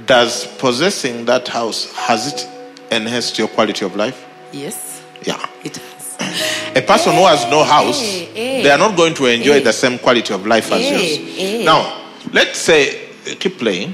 does 0.06 0.48
possessing 0.58 1.26
that 1.26 1.48
house 1.48 1.92
has 1.94 2.34
it 2.34 2.48
enhanced 2.92 3.38
your 3.40 3.48
quality 3.48 3.86
of 3.86 3.96
life? 3.96 4.26
Yes, 4.52 5.02
Yeah. 5.24 5.44
it 5.64 5.78
has. 5.78 6.53
A 6.76 6.82
person 6.82 7.14
who 7.14 7.26
has 7.26 7.46
no 7.52 7.64
house, 7.64 8.02
Eh, 8.02 8.28
eh. 8.36 8.64
they 8.64 8.72
are 8.72 8.78
not 8.80 8.96
going 8.98 9.14
to 9.14 9.26
enjoy 9.28 9.58
Eh. 9.58 9.60
the 9.60 9.74
same 9.74 10.00
quality 10.00 10.34
of 10.34 10.46
life 10.48 10.72
as 10.72 10.82
Eh, 10.82 10.90
yours. 10.92 11.20
eh. 11.38 11.64
Now, 11.64 11.94
let's 12.32 12.58
say, 12.60 13.00
keep 13.40 13.60
playing. 13.60 13.94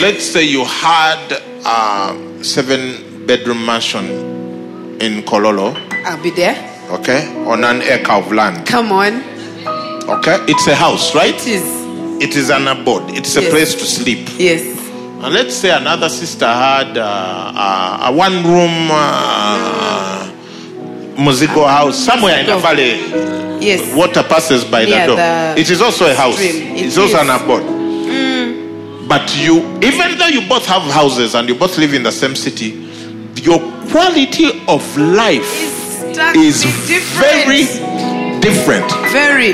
Let's 0.00 0.24
say 0.26 0.42
you 0.44 0.64
had 0.64 1.40
a 1.64 2.44
seven 2.44 3.24
bedroom 3.26 3.64
mansion 3.64 4.04
in 5.00 5.22
Kololo, 5.22 5.74
I'll 6.04 6.18
be 6.22 6.30
there. 6.30 6.56
okay, 6.90 7.26
on 7.46 7.64
an 7.64 7.80
acre 7.82 8.12
of 8.12 8.30
land, 8.32 8.66
Come 8.66 8.92
on. 8.92 9.22
okay? 10.08 10.38
It's 10.46 10.66
a 10.66 10.74
house, 10.74 11.14
right? 11.14 11.34
It 11.34 11.46
is. 11.46 11.84
It 12.22 12.36
is 12.36 12.50
an 12.50 12.68
abode, 12.68 13.10
it's 13.16 13.34
a 13.36 13.40
place 13.50 13.74
to 13.74 13.84
sleep. 13.86 14.28
Yes. 14.38 14.62
And 15.22 15.32
let's 15.32 15.54
say 15.54 15.70
another 15.70 16.08
sister 16.10 16.46
had 16.46 16.98
uh, 16.98 17.02
uh, 17.56 18.08
a 18.08 18.12
one 18.12 18.44
room 18.44 18.88
uh, 18.90 20.30
Muzigo 21.16 21.66
house 21.68 21.96
somewhere 21.98 22.40
in 22.40 22.46
the 22.46 22.58
valley. 22.58 23.00
Yes. 23.64 23.94
Water 23.96 24.22
passes 24.22 24.64
by 24.64 24.84
the 24.84 25.06
door. 25.06 25.16
the 25.16 25.54
it 25.56 25.70
is 25.70 25.80
also 25.80 26.10
a 26.10 26.14
house. 26.14 26.38
It 26.40 26.84
it's 26.84 26.98
also 26.98 27.18
an 27.20 27.30
abode. 27.30 27.62
Mm. 27.62 29.08
But 29.08 29.34
you, 29.36 29.58
even 29.82 30.18
though 30.18 30.26
you 30.26 30.46
both 30.48 30.66
have 30.66 30.82
houses 30.90 31.34
and 31.34 31.48
you 31.48 31.54
both 31.54 31.78
live 31.78 31.94
in 31.94 32.02
the 32.02 32.12
same 32.12 32.34
city, 32.34 32.70
your 33.42 33.58
quality 33.90 34.48
of 34.66 34.96
life 34.96 36.02
is 36.36 36.62
different. 36.88 37.46
very 37.46 37.64
different. 38.40 38.90
Very. 39.12 39.52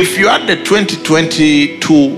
If 0.00 0.18
you 0.18 0.28
had 0.28 0.46
the 0.46 0.56
2022 0.56 2.16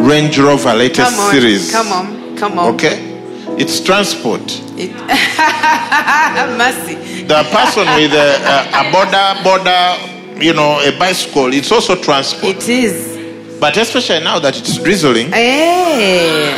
Range 0.00 0.38
Rover 0.38 0.74
latest 0.74 1.10
Come 1.10 1.20
on. 1.20 1.32
series, 1.32 1.70
Come 1.72 1.92
on. 1.92 2.36
Come 2.36 2.58
on. 2.58 2.74
okay, 2.74 3.07
it's 3.56 3.80
transport. 3.80 4.42
It, 4.76 4.92
mercy. 6.58 7.22
The 7.24 7.42
person 7.50 7.86
with 7.96 8.12
a, 8.12 8.38
a, 8.44 8.88
a 8.88 8.92
border, 8.92 9.34
border, 9.42 10.42
you 10.42 10.52
know, 10.54 10.80
a 10.80 10.96
bicycle, 10.98 11.52
it's 11.52 11.70
also 11.72 11.94
transport. 11.96 12.56
It 12.56 12.68
is. 12.68 13.58
But 13.60 13.76
especially 13.76 14.20
now 14.24 14.38
that 14.38 14.56
it's 14.58 14.78
drizzling, 14.82 15.32
Hey. 15.32 16.50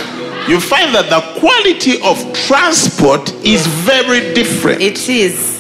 you 0.49 0.61
find 0.61 0.95
that 0.95 1.09
the 1.09 1.21
quality 1.41 2.01
of 2.03 2.19
transport 2.47 3.33
is 3.45 3.67
very 3.67 4.35
different. 4.35 4.83
It 4.83 5.09
is. 5.09 5.59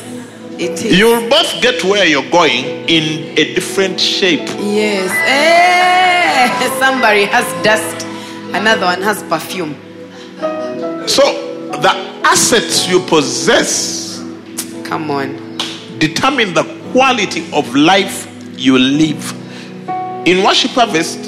It 0.58 0.84
is. 0.84 0.98
You'll 0.98 1.28
both 1.30 1.62
get 1.62 1.82
where 1.84 2.04
you're 2.06 2.28
going 2.30 2.64
in 2.88 3.38
a 3.38 3.54
different 3.54 3.98
shape. 3.98 4.46
Yes. 4.58 5.10
Hey. 5.10 6.78
Somebody 6.78 7.24
has 7.24 7.44
dust. 7.64 8.06
Another 8.54 8.86
one 8.86 9.00
has 9.02 9.22
perfume. 9.24 9.74
So 11.10 11.22
the 11.72 11.90
assets 12.24 12.88
you 12.88 13.00
possess 13.00 14.18
Come 14.84 15.10
on. 15.10 15.58
determine 15.98 16.54
the 16.54 16.64
quality 16.92 17.44
of 17.52 17.74
life 17.74 18.26
you 18.56 18.78
live. 18.78 19.32
In 20.26 20.44
worship 20.44 20.70
harvest, 20.72 21.18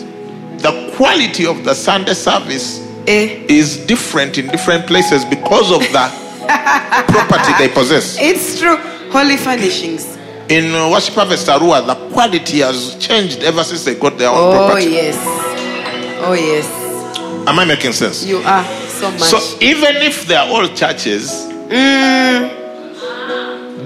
the 0.59 0.93
quality 0.97 1.47
of 1.47 1.65
the 1.65 1.75
Sunday 1.75 2.15
service 2.15 2.81
Eh. 3.09 3.45
is 3.49 3.79
different 3.87 4.39
in 4.39 4.47
different 4.49 4.87
places 4.87 5.25
because 5.25 5.73
of 5.73 5.81
the 5.81 6.07
property 7.09 7.53
they 7.59 7.69
possess. 7.69 8.17
It's 8.21 8.61
true. 8.61 8.77
Holy 9.11 9.37
furnishings. 9.37 10.17
In 10.49 10.75
uh, 10.75 10.91
worship 10.91 11.15
harvest 11.15 11.49
Arua, 11.49 11.85
the 11.87 11.95
quality 12.13 12.59
has 12.61 12.95
changed 12.97 13.43
ever 13.43 13.65
since 13.65 13.85
they 13.85 13.95
got 13.97 14.17
their 14.19 14.29
own 14.31 14.37
Oh, 14.55 14.67
property. 14.69 14.91
yes. 14.91 15.17
Oh, 16.25 16.35
yes. 16.35 16.67
Am 17.49 17.59
I 17.59 17.65
making 17.65 17.93
sense? 17.93 18.25
You 18.25 18.39
are 18.39 18.63
so 19.03 19.11
much. 19.11 19.21
So 19.31 19.39
even 19.61 19.97
if 19.97 20.27
they 20.27 20.37
are 20.37 20.49
all 20.49 20.69
churches, 20.69 21.31
Mm. 21.69 22.51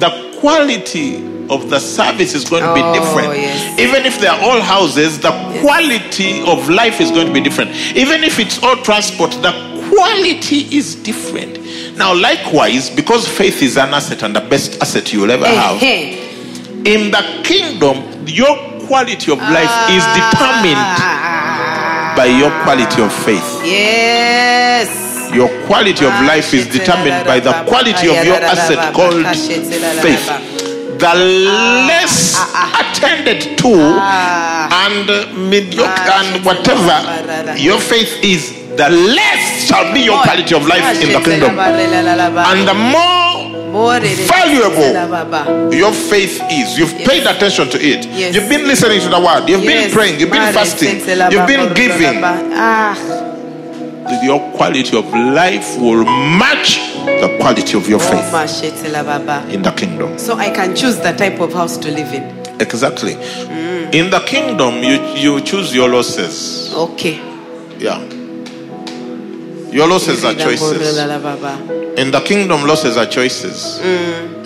the 0.00 0.10
quality 0.40 1.16
of 1.48 1.70
the 1.70 1.78
service 1.78 2.34
is 2.34 2.44
going 2.44 2.62
to 2.64 2.74
be 2.74 2.80
Oh, 2.82 2.92
different. 2.94 3.38
yes. 3.38 3.78
Even 3.78 4.04
if 4.04 4.18
they 4.20 4.26
are 4.26 4.40
all 4.40 4.60
houses, 4.60 5.18
the 5.20 5.30
quality 5.60 6.42
of 6.46 6.68
life 6.68 7.00
is 7.00 7.10
going 7.10 7.26
to 7.28 7.32
be 7.32 7.40
different. 7.40 7.70
Even 7.94 8.24
if 8.24 8.38
it's 8.38 8.58
all 8.62 8.76
transport, 8.88 9.30
the 9.42 9.52
quality 9.90 10.66
is 10.70 10.94
different. 10.96 11.58
Now, 11.96 12.12
likewise, 12.14 12.90
because 12.90 13.26
faith 13.28 13.62
is 13.62 13.76
an 13.78 13.94
asset 13.94 14.22
and 14.24 14.34
the 14.34 14.40
best 14.40 14.82
asset 14.82 15.12
you 15.12 15.20
will 15.20 15.30
ever 15.30 15.46
have, 15.46 15.80
in 15.82 17.10
the 17.10 17.22
kingdom, 17.44 18.02
your 18.26 18.56
quality 18.88 19.30
of 19.32 19.38
life 19.38 19.74
is 19.90 20.04
determined 20.20 20.76
Ah, 20.76 22.12
by 22.16 22.26
your 22.26 22.50
quality 22.64 23.02
of 23.02 23.12
faith. 23.24 23.60
Yes. 23.64 24.88
Your 25.36 25.48
quality 25.66 26.04
of 26.06 26.12
life 26.24 26.52
is 26.54 26.66
determined 26.66 27.26
by 27.26 27.38
the 27.40 27.52
quality 27.68 28.08
of 28.08 28.24
your 28.24 28.40
asset 28.42 28.94
called 28.94 29.24
faith. 30.02 30.26
The 30.98 31.12
less 31.88 32.40
attended 32.80 33.58
to 33.58 33.72
and 34.84 35.06
mediocre 35.50 36.12
and 36.20 36.44
whatever 36.44 36.96
your 37.58 37.78
faith 37.78 38.12
is, 38.24 38.52
the 38.76 38.88
less 38.88 39.66
shall 39.68 39.92
be 39.92 40.00
your 40.00 40.22
quality 40.22 40.54
of 40.54 40.66
life 40.66 41.02
in 41.02 41.12
the 41.12 41.20
kingdom. 41.20 41.58
And 41.58 42.66
the 42.66 42.74
more 42.74 43.26
valuable 44.32 44.92
your 45.72 45.92
faith 45.92 46.40
is, 46.50 46.78
you've 46.78 46.96
paid 47.04 47.26
attention 47.26 47.68
to 47.68 47.78
it. 47.78 48.06
You've 48.34 48.48
been 48.48 48.66
listening 48.66 49.00
to 49.00 49.08
the 49.10 49.20
word. 49.20 49.46
You've 49.50 49.66
been 49.66 49.90
praying. 49.92 50.18
You've 50.18 50.30
been 50.32 50.52
fasting. 50.54 51.00
You've 51.30 51.46
been 51.46 51.74
giving. 51.74 52.24
Your 54.22 54.40
quality 54.52 54.96
of 54.96 55.04
life 55.12 55.78
will 55.78 56.04
match 56.04 56.78
the 57.04 57.36
quality 57.40 57.76
of 57.76 57.88
your 57.88 57.98
faith 58.00 58.32
in 59.52 59.62
the 59.62 59.72
kingdom. 59.76 60.18
So 60.18 60.36
I 60.36 60.50
can 60.50 60.74
choose 60.76 60.96
the 60.98 61.12
type 61.12 61.40
of 61.40 61.52
house 61.52 61.76
to 61.78 61.90
live 61.90 62.12
in. 62.12 62.24
Exactly. 62.60 63.12
In 63.92 64.10
the 64.10 64.20
kingdom, 64.26 64.82
you, 64.82 65.00
you 65.14 65.40
choose 65.40 65.74
your 65.74 65.88
losses. 65.88 66.72
Okay. 66.74 67.20
Yeah. 67.78 68.02
Your 69.70 69.86
losses 69.88 70.24
are 70.24 70.34
choices. 70.34 70.98
In 71.98 72.10
the 72.10 72.20
kingdom, 72.24 72.66
losses 72.66 72.96
are 72.96 73.06
choices. 73.06 73.80
Mm. 73.82 74.36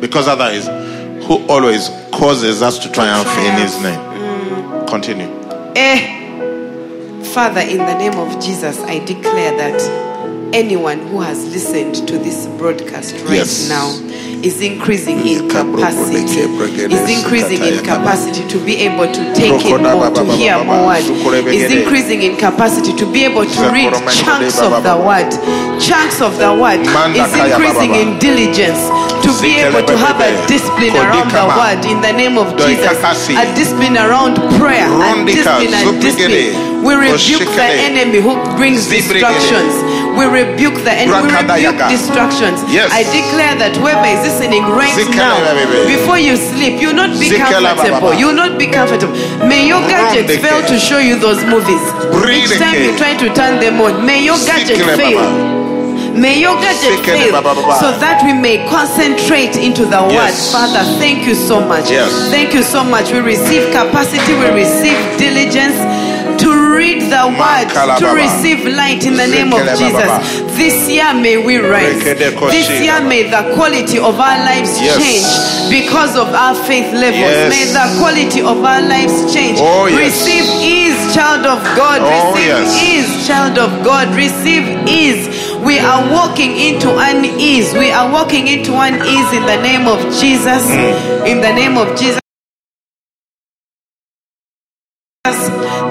Because 0.00 0.28
otherwise, 0.28 0.66
who 1.26 1.46
always 1.46 1.88
causes 2.12 2.62
us 2.62 2.78
to 2.80 2.90
triumph 2.92 3.28
in 3.38 3.54
his 3.60 3.80
name? 3.82 4.00
Continue. 4.86 5.28
Eh, 5.76 6.19
Father, 7.34 7.60
in 7.60 7.78
the 7.78 7.94
name 7.94 8.14
of 8.18 8.42
Jesus, 8.42 8.80
I 8.82 8.98
declare 9.04 9.56
that 9.56 9.78
anyone 10.52 10.98
who 11.08 11.20
has 11.20 11.38
listened 11.54 11.94
to 12.08 12.18
this 12.18 12.48
broadcast 12.58 13.14
right 13.22 13.46
Yes. 13.46 13.68
now 13.68 13.86
is 14.42 14.60
increasing 14.60 15.20
in 15.24 15.48
capacity, 15.48 16.42
is 16.90 17.06
increasing 17.06 17.62
in 17.62 17.78
capacity 17.84 18.42
to 18.48 18.58
be 18.64 18.74
able 18.82 19.06
to 19.06 19.22
take 19.34 19.64
in 19.64 19.82
more, 19.82 20.10
to 20.10 20.24
hear 20.34 20.58
more 20.64 20.86
word, 20.90 21.06
is 21.54 21.70
increasing 21.70 22.22
in 22.22 22.36
capacity 22.36 22.92
to 22.96 23.06
be 23.12 23.22
able 23.24 23.44
to 23.46 23.62
read 23.70 23.94
chunks 24.10 24.58
of 24.58 24.82
the 24.82 24.96
word, 24.98 25.30
chunks 25.78 26.20
of 26.20 26.34
the 26.38 26.50
word, 26.50 26.80
is 27.14 27.30
increasing 27.30 27.94
in 27.94 28.18
diligence 28.18 28.90
to 29.22 29.30
be 29.40 29.54
able 29.62 29.86
to 29.86 29.96
have 29.96 30.18
a 30.18 30.34
discipline 30.48 30.96
around 30.98 31.30
the 31.30 31.46
word 31.54 31.80
in 31.86 32.00
the 32.02 32.10
name 32.12 32.38
of 32.38 32.50
Jesus, 32.58 32.98
a 33.30 33.46
discipline 33.54 33.96
around 33.96 34.34
prayer, 34.58 34.88
a 34.90 35.24
discipline 35.24 35.74
and 35.74 36.02
discipline. 36.02 36.69
We 36.80 36.96
rebuke 36.96 37.44
the 37.44 37.68
enemy 37.88 38.20
who 38.24 38.40
brings 38.56 38.88
Zibrigede. 38.88 39.20
distractions. 39.20 39.72
We 40.16 40.24
rebuke 40.24 40.80
the 40.80 40.92
enemy. 40.96 41.28
We 41.28 41.28
rebuke 41.28 41.80
distractions. 41.92 42.64
Yes. 42.72 42.88
I 42.88 43.04
declare 43.04 43.54
that 43.60 43.76
whoever 43.76 44.08
is 44.08 44.24
listening 44.24 44.64
right 44.64 44.96
now, 45.12 45.36
before 45.84 46.18
you 46.18 46.36
sleep, 46.40 46.80
you 46.80 46.88
will 46.88 47.00
not 47.04 47.12
be 47.20 47.28
comfortable. 47.36 48.16
baba. 48.16 48.16
You 48.16 48.32
not 48.32 48.58
be 48.58 48.66
comfortable. 48.66 49.12
May 49.44 49.68
your 49.68 49.80
gadgets 49.92 50.40
fail 50.40 50.64
to 50.64 50.76
show 50.80 50.98
you 50.98 51.20
those 51.20 51.44
movies. 51.44 51.82
Each 52.24 52.56
time 52.56 52.80
you 52.80 52.96
try 52.96 53.12
to 53.16 53.28
turn 53.36 53.60
them 53.60 53.80
on, 53.80 54.04
may 54.04 54.24
your 54.24 54.40
gadget 54.48 54.80
fail. 54.96 55.60
May 56.16 56.40
your 56.40 56.56
gadget 56.58 57.04
fail 57.06 57.38
so 57.78 57.94
that 58.02 58.20
we 58.26 58.32
may 58.32 58.66
concentrate 58.66 59.56
into 59.56 59.84
the 59.86 60.00
word. 60.02 60.32
Yes. 60.32 60.50
Father, 60.50 60.82
thank 60.98 61.24
you 61.26 61.34
so 61.34 61.60
much. 61.60 61.88
Yes. 61.90 62.10
Thank 62.30 62.52
you 62.52 62.62
so 62.62 62.82
much. 62.82 63.12
We 63.12 63.20
receive 63.20 63.70
capacity, 63.70 64.32
we 64.34 64.48
receive 64.50 64.98
diligence 65.20 65.78
read 66.70 67.02
the 67.10 67.22
word, 67.34 67.66
Makala 67.68 67.98
to 67.98 68.06
receive 68.14 68.64
light 68.66 69.04
in 69.04 69.14
the 69.14 69.26
name 69.26 69.52
of 69.52 69.60
Zikele 69.60 69.92
baba 69.92 70.06
baba. 70.06 70.24
Jesus. 70.24 70.56
This 70.56 70.76
year 70.88 71.12
may 71.14 71.36
we 71.42 71.56
rise. 71.58 72.02
This 72.04 72.68
year 72.70 73.00
may 73.02 73.28
the 73.30 73.54
quality 73.54 73.98
of 73.98 74.18
our 74.20 74.38
lives 74.44 74.78
change 74.78 75.26
because 75.70 76.16
of 76.16 76.28
our 76.34 76.54
faith 76.54 76.92
levels. 76.92 77.50
May 77.50 77.66
the 77.72 77.86
quality 77.98 78.40
of 78.40 78.58
our 78.62 78.82
lives 78.82 79.32
change. 79.32 79.58
Oh, 79.60 79.86
yes. 79.86 79.98
Receive 80.10 80.46
ease, 80.62 81.00
child 81.14 81.46
of 81.46 81.62
God. 81.76 82.00
Oh, 82.02 82.32
Receive 82.34 82.46
yes. 82.46 82.68
ease, 82.82 83.26
child 83.26 83.58
of 83.58 83.70
God. 83.84 84.08
Receive 84.14 84.66
ease. 84.88 85.28
We 85.64 85.78
are 85.78 86.02
walking 86.10 86.56
into 86.56 86.88
unease. 86.90 87.72
We 87.74 87.90
are 87.92 88.10
walking 88.10 88.46
into 88.48 88.72
unease 88.74 89.30
in 89.32 89.44
the 89.44 89.60
name 89.62 89.86
of 89.86 90.00
Jesus. 90.18 90.64
Mm. 90.66 91.26
In 91.26 91.40
the 91.40 91.52
name 91.52 91.76
of 91.76 91.98
Jesus. 91.98 92.20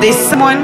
There's 0.01 0.15
someone 0.15 0.63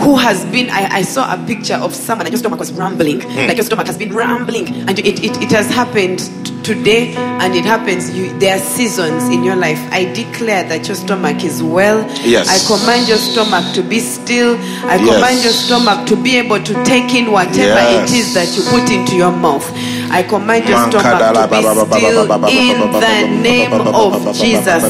who 0.00 0.16
has 0.16 0.44
been 0.46 0.70
I, 0.70 0.88
I 0.98 1.02
saw 1.02 1.32
a 1.32 1.36
picture 1.46 1.74
of 1.74 1.94
someone 1.94 2.26
and 2.26 2.32
your 2.32 2.38
stomach 2.38 2.58
was 2.58 2.72
rumbling 2.72 3.20
Hmm. 3.20 3.46
like 3.48 3.56
your 3.56 3.64
stomach 3.66 3.86
has 3.86 3.96
been 3.98 4.12
rumbling 4.12 4.66
and 4.88 4.98
it, 4.98 5.22
it, 5.22 5.36
it 5.42 5.50
has 5.52 5.68
happened 5.70 6.20
today 6.62 7.14
and 7.16 7.54
it 7.54 7.64
happens 7.64 8.10
you 8.16 8.32
there 8.38 8.56
are 8.56 8.58
seasons 8.60 9.24
in 9.28 9.42
your 9.42 9.56
life 9.56 9.78
i 9.90 10.04
declare 10.14 10.62
that 10.64 10.86
your 10.86 10.94
stomach 10.96 11.44
is 11.44 11.62
well 11.62 12.00
Yes. 12.22 12.48
i 12.48 12.58
command 12.66 13.08
your 13.08 13.18
stomach 13.18 13.74
to 13.74 13.82
be 13.82 13.98
still 13.98 14.56
i 14.86 14.96
Yes. 14.96 15.14
command 15.14 15.42
your 15.42 15.52
stomach 15.52 16.06
to 16.08 16.16
be 16.16 16.36
able 16.38 16.62
to 16.62 16.74
take 16.84 17.14
in 17.14 17.32
whatever 17.32 17.58
Yes. 17.82 18.10
it 18.12 18.16
is 18.18 18.34
that 18.34 18.48
you 18.56 18.62
put 18.70 18.90
into 18.90 19.16
your 19.16 19.32
mouth 19.32 19.66
i 20.12 20.22
command 20.22 20.68
your 20.68 20.78
stomach 20.88 21.34
to 21.34 21.48
be 21.48 21.62
still 21.62 22.22
in 22.48 22.78
the 22.92 23.42
name 23.42 23.72
of 23.72 24.34
jesus 24.36 24.82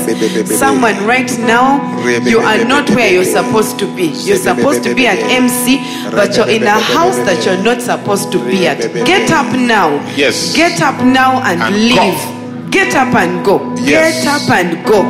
someone 0.59 0.97
right 1.07 1.31
now 1.39 1.81
you 2.25 2.39
are 2.41 2.65
not 2.65 2.89
where 2.91 3.11
you're 3.13 3.25
supposed 3.25 3.79
to 3.79 3.87
be 3.97 4.07
you're 4.27 4.37
supposed 4.37 4.83
to 4.85 4.95
be 4.95 5.07
at 5.07 5.19
MC, 5.33 5.79
but 6.11 6.37
you're 6.37 6.49
in 6.49 6.65
a 6.65 6.79
house 6.79 7.17
that 7.25 7.45
you're 7.47 7.63
not 7.63 7.81
supposed 7.81 8.31
to 8.33 8.39
be 8.45 8.67
at. 8.67 8.79
Get 9.07 9.31
up 9.31 9.47
now. 9.57 9.89
Yes. 10.17 10.55
Get 10.55 10.83
up 10.83 10.97
now 11.05 11.41
and, 11.43 11.62
And 11.63 11.77
leave. 11.77 12.71
Get 12.73 12.95
up 12.95 13.15
and 13.15 13.45
go. 13.45 13.75
Yes. 13.77 14.25
Get 14.25 14.27
up 14.35 14.51
and 14.51 14.85
go. 14.87 15.03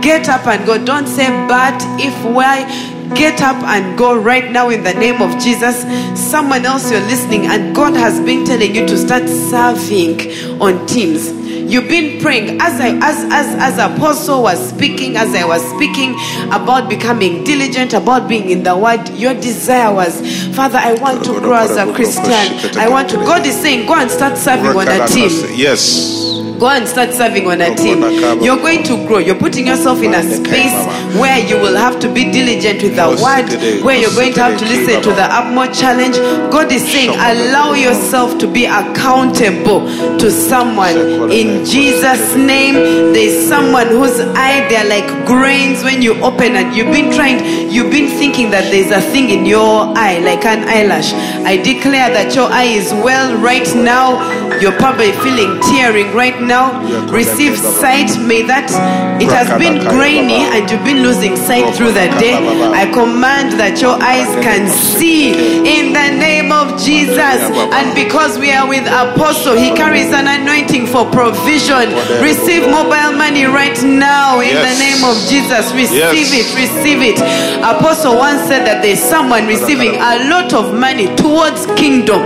Get 0.00 0.28
up 0.28 0.46
and 0.46 0.66
go. 0.66 0.84
Don't 0.84 1.06
say, 1.06 1.28
but 1.46 1.80
if 2.00 2.14
why. 2.24 2.64
Get 3.14 3.42
up 3.42 3.56
and 3.64 3.98
go 3.98 4.16
right 4.16 4.50
now 4.52 4.68
in 4.68 4.84
the 4.84 4.94
name 4.94 5.20
of 5.20 5.32
Jesus. 5.42 5.82
Someone 6.14 6.64
else 6.64 6.90
you're 6.92 7.00
listening, 7.00 7.46
and 7.46 7.74
God 7.74 7.94
has 7.94 8.20
been 8.20 8.44
telling 8.44 8.74
you 8.74 8.86
to 8.86 8.96
start 8.96 9.28
serving 9.28 10.60
on 10.60 10.86
teams. 10.86 11.39
You've 11.70 11.88
been 11.88 12.20
praying 12.20 12.60
as 12.60 12.80
I 12.80 12.88
as 12.96 13.24
as 13.32 13.78
as 13.78 13.78
Apostle 13.78 14.42
was 14.42 14.58
speaking, 14.70 15.16
as 15.16 15.32
I 15.34 15.44
was 15.44 15.62
speaking 15.76 16.14
about 16.50 16.88
becoming 16.88 17.44
diligent, 17.44 17.92
about 17.92 18.28
being 18.28 18.50
in 18.50 18.64
the 18.64 18.76
Word. 18.76 19.08
Your 19.10 19.34
desire 19.34 19.94
was, 19.94 20.20
Father, 20.56 20.78
I 20.78 20.94
want 20.94 21.24
to 21.26 21.38
grow 21.38 21.54
as 21.54 21.76
a 21.76 21.92
Christian. 21.94 22.76
I 22.76 22.88
want 22.88 23.08
to. 23.10 23.16
God 23.18 23.46
is 23.46 23.54
saying, 23.54 23.86
go 23.86 23.94
and 23.94 24.10
start 24.10 24.36
serving 24.36 24.66
on 24.66 24.88
a 24.88 25.06
team. 25.06 25.30
Yes. 25.54 26.49
Go 26.60 26.68
and 26.68 26.86
start 26.86 27.14
serving 27.14 27.46
on 27.46 27.62
a 27.62 27.74
team. 27.74 28.02
You're 28.42 28.60
going 28.60 28.82
to 28.84 29.06
grow. 29.06 29.16
You're 29.16 29.34
putting 29.34 29.66
yourself 29.66 30.02
in 30.02 30.12
a 30.12 30.22
space 30.22 30.76
where 31.16 31.38
you 31.48 31.56
will 31.56 31.74
have 31.74 31.98
to 32.00 32.12
be 32.12 32.30
diligent 32.30 32.82
with 32.82 32.96
the 32.96 33.08
word, 33.16 33.82
where 33.82 33.96
you're 33.96 34.12
going 34.12 34.34
to 34.34 34.42
have 34.42 34.58
to 34.58 34.66
listen 34.66 35.00
to 35.02 35.08
the 35.08 35.22
Upmore 35.22 35.72
challenge. 35.72 36.16
God 36.52 36.70
is 36.70 36.86
saying, 36.86 37.10
allow 37.16 37.72
yourself 37.72 38.38
to 38.40 38.46
be 38.46 38.66
accountable 38.66 39.88
to 40.18 40.30
someone 40.30 41.32
in 41.32 41.64
Jesus' 41.64 42.36
name. 42.36 42.74
There's 43.14 43.48
someone 43.48 43.86
whose 43.86 44.20
eye 44.20 44.68
they're 44.68 44.84
like 44.84 45.08
grains 45.26 45.82
when 45.82 46.02
you 46.02 46.12
open 46.22 46.56
and 46.56 46.76
you've 46.76 46.92
been 46.92 47.10
trying, 47.10 47.40
you've 47.72 47.90
been 47.90 48.10
thinking 48.18 48.50
that 48.50 48.70
there's 48.70 48.90
a 48.90 49.00
thing 49.00 49.30
in 49.30 49.46
your 49.46 49.96
eye, 49.96 50.18
like 50.18 50.44
an 50.44 50.68
eyelash. 50.68 51.14
I 51.46 51.56
declare 51.56 52.10
that 52.10 52.34
your 52.34 52.52
eye 52.52 52.64
is 52.64 52.92
well 52.92 53.34
right 53.40 53.66
now. 53.74 54.20
You're 54.60 54.76
probably 54.76 55.12
feeling 55.24 55.58
tearing 55.62 56.12
right 56.14 56.38
now. 56.38 56.49
Now 56.50 56.82
receive 57.14 57.54
sight. 57.56 58.10
May 58.18 58.42
that 58.50 58.66
it 59.22 59.30
has 59.30 59.46
been 59.54 59.78
grainy 59.86 60.42
and 60.50 60.66
you've 60.66 60.82
been 60.82 60.98
losing 61.06 61.36
sight 61.38 61.62
through 61.78 61.94
the 61.94 62.10
day. 62.18 62.34
I 62.74 62.90
command 62.90 63.54
that 63.62 63.78
your 63.78 63.94
eyes 64.02 64.26
can 64.42 64.66
see 64.66 65.30
in 65.62 65.94
the 65.94 66.08
name 66.18 66.50
of 66.50 66.74
Jesus. 66.82 67.38
And 67.70 67.94
because 67.94 68.34
we 68.42 68.50
are 68.50 68.66
with 68.66 68.82
Apostle, 68.90 69.54
he 69.54 69.70
carries 69.78 70.10
an 70.10 70.26
anointing 70.26 70.90
for 70.90 71.06
provision. 71.14 71.94
Receive 72.18 72.66
mobile 72.66 73.14
money 73.14 73.46
right 73.46 73.78
now 73.86 74.42
in 74.42 74.50
the 74.58 74.74
name 74.82 75.06
of 75.06 75.14
Jesus. 75.30 75.70
Receive 75.70 76.02
Yes. 76.02 76.34
it. 76.34 76.48
Receive 76.58 76.98
it. 77.14 77.18
Apostle 77.62 78.18
once 78.18 78.42
said 78.50 78.66
that 78.66 78.82
there's 78.82 78.98
someone 78.98 79.46
receiving 79.46 79.94
a 80.02 80.26
lot 80.26 80.50
of 80.52 80.74
money 80.74 81.06
towards 81.14 81.66
kingdom. 81.78 82.18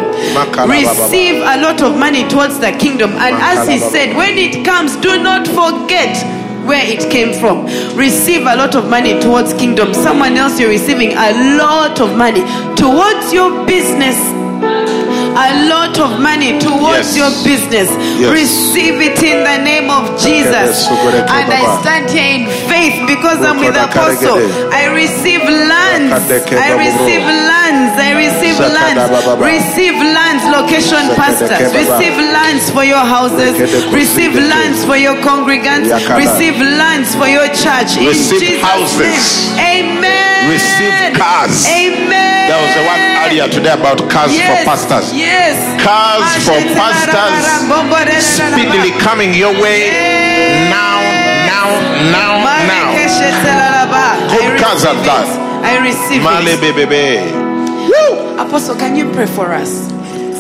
Receive 0.64 1.44
a 1.44 1.60
lot 1.60 1.82
of 1.82 1.98
money 1.98 2.24
towards 2.28 2.58
the 2.58 2.72
kingdom. 2.72 3.12
And 3.20 3.36
as 3.36 3.68
he 3.68 3.78
said, 3.78 4.13
when 4.16 4.38
it 4.38 4.64
comes, 4.64 4.96
do 4.96 5.22
not 5.22 5.46
forget 5.46 6.16
where 6.66 6.84
it 6.84 7.10
came 7.10 7.38
from. 7.38 7.66
Receive 7.96 8.42
a 8.42 8.56
lot 8.56 8.74
of 8.74 8.88
money 8.88 9.20
towards 9.20 9.52
kingdom. 9.54 9.92
Someone 9.92 10.36
else, 10.36 10.58
you're 10.58 10.70
receiving 10.70 11.12
a 11.12 11.56
lot 11.58 12.00
of 12.00 12.16
money 12.16 12.40
towards 12.76 13.32
your 13.32 13.66
business. 13.66 14.16
A 15.34 15.66
lot 15.68 15.98
of 15.98 16.20
money 16.20 16.58
towards 16.62 17.10
Yes. 17.10 17.18
your 17.18 17.30
business. 17.42 17.88
Yes. 18.20 18.30
Receive 18.30 19.00
it 19.02 19.18
in 19.22 19.42
the 19.42 19.58
name 19.66 19.90
of 19.90 20.14
Jesus. 20.22 20.86
And 20.88 21.48
I 21.50 21.62
stand 21.82 22.06
here 22.10 22.30
in 22.38 22.44
faith 22.70 22.96
because 23.06 23.38
I'm 23.42 23.58
with 23.58 23.74
the 23.74 23.84
Apostle. 23.84 24.38
I 24.72 24.86
receive 24.94 25.42
lands. 25.42 26.12
I 26.30 26.70
receive 26.86 27.24
lands. 27.50 27.92
I 27.98 28.10
receive 28.14 28.58
lands. 28.60 29.02
Receive 29.42 29.96
lands, 30.18 30.42
location 30.54 31.02
pastors. 31.18 31.72
Receive 31.74 32.16
lands 32.36 32.70
for 32.70 32.84
your 32.84 33.04
houses. 33.16 33.58
Receive 33.92 34.34
lands 34.34 34.84
for 34.84 34.96
your 34.96 35.16
congregants. 35.16 35.90
Receive 36.16 36.56
lands 36.60 37.14
for 37.14 37.26
your 37.26 37.48
church. 37.48 37.96
In 37.98 38.06
Receive 38.06 38.40
Jesus' 38.40 38.62
houses. 38.62 39.56
name. 39.56 39.98
Amen. 39.98 40.23
Receive 40.48 41.16
cars. 41.16 41.66
Amen. 41.66 42.48
There 42.48 42.60
was 42.60 42.74
a 42.76 42.82
one 42.84 43.00
earlier 43.24 43.48
today 43.48 43.72
about 43.72 43.98
cars 44.10 44.32
Yes. 44.34 44.44
for 44.44 44.64
pastors. 44.68 45.12
Yes. 45.12 45.56
Cars 45.80 46.28
for 46.44 46.58
pastors 46.76 47.44
speedily 48.22 48.92
coming 49.00 49.32
your 49.34 49.52
way 49.60 49.88
now, 50.70 51.00
now, 51.48 51.68
now, 52.12 52.44
now. 52.68 52.92
Good 54.28 54.60
cars 54.60 54.84
at 54.84 54.98
that. 55.08 55.26
I 55.64 55.78
receive 55.82 56.22
Male 56.22 56.46
it. 56.46 57.44
Apostle, 58.38 58.74
can 58.76 58.96
you 58.96 59.10
pray 59.12 59.26
for 59.26 59.52
us? 59.52 59.88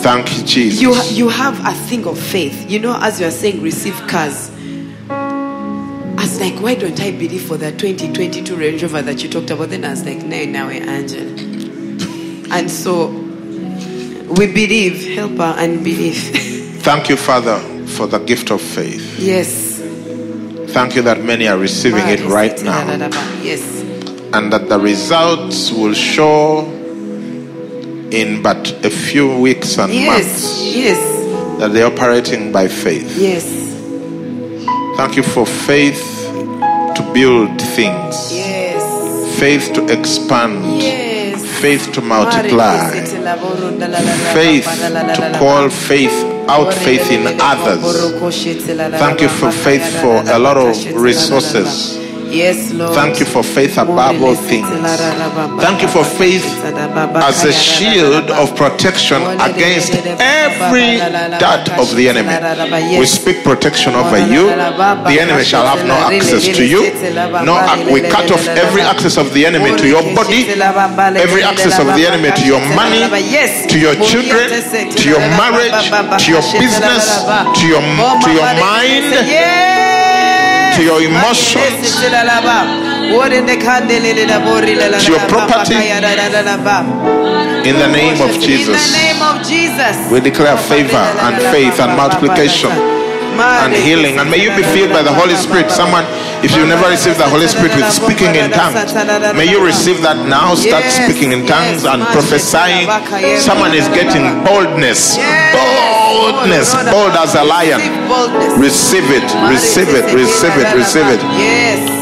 Thank 0.02 0.36
you, 0.36 0.44
Jesus. 0.44 0.82
You 0.82 0.92
you 1.24 1.28
have 1.30 1.58
a 1.66 1.72
thing 1.88 2.06
of 2.06 2.18
faith. 2.18 2.68
You 2.70 2.80
know, 2.80 2.98
as 3.00 3.20
you 3.20 3.26
are 3.26 3.30
saying, 3.30 3.62
receive 3.62 3.96
cars. 4.06 4.50
Was 6.24 6.40
like, 6.40 6.54
why 6.54 6.74
don't 6.74 6.98
I 7.02 7.10
believe 7.10 7.42
for 7.42 7.58
the 7.58 7.70
2022 7.70 8.56
Range 8.56 8.82
Rover 8.82 9.02
that 9.02 9.22
you 9.22 9.28
talked 9.28 9.50
about? 9.50 9.68
Then 9.68 9.84
I 9.84 9.90
was 9.90 10.06
like, 10.06 10.22
no, 10.24 10.42
now 10.46 10.70
Angel. 10.70 11.20
And 12.50 12.70
so 12.70 13.08
we 14.38 14.46
believe, 14.46 15.14
help 15.16 15.38
our 15.38 15.52
unbelief. 15.58 16.16
Thank 16.82 17.10
you, 17.10 17.18
Father, 17.18 17.58
for 17.88 18.06
the 18.06 18.20
gift 18.20 18.50
of 18.50 18.62
faith. 18.62 19.18
yes. 19.20 19.72
Thank 20.72 20.96
you 20.96 21.02
that 21.02 21.22
many 21.22 21.46
are 21.46 21.58
receiving 21.58 22.08
it 22.08 22.22
ah, 22.22 22.32
right 22.34 22.62
now 22.62 22.80
Yes. 23.42 23.82
and 24.32 24.50
that 24.50 24.70
the 24.70 24.80
results 24.80 25.70
will 25.70 25.92
show 25.92 26.60
in 28.10 28.42
but 28.42 28.72
a 28.82 28.88
few 28.88 29.38
weeks 29.40 29.76
and 29.78 29.92
Yes. 29.92 30.06
months 30.06 30.74
Yes. 30.74 31.58
that 31.60 31.74
they're 31.74 31.86
operating 31.86 32.50
by 32.50 32.68
faith. 32.68 33.14
Yes. 33.18 33.44
Thank 34.96 35.16
you 35.16 35.22
for 35.22 35.44
faith 35.44 36.13
to 36.94 37.02
build 37.12 37.60
things, 37.76 38.32
Yes. 38.32 38.82
faith 39.38 39.72
to 39.74 39.84
expand, 39.86 40.80
Yes. 40.82 41.42
faith 41.60 41.92
to 41.92 42.00
multiply, 42.00 42.90
faith 44.32 44.66
to 45.16 45.38
call 45.38 45.68
faith 45.70 46.16
out 46.48 46.72
faith 46.74 47.10
in 47.10 47.26
others. 47.40 48.12
Thank 48.98 49.20
you 49.22 49.28
for 49.28 49.50
faith 49.50 49.86
for 50.00 50.22
a 50.30 50.38
lot 50.38 50.56
of 50.56 50.76
resources. 50.94 51.98
Yes, 52.34 52.72
Lord. 52.72 52.94
Thank 52.94 53.20
you 53.20 53.26
for 53.26 53.42
faith 53.44 53.78
above 53.78 54.20
all 54.22 54.34
things. 54.34 54.66
Thank 55.62 55.82
you 55.82 55.88
for 55.88 56.04
faith 56.04 56.44
as 57.22 57.44
a 57.44 57.52
shield 57.52 58.30
of 58.30 58.56
protection 58.56 59.22
against 59.40 59.94
every 60.18 60.98
dart 61.38 61.68
of 61.78 61.94
the 61.94 62.08
enemy. 62.08 62.98
We 62.98 63.06
speak 63.06 63.44
protection 63.44 63.94
over 63.94 64.18
you. 64.18 64.50
The 64.50 65.16
enemy 65.20 65.44
shall 65.44 65.66
have 65.66 65.86
no 65.86 65.94
access 65.94 66.44
to 66.58 66.64
you. 66.66 66.82
No, 67.46 67.54
we 67.92 68.00
cut 68.02 68.30
off 68.30 68.46
every 68.48 68.82
access 68.82 69.16
of 69.16 69.32
the 69.32 69.46
enemy 69.46 69.76
to 69.78 69.86
your 69.86 70.02
body, 70.14 70.42
every 71.22 71.42
access 71.42 71.78
of 71.78 71.86
the 71.94 72.04
enemy 72.06 72.30
to 72.34 72.44
your 72.46 72.60
money, 72.74 72.98
to 73.68 73.78
your 73.78 73.94
children, 74.02 74.50
to 74.90 75.08
your 75.08 75.20
marriage, 75.38 75.90
to 76.24 76.30
your 76.34 76.42
business, 76.58 77.22
to 77.58 77.64
your 77.66 77.82
to 78.24 78.30
your 78.32 78.48
mind, 78.58 79.83
to 80.76 80.82
your 80.82 81.00
emotions, 81.02 82.02
to 85.04 85.10
your 85.12 85.24
property. 85.28 85.74
in 87.70 87.76
the 87.78 87.88
name 87.88 88.20
of 88.20 88.30
In 88.34 88.90
the 88.92 88.98
name 88.98 89.22
of 89.22 89.36
Jesus. 89.46 90.10
We 90.10 90.20
declare 90.20 90.56
favor 90.56 91.06
and 91.26 91.36
faith 91.54 91.80
and 91.80 91.96
multiplication 91.96 92.70
and 93.40 93.72
healing. 93.74 94.18
And 94.18 94.30
may 94.30 94.42
you 94.42 94.50
be 94.56 94.62
filled 94.62 94.90
by 94.90 95.02
the 95.02 95.12
Holy 95.12 95.34
Spirit. 95.34 95.70
Someone, 95.70 96.04
if 96.44 96.54
you 96.56 96.66
never 96.66 96.88
received 96.88 97.18
the 97.18 97.28
Holy 97.28 97.46
Spirit 97.46 97.74
with 97.76 97.90
speaking 97.90 98.34
in 98.36 98.50
tongues, 98.50 98.94
may 99.34 99.48
you 99.48 99.64
receive 99.64 100.02
that 100.02 100.18
now. 100.28 100.54
Start 100.54 100.84
speaking 100.88 101.32
in 101.32 101.46
tongues 101.46 101.84
and 101.84 102.02
prophesying. 102.14 102.88
Someone 103.40 103.74
is 103.74 103.88
getting 103.92 104.24
boldness. 104.44 105.16
Boldness. 105.52 106.74
Bold 106.90 107.14
as 107.18 107.34
a 107.34 107.44
lion. 107.44 107.80
Receive 108.60 109.06
it, 109.10 109.26
receive 109.50 109.90
it, 109.90 110.06
receive 110.14 110.54
it, 110.54 110.68
receive 110.74 111.08
it. 111.08 111.20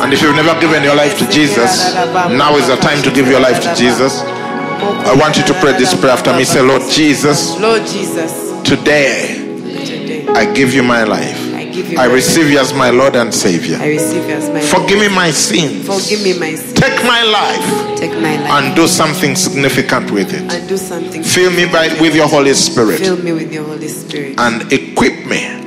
And 0.02 0.12
if 0.12 0.22
you've 0.22 0.36
never 0.36 0.58
given 0.60 0.82
your 0.82 0.96
life 0.96 1.18
to 1.18 1.26
Jesus, 1.28 1.94
now 2.32 2.56
is 2.56 2.68
the 2.68 2.76
time 2.76 3.02
to 3.02 3.10
give 3.10 3.28
your 3.28 3.40
life 3.40 3.62
to 3.62 3.74
Jesus. 3.74 4.22
I 4.82 5.14
want 5.14 5.36
you 5.36 5.44
to 5.44 5.54
pray 5.54 5.72
this 5.78 5.94
prayer 5.94 6.12
after 6.12 6.34
me. 6.36 6.44
Say, 6.44 6.60
Lord 6.60 6.82
Jesus, 6.90 7.58
Lord 7.60 7.86
Jesus, 7.86 8.50
today 8.62 8.82
today 8.82 9.41
I 10.34 10.50
give 10.54 10.74
you 10.74 10.82
my 10.82 11.04
life. 11.04 11.36
I 11.54 11.64
give 11.66 11.90
you 11.90 11.98
I 11.98 12.06
my 12.08 12.14
receive 12.14 12.50
you 12.50 12.58
as 12.58 12.72
my 12.74 12.90
Lord 12.90 13.16
and 13.16 13.32
Savior. 13.32 13.76
I 13.78 13.88
receive 13.88 14.24
you 14.28 14.34
as 14.34 14.48
my 14.50 14.60
Forgive 14.60 14.98
me 14.98 15.08
my 15.08 15.30
sins. 15.30 15.86
Forgive 15.86 16.22
me 16.22 16.38
my 16.38 16.54
sin. 16.54 16.74
Take 16.74 17.02
my 17.04 17.22
life 17.22 17.98
Take 17.98 18.12
my 18.12 18.36
life 18.36 18.50
and 18.50 18.74
do 18.76 18.86
something 18.86 19.36
significant 19.36 20.10
with 20.10 20.32
it. 20.32 20.42
and 20.52 20.68
do 20.68 20.76
something. 20.76 21.22
Fill 21.22 21.50
me 21.52 21.66
by, 21.66 21.88
with 22.00 22.14
your 22.14 22.28
Holy 22.28 22.54
Spirit 22.54 22.98
Fill 23.00 23.16
me 23.18 23.32
with 23.32 23.52
your 23.52 23.64
Holy 23.64 23.88
Spirit. 23.88 24.38
and 24.40 24.72
equip 24.72 25.26
me 25.26 25.60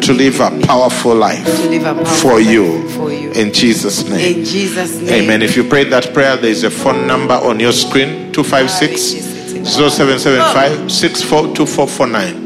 to 0.00 0.12
live 0.12 0.38
a 0.40 0.50
powerful 0.66 1.14
life 1.14 1.44
To 1.46 1.68
live 1.70 1.82
a 1.86 1.94
powerful 1.94 2.30
for 2.30 2.36
life 2.38 2.46
you. 2.46 2.88
for 2.90 3.10
you. 3.12 3.30
In 3.32 3.52
Jesus' 3.52 4.04
name. 4.08 4.38
In 4.38 4.44
Jesus' 4.44 5.00
name. 5.00 5.24
Amen. 5.24 5.42
If 5.42 5.56
you 5.56 5.64
prayed 5.64 5.90
that 5.92 6.12
prayer, 6.12 6.36
there 6.36 6.50
is 6.50 6.62
a 6.62 6.70
phone 6.70 7.06
number 7.06 7.34
on 7.34 7.58
your 7.58 7.72
screen 7.72 8.30
256 8.32 9.32
0775 9.66 10.92
642449. 10.92 12.34
Ah, 12.36 12.43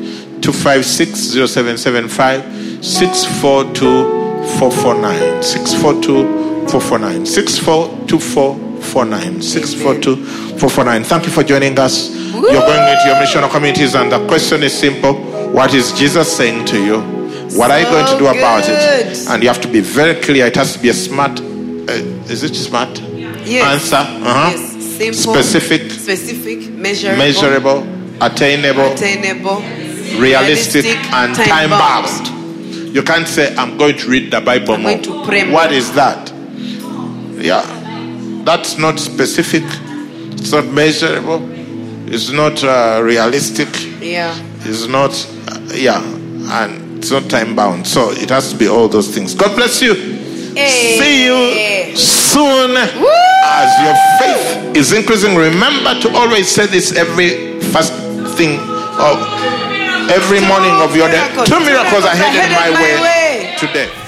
256 0.52 1.34
0775 1.52 2.82
642449. 2.82 5.42
642 5.42 6.68
449. 6.68 7.26
642449. 7.26 9.42
642449. 9.42 11.04
Thank 11.04 11.26
you 11.26 11.30
for 11.32 11.42
joining 11.44 11.78
us. 11.78 12.08
You're 12.32 12.40
going 12.42 12.88
into 12.88 13.04
your 13.06 13.16
missional 13.16 13.50
communities, 13.50 13.94
and 13.94 14.10
the 14.10 14.26
question 14.26 14.62
is 14.62 14.72
simple 14.72 15.12
What 15.52 15.74
is 15.74 15.92
Jesus 15.92 16.34
saying 16.34 16.64
to 16.66 16.82
you? 16.82 17.00
What 17.58 17.70
are 17.70 17.80
you 17.80 17.86
going 17.86 18.06
to 18.06 18.16
do 18.18 18.26
about 18.28 18.64
it? 18.68 19.28
And 19.28 19.42
you 19.42 19.48
have 19.48 19.60
to 19.60 19.68
be 19.68 19.80
very 19.80 20.14
clear. 20.22 20.46
It 20.46 20.56
has 20.56 20.72
to 20.76 20.80
be 20.80 20.88
a 20.88 20.94
smart, 20.94 21.40
uh, 21.40 21.92
is 22.32 22.42
it 22.42 22.54
smart? 22.54 22.98
Yes. 23.44 23.82
Answer. 23.82 23.96
Uh-huh. 23.96 24.50
Yes. 24.52 24.72
Simple. 24.96 25.34
Specific, 25.34 25.90
Specific. 25.92 26.70
Measurable. 26.70 27.18
measurable, 27.18 27.82
attainable, 28.22 28.92
Attainable. 28.92 29.62
Realistic, 30.16 30.84
and 30.86 31.34
time 31.34 31.70
bound. 31.70 32.94
You 32.94 33.02
can't 33.02 33.28
say, 33.28 33.54
I'm 33.56 33.76
going 33.76 33.96
to 33.98 34.08
read 34.08 34.30
the 34.32 34.40
Bible 34.40 34.74
I'm 34.74 34.82
more. 34.82 34.92
going 34.92 35.02
to 35.04 35.24
pray 35.24 35.44
more. 35.44 35.52
What 35.54 35.72
is 35.72 35.92
that? 35.94 36.32
Yeah. 37.36 37.62
That's 38.44 38.78
not 38.78 38.98
specific. 38.98 39.62
It's 40.32 40.52
not 40.52 40.66
measurable. 40.66 41.40
It's 42.10 42.30
not 42.30 42.64
uh, 42.64 43.00
realistic. 43.02 43.68
Yeah. 44.00 44.34
It's 44.60 44.86
not, 44.86 45.10
uh, 45.48 45.60
yeah. 45.74 46.02
And 46.02 46.98
it's 46.98 47.10
not 47.10 47.28
time 47.28 47.54
bound. 47.54 47.86
So 47.86 48.10
it 48.12 48.30
has 48.30 48.52
to 48.52 48.58
be 48.58 48.68
all 48.68 48.88
those 48.88 49.14
things. 49.14 49.34
God 49.34 49.54
bless 49.54 49.82
you. 49.82 49.94
See 49.94 51.24
you 51.26 51.94
soon 51.94 52.76
as 52.76 53.70
your 53.84 53.94
faith 54.18 54.76
is 54.76 54.92
increasing. 54.92 55.36
Remember 55.36 56.00
to 56.00 56.16
always 56.16 56.48
say 56.48 56.66
this 56.66 56.92
every 56.96 57.60
first 57.60 57.92
thing 58.36 58.58
of 58.98 59.18
every 60.10 60.40
morning 60.40 60.74
of 60.80 60.96
your 60.96 61.08
day. 61.08 61.22
Two 61.44 61.60
miracles 61.60 62.04
are 62.04 62.16
headed 62.16 62.50
my 62.52 62.70
way. 62.72 63.54
today. 63.58 64.07